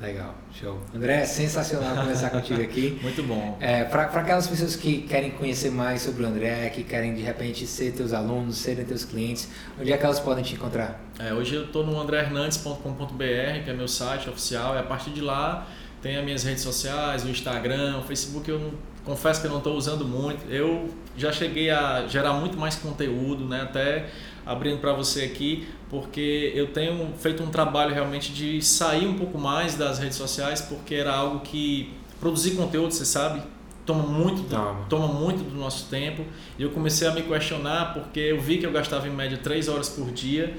Legal, 0.00 0.34
show. 0.52 0.78
André, 0.92 1.22
é 1.22 1.24
sensacional 1.24 1.94
conversar 1.94 2.30
contigo 2.30 2.60
aqui. 2.60 2.98
Muito 3.00 3.22
bom. 3.22 3.56
É, 3.60 3.84
Para 3.84 4.02
aquelas 4.02 4.48
pessoas 4.48 4.74
que 4.74 5.02
querem 5.02 5.30
conhecer 5.30 5.70
mais 5.70 6.02
sobre 6.02 6.24
o 6.24 6.26
André, 6.26 6.68
que 6.70 6.82
querem 6.82 7.14
de 7.14 7.22
repente 7.22 7.66
ser 7.68 7.92
teus 7.92 8.12
alunos, 8.12 8.56
serem 8.56 8.84
teus 8.84 9.04
clientes, 9.04 9.48
onde 9.80 9.92
é 9.92 9.96
que 9.96 10.04
elas 10.04 10.18
podem 10.18 10.42
te 10.42 10.54
encontrar? 10.54 11.00
É, 11.20 11.32
hoje 11.32 11.54
eu 11.54 11.66
estou 11.66 11.86
no 11.86 11.98
andrehernandes.com.br, 11.98 13.64
que 13.64 13.70
é 13.70 13.72
meu 13.72 13.88
site 13.88 14.28
oficial, 14.28 14.74
e 14.74 14.78
a 14.78 14.82
partir 14.82 15.10
de 15.10 15.20
lá 15.20 15.66
tem 16.02 16.16
as 16.16 16.24
minhas 16.24 16.42
redes 16.42 16.62
sociais, 16.62 17.24
o 17.24 17.28
Instagram, 17.28 17.98
o 17.98 18.02
Facebook 18.02 18.50
eu 18.50 18.58
não, 18.58 18.72
confesso 19.06 19.40
que 19.40 19.46
eu 19.46 19.50
não 19.50 19.58
estou 19.58 19.76
usando 19.76 20.04
muito. 20.04 20.50
Eu 20.50 20.90
já 21.16 21.32
cheguei 21.32 21.70
a 21.70 22.06
gerar 22.08 22.34
muito 22.34 22.58
mais 22.58 22.74
conteúdo, 22.74 23.46
né? 23.46 23.62
até 23.62 24.10
abrindo 24.44 24.78
para 24.80 24.92
você 24.92 25.22
aqui, 25.22 25.66
porque 25.88 26.52
eu 26.54 26.68
tenho 26.68 27.14
feito 27.18 27.42
um 27.42 27.46
trabalho 27.46 27.94
realmente 27.94 28.32
de 28.32 28.60
sair 28.60 29.06
um 29.06 29.14
pouco 29.14 29.38
mais 29.38 29.76
das 29.76 29.98
redes 29.98 30.16
sociais, 30.16 30.60
porque 30.60 30.94
era 30.94 31.14
algo 31.14 31.40
que 31.40 31.94
produzir 32.20 32.52
conteúdo, 32.52 32.92
você 32.92 33.04
sabe, 33.04 33.42
toma 33.84 34.02
muito, 34.02 34.42
toma. 34.42 34.84
toma 34.88 35.08
muito 35.08 35.42
do 35.42 35.56
nosso 35.56 35.88
tempo. 35.88 36.24
E 36.58 36.62
eu 36.62 36.70
comecei 36.70 37.06
a 37.06 37.12
me 37.12 37.22
questionar 37.22 37.94
porque 37.94 38.20
eu 38.20 38.40
vi 38.40 38.58
que 38.58 38.66
eu 38.66 38.72
gastava 38.72 39.06
em 39.06 39.12
média 39.12 39.38
3 39.38 39.68
horas 39.68 39.88
por 39.88 40.10
dia 40.10 40.56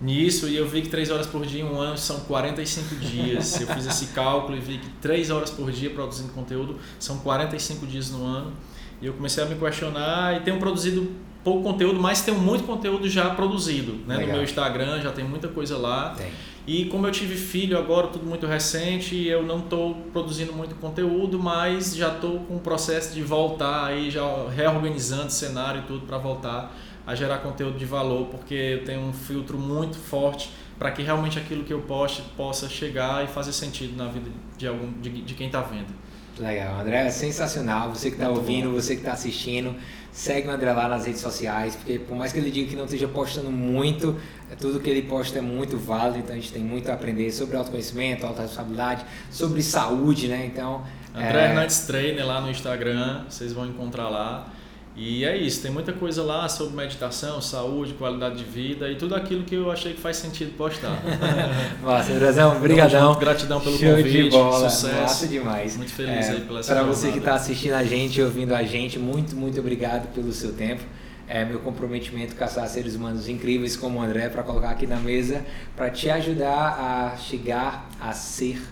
nisso 0.00 0.48
e 0.48 0.56
eu 0.56 0.68
vi 0.68 0.82
que 0.82 0.88
3 0.88 1.10
horas 1.10 1.26
por 1.26 1.44
dia 1.46 1.62
em 1.62 1.64
um 1.64 1.80
ano 1.80 1.96
são 1.96 2.20
45 2.20 2.96
dias. 2.96 3.60
eu 3.60 3.66
fiz 3.66 3.86
esse 3.86 4.06
cálculo 4.08 4.56
e 4.56 4.60
vi 4.60 4.78
que 4.78 4.88
3 5.00 5.30
horas 5.30 5.50
por 5.50 5.70
dia 5.70 5.90
produzindo 5.90 6.32
conteúdo 6.32 6.78
são 6.98 7.18
45 7.18 7.86
dias 7.86 8.10
no 8.10 8.24
ano. 8.24 8.52
E 9.00 9.06
eu 9.06 9.12
comecei 9.12 9.42
a 9.42 9.46
me 9.46 9.54
questionar 9.56 10.36
e 10.36 10.40
tenho 10.40 10.58
produzido 10.58 11.10
pouco 11.44 11.62
conteúdo, 11.62 12.00
mas 12.00 12.22
tenho 12.22 12.38
muito 12.38 12.64
conteúdo 12.64 13.08
já 13.08 13.30
produzido. 13.30 14.00
Né? 14.06 14.18
No 14.18 14.26
meu 14.32 14.42
Instagram 14.42 15.00
já 15.00 15.12
tem 15.12 15.24
muita 15.24 15.48
coisa 15.48 15.76
lá. 15.76 16.10
Tem. 16.10 16.32
E 16.66 16.86
como 16.86 17.06
eu 17.06 17.12
tive 17.12 17.36
filho 17.36 17.78
agora, 17.78 18.08
tudo 18.08 18.26
muito 18.26 18.44
recente, 18.44 19.24
eu 19.24 19.44
não 19.44 19.60
estou 19.60 19.94
produzindo 20.12 20.52
muito 20.52 20.74
conteúdo, 20.74 21.38
mas 21.38 21.94
já 21.94 22.08
estou 22.08 22.40
com 22.40 22.56
o 22.56 22.58
processo 22.58 23.14
de 23.14 23.22
voltar 23.22 23.84
aí, 23.84 24.10
já 24.10 24.22
reorganizando 24.48 25.26
o 25.26 25.30
cenário 25.30 25.82
e 25.82 25.84
tudo 25.84 26.04
para 26.04 26.18
voltar 26.18 26.74
a 27.06 27.14
gerar 27.14 27.38
conteúdo 27.38 27.78
de 27.78 27.84
valor, 27.84 28.26
porque 28.26 28.54
eu 28.54 28.84
tenho 28.84 29.00
um 29.00 29.12
filtro 29.12 29.56
muito 29.56 29.96
forte 29.96 30.50
para 30.78 30.90
que 30.90 31.02
realmente 31.02 31.38
aquilo 31.38 31.64
que 31.64 31.72
eu 31.72 31.80
poste 31.82 32.22
possa 32.36 32.68
chegar 32.68 33.24
e 33.24 33.28
fazer 33.28 33.52
sentido 33.52 33.96
na 33.96 34.08
vida 34.08 34.30
de 34.58 34.66
algum 34.66 34.92
de, 35.00 35.22
de 35.22 35.34
quem 35.34 35.46
está 35.46 35.60
vendo. 35.60 35.94
Legal, 36.38 36.80
André, 36.80 37.06
é 37.06 37.10
sensacional. 37.10 37.88
Você 37.94 38.10
que 38.10 38.16
está 38.16 38.28
ouvindo, 38.28 38.70
você 38.70 38.94
que 38.94 39.00
está 39.00 39.12
assistindo, 39.12 39.74
segue 40.12 40.48
o 40.48 40.50
André 40.50 40.70
lá 40.72 40.86
nas 40.86 41.06
redes 41.06 41.22
sociais, 41.22 41.76
porque 41.76 41.98
por 41.98 42.14
mais 42.14 42.30
que 42.30 42.38
ele 42.38 42.50
diga 42.50 42.68
que 42.68 42.76
não 42.76 42.84
esteja 42.84 43.08
postando 43.08 43.50
muito, 43.50 44.16
é 44.50 44.54
tudo 44.54 44.78
que 44.78 44.90
ele 44.90 45.02
posta 45.02 45.38
é 45.38 45.42
muito 45.42 45.78
válido, 45.78 46.18
então 46.18 46.32
a 46.32 46.38
gente 46.38 46.52
tem 46.52 46.62
muito 46.62 46.90
a 46.90 46.94
aprender 46.94 47.32
sobre 47.32 47.56
autoconhecimento, 47.56 48.26
autorresponsabilidade, 48.26 49.06
sobre 49.30 49.62
saúde, 49.62 50.28
né? 50.28 50.44
Então. 50.44 50.84
André 51.14 51.40
é... 51.40 51.50
Hernandes 51.50 51.86
Trainer 51.86 52.26
lá 52.26 52.40
no 52.42 52.50
Instagram, 52.50 53.24
vocês 53.28 53.54
vão 53.54 53.66
encontrar 53.66 54.10
lá. 54.10 54.52
E 54.98 55.26
é 55.26 55.36
isso, 55.36 55.60
tem 55.60 55.70
muita 55.70 55.92
coisa 55.92 56.22
lá 56.22 56.48
sobre 56.48 56.74
meditação, 56.74 57.38
saúde, 57.38 57.92
qualidade 57.92 58.38
de 58.38 58.44
vida 58.44 58.90
e 58.90 58.96
tudo 58.96 59.14
aquilo 59.14 59.44
que 59.44 59.54
eu 59.54 59.70
achei 59.70 59.92
que 59.92 60.00
faz 60.00 60.16
sentido 60.16 60.56
postar. 60.56 60.98
Massa, 61.84 62.14
Andrezão, 62.14 62.56
obrigadão. 62.56 63.14
Gratidão 63.18 63.60
pelo 63.60 63.76
Show 63.76 63.94
convite, 63.94 64.22
de 64.22 64.30
bola. 64.30 64.70
sucesso. 64.70 65.02
Massa 65.02 65.28
demais. 65.28 65.76
Muito 65.76 65.92
feliz 65.92 66.28
é, 66.28 66.30
aí 66.30 66.40
pela 66.40 66.60
essa 66.60 66.72
Para 66.72 66.82
você 66.82 67.12
que 67.12 67.18
está 67.18 67.34
assistindo 67.34 67.74
a 67.74 67.84
gente, 67.84 68.22
ouvindo 68.22 68.54
a 68.54 68.62
gente, 68.62 68.98
muito, 68.98 69.36
muito 69.36 69.60
obrigado 69.60 70.10
pelo 70.14 70.32
seu 70.32 70.54
tempo. 70.54 70.82
É 71.28 71.44
meu 71.44 71.58
comprometimento 71.58 72.34
caçar 72.34 72.66
seres 72.66 72.94
humanos 72.94 73.28
incríveis 73.28 73.76
como 73.76 73.98
o 73.98 74.02
André 74.02 74.30
para 74.30 74.42
colocar 74.42 74.70
aqui 74.70 74.86
na 74.86 74.96
mesa 74.96 75.44
para 75.76 75.90
te 75.90 76.08
ajudar 76.08 77.12
a 77.12 77.16
chegar 77.18 77.86
a 78.00 78.14
ser, 78.14 78.62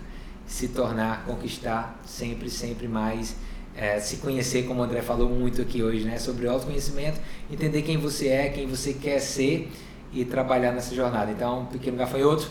se 0.47 0.69
tornar, 0.69 1.23
conquistar 1.25 1.99
sempre, 2.03 2.49
sempre 2.49 2.87
mais 2.87 3.35
é, 3.77 3.99
se 3.99 4.17
conhecer, 4.17 4.63
como 4.63 4.81
o 4.81 4.83
André 4.83 5.01
falou 5.01 5.29
muito 5.29 5.61
aqui 5.61 5.83
hoje, 5.83 6.05
né, 6.05 6.17
sobre 6.17 6.47
autoconhecimento, 6.47 7.19
entender 7.51 7.81
quem 7.81 7.97
você 7.97 8.29
é, 8.29 8.49
quem 8.49 8.67
você 8.67 8.93
quer 8.93 9.19
ser 9.19 9.69
e 10.13 10.23
trabalhar 10.23 10.71
nessa 10.71 10.95
jornada. 10.95 11.29
Então, 11.31 11.65
pequeno 11.65 11.97
gafanhoto, 11.97 12.49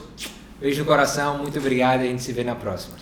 beijo 0.60 0.80
no 0.80 0.86
coração, 0.86 1.38
muito 1.38 1.58
obrigado 1.58 2.02
e 2.02 2.08
a 2.08 2.10
gente 2.10 2.22
se 2.22 2.32
vê 2.32 2.44
na 2.44 2.54
próxima. 2.54 2.92